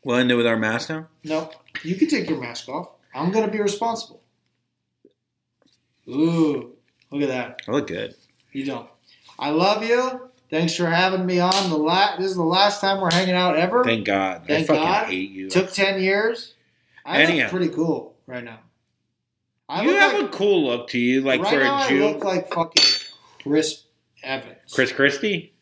we'll 0.04 0.16
end 0.16 0.30
it 0.30 0.36
with 0.36 0.46
our 0.46 0.56
mask 0.56 0.90
now. 0.90 1.08
No, 1.24 1.50
you 1.82 1.96
can 1.96 2.08
take 2.08 2.28
your 2.28 2.40
mask 2.40 2.68
off. 2.68 2.94
I'm 3.14 3.32
gonna 3.32 3.50
be 3.50 3.60
responsible. 3.60 4.22
Ooh, 6.08 6.76
look 7.10 7.22
at 7.22 7.28
that. 7.28 7.62
I 7.66 7.70
look 7.72 7.88
good. 7.88 8.14
You 8.52 8.64
don't. 8.64 8.88
I 9.38 9.50
love 9.50 9.82
you. 9.82 10.27
Thanks 10.50 10.74
for 10.74 10.86
having 10.86 11.26
me 11.26 11.40
on. 11.40 11.68
The 11.70 11.76
la- 11.76 12.16
This 12.16 12.30
is 12.30 12.36
the 12.36 12.42
last 12.42 12.80
time 12.80 13.00
we're 13.00 13.12
hanging 13.12 13.34
out 13.34 13.56
ever. 13.56 13.84
Thank 13.84 14.06
God. 14.06 14.42
I 14.44 14.46
Thank 14.46 14.66
fucking 14.66 14.82
God. 14.82 15.06
hate 15.08 15.30
you. 15.30 15.50
Took 15.50 15.72
ten 15.72 16.00
years. 16.02 16.54
I 17.04 17.22
Anyhow. 17.22 17.44
look 17.44 17.50
pretty 17.50 17.68
cool 17.68 18.16
right 18.26 18.42
now. 18.44 18.60
I 19.68 19.82
you 19.82 19.90
have 19.96 20.14
like, 20.14 20.24
a 20.24 20.28
cool 20.36 20.64
look 20.64 20.88
to 20.90 20.98
you, 20.98 21.20
like 21.20 21.42
right 21.42 21.52
for 21.52 21.60
now 21.60 21.74
a 21.74 21.82
I 21.84 21.88
Jew. 21.88 22.04
look 22.06 22.24
like 22.24 22.48
fucking 22.52 22.84
Chris 23.42 23.82
Evans. 24.22 24.72
Chris 24.72 24.92
Christie. 24.92 25.52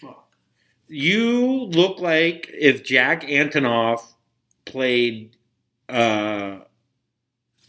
Fuck. 0.00 0.26
You 0.88 1.64
look 1.64 2.00
like 2.00 2.48
if 2.58 2.82
Jack 2.84 3.22
Antonoff 3.24 4.00
played 4.64 5.36
uh, 5.90 6.60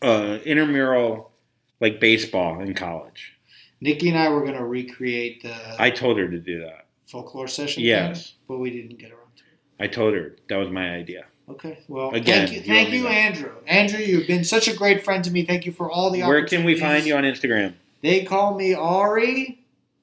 uh, 0.02 0.38
intramural 0.46 1.32
like 1.82 2.00
baseball 2.00 2.62
in 2.62 2.74
college. 2.74 3.36
Nikki 3.82 4.10
and 4.10 4.18
I 4.18 4.30
were 4.30 4.44
gonna 4.46 4.66
recreate 4.66 5.44
the 5.44 5.56
I 5.82 5.90
told 5.90 6.18
her 6.18 6.28
to 6.30 6.40
do 6.40 6.60
that. 6.62 6.86
folklore 7.08 7.48
session. 7.48 7.84
Yes. 7.84 8.24
thing, 8.28 8.34
but 8.48 8.58
we 8.60 8.70
didn't 8.72 8.98
get 9.00 9.12
around 9.12 9.36
to 9.38 9.44
it. 9.44 9.84
I 9.84 9.88
told 9.88 10.14
her 10.14 10.36
that 10.50 10.58
was 10.58 10.70
my 10.70 10.92
idea. 10.96 11.26
Okay. 11.50 11.80
Well, 11.88 12.12
Again, 12.12 12.48
thank 12.48 12.52
you, 12.58 12.62
thank 12.62 12.90
you. 12.92 13.08
Andrew. 13.08 13.52
Andrew, 13.66 14.00
you've 14.00 14.28
been 14.28 14.44
such 14.44 14.68
a 14.68 14.76
great 14.76 15.04
friend 15.04 15.24
to 15.24 15.32
me. 15.32 15.46
Thank 15.46 15.66
you 15.66 15.72
for 15.72 15.90
all 15.90 16.12
the. 16.12 16.22
Where 16.24 16.46
can 16.46 16.64
we 16.64 16.80
find 16.80 17.06
you 17.06 17.16
on 17.16 17.24
Instagram? 17.24 17.74
They 18.04 18.24
call 18.24 18.56
me 18.56 18.72
Ahri. 18.76 19.58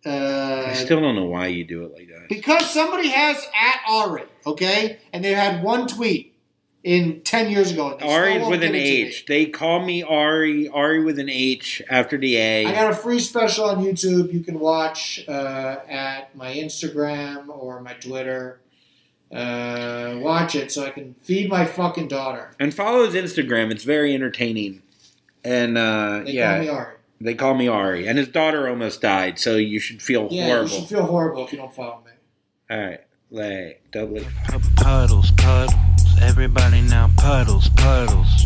Uh, 0.05 0.67
I 0.69 0.73
still 0.75 1.01
don't 1.01 1.17
know 1.17 1.25
why 1.27 1.49
you 1.49 1.65
do 1.65 1.85
it 1.85 1.93
like 1.93 2.09
that. 2.09 2.29
because 2.29 2.69
somebody 2.71 3.09
has 3.09 3.37
at 3.61 3.81
Ari, 3.89 4.23
okay, 4.47 4.99
and 5.13 5.25
they 5.25 5.33
had 5.33 5.63
one 5.65 5.89
tweet 5.89 6.36
in 6.87 7.21
ten 7.23 7.51
years 7.51 7.73
ago. 7.73 7.91
and 7.91 8.01
they 8.01 8.07
still 8.07 8.17
Ari's 8.17 8.39
won't 8.41 8.51
with 8.53 8.63
an 8.63 8.73
give 8.73 8.81
it 8.81 8.85
to 8.85 8.91
me. 9.05 9.09
H. 9.09 9.25
They 9.27 9.47
call 9.47 9.85
me 9.85 10.03
Ahri. 10.03 10.69
Ari 10.73 11.03
with 11.05 11.19
an 11.19 11.29
H 11.29 11.83
after 11.91 12.17
the 12.17 12.37
A. 12.37 12.65
I 12.67 12.73
got 12.73 12.93
a 12.93 12.95
free 12.95 13.19
special 13.19 13.65
on 13.67 13.85
YouTube 13.85 14.33
you 14.33 14.41
can 14.41 14.59
watch 14.61 15.25
uh, 15.29 15.79
at 15.89 16.35
my 16.37 16.55
Instagram 16.55 17.49
or 17.49 17.81
my 17.81 17.93
Twitter. 17.95 18.61
Uh, 19.33 20.19
watch 20.21 20.55
it 20.55 20.71
so 20.71 20.85
I 20.87 20.91
can 20.91 21.15
feed 21.21 21.51
my 21.51 21.65
fucking 21.65 22.07
daughter. 22.09 22.53
and 22.61 22.73
follow 22.73 23.05
his 23.11 23.15
Instagram. 23.15 23.73
It's 23.73 23.83
very 23.85 24.15
entertaining. 24.15 24.83
And 25.43 25.77
uh, 25.77 26.23
They 26.25 26.33
yeah, 26.33 26.53
call 26.55 26.61
me 26.65 26.67
Ahri. 26.69 26.93
they 27.21 27.35
call 27.35 27.55
me 27.55 27.67
Ahri. 27.67 28.09
And 28.09 28.19
his 28.19 28.29
daughter 28.29 28.69
almost 28.69 29.01
died, 29.01 29.39
so 29.41 29.57
you 29.57 29.81
should 29.81 30.01
feel 30.01 30.29
Yeah, 30.31 30.47
horrible. 30.47 30.69
you 30.71 30.79
should 30.79 30.89
feel 30.89 31.05
horrible 31.07 31.45
if 31.45 31.53
you 31.53 31.59
don't 31.59 31.75
follow 31.75 32.03
me. 32.07 32.13
All 32.71 32.81
right, 32.81 33.01
like 33.33 33.83
double. 33.91 34.21
Puddles, 34.77 35.33
puddles, 35.33 35.75
everybody 36.21 36.81
now 36.83 37.11
puddles, 37.17 37.69
puddles. 37.71 38.45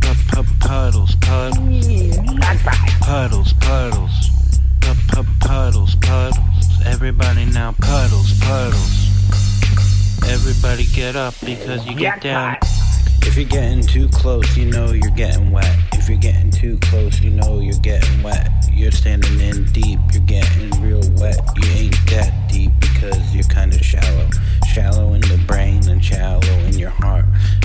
Pu- 0.00 0.14
pu- 0.28 0.44
Puddles, 0.60 1.14
puddles. 1.16 1.86
Puddles, 3.00 3.52
puddles. 3.54 4.30
Pu- 4.80 4.94
pu- 5.08 5.24
Puddles, 5.40 5.94
puddles. 5.96 6.36
Everybody 6.86 7.44
now 7.46 7.72
puddles, 7.80 8.38
puddles. 8.40 9.06
Everybody 10.28 10.84
get 10.94 11.16
up 11.16 11.34
because 11.44 11.84
you 11.86 11.94
get 11.94 12.20
down. 12.22 12.56
If 13.22 13.36
you're 13.36 13.44
getting 13.44 13.82
too 13.82 14.08
close, 14.08 14.56
you 14.56 14.66
know 14.70 14.92
you're 14.92 15.10
getting 15.14 15.50
wet. 15.50 15.76
If 15.92 16.08
you're 16.08 16.18
getting 16.18 16.50
too 16.50 16.78
close, 16.82 17.20
you 17.20 17.30
know 17.30 17.60
you're 17.60 17.78
getting 17.80 18.22
wet. 18.22 18.48
You're 18.72 18.90
standing 18.92 19.38
in 19.40 19.64
deep, 19.72 19.98
you're 20.12 20.22
getting 20.22 20.70
real 20.82 21.02
wet. 21.20 21.38
You 21.56 21.68
ain't 21.72 21.96
that 22.10 22.32
deep 22.50 22.72
because 22.80 23.34
you're 23.34 23.44
kind 23.44 23.72
of 23.74 23.80
shallow. 23.84 24.28
Shallow 24.72 25.14
in 25.14 25.20
the 25.22 25.42
brain 25.48 25.88
and 25.88 26.02
shallow 26.04 26.40
in 26.68 26.78
your 26.78 26.90
heart. 26.90 27.24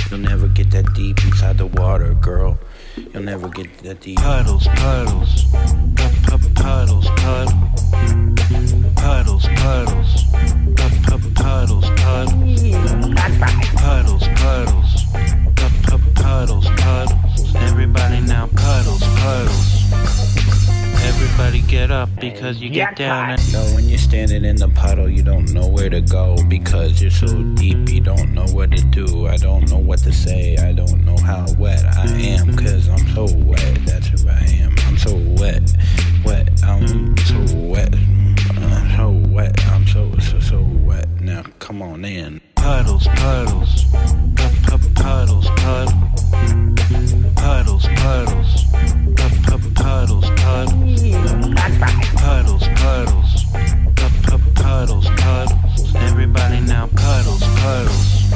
You'll 0.09 0.19
never 0.21 0.47
get 0.47 0.71
that 0.71 0.91
deep 0.93 1.23
inside 1.23 1.57
the 1.59 1.67
water, 1.67 2.13
girl. 2.15 2.57
You'll 2.97 3.21
never 3.23 3.47
get 3.49 3.77
that 3.79 4.01
deep. 4.01 4.17
Puddles, 4.17 4.67
puddles. 4.67 5.43
Pu- 5.51 6.37
pu- 6.37 6.53
Puddles, 6.55 7.07
puddles. 7.17 7.53
Puddles, 8.95 9.45
puddles. 9.45 10.23
Pu- 10.75 11.19
pu- 11.19 11.31
Puddles, 11.35 11.89
puddles. 11.91 12.73
Puddles, 13.75 14.27
puddles. 14.39 15.05
Pu- 15.55 15.97
pu- 15.97 16.11
Puddles, 16.15 16.67
puddles. 16.69 17.55
Everybody 17.55 18.21
now 18.21 18.47
puddles, 18.47 19.03
puddles. 19.19 20.84
Everybody 21.05 21.61
get 21.61 21.91
up 21.91 22.09
because 22.19 22.59
you 22.59 22.69
get 22.69 22.95
down. 22.95 23.37
So 23.37 23.59
when 23.75 23.87
you're 23.87 23.99
standing 23.99 24.43
in 24.43 24.55
the 24.55 24.69
puddle, 24.69 25.07
you 25.07 25.21
don't 25.21 25.53
know 25.53 25.67
where 25.67 25.89
to 25.89 26.01
go 26.01 26.35
because 26.49 26.99
you're 26.99 27.11
so 27.11 27.43
deep. 27.53 27.89
You 27.89 28.01
don't 28.01 28.33
know 28.33 28.45
what 28.47 28.71
to 28.71 28.83
do. 28.85 29.27
I 29.27 29.37
don't 29.37 29.69
know 29.69 29.77
what 29.77 29.99
to 29.99 30.11
say. 30.11 30.57
I 30.57 30.73
don't 30.73 31.05
know 31.05 31.17
how 31.17 31.45
wet 31.59 31.85
I 31.85 32.07
am 32.07 32.47
because 32.47 32.89
I'm 32.89 33.07
so 33.13 33.27
wet. 33.45 33.79
That's 33.85 34.07
who 34.07 34.27
I 34.27 34.39
am. 34.63 34.75
I'm 34.87 34.97
so 34.97 35.15
wet, 35.39 35.75
wet. 36.25 36.63
I'm 36.63 36.87
so 37.17 37.39
wet. 37.55 37.91
Mm, 37.91 38.39
I'm 38.61 38.97
so 38.97 39.29
wet. 39.29 39.65
I'm 39.67 39.87
so 39.87 40.11
so 40.17 40.39
so 40.39 40.61
wet. 40.61 40.74
Now 41.35 41.43
come 41.59 41.81
on 41.81 42.05
in. 42.05 42.39
Puddles, 42.55 43.05
puddles. 43.07 43.83
Pu- 43.91 44.55
pu- 44.63 44.93
Puddles, 44.93 45.49
puddles. 45.57 45.93
Puddles, 47.35 47.85
puddles. 47.87 48.63
Pu- 49.17 49.41
pu- 49.43 49.73
Puddles, 49.73 50.29
puddles. 50.37 51.03
Puddles, 52.15 52.67
puddles. 52.79 53.43
Pu- 53.97 54.21
pu- 54.23 54.53
Puddles, 54.53 55.09
puddles. 55.17 55.95
Everybody 55.95 56.61
now 56.61 56.87
puddles, 56.95 57.43
puddles. 57.59 58.31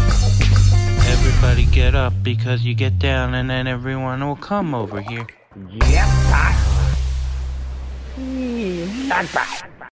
Everybody 1.08 1.68
get 1.68 1.96
up 1.96 2.12
because 2.22 2.66
you 2.66 2.74
get 2.76 3.00
down 3.00 3.34
and 3.34 3.50
then 3.50 3.66
everyone 3.66 4.20
will 4.28 4.36
come 4.36 4.76
over 4.76 5.00
here. 5.00 5.26
Yep, 5.56 6.06
I. 6.36 6.54
Not 9.08 9.34
bad. 9.34 9.69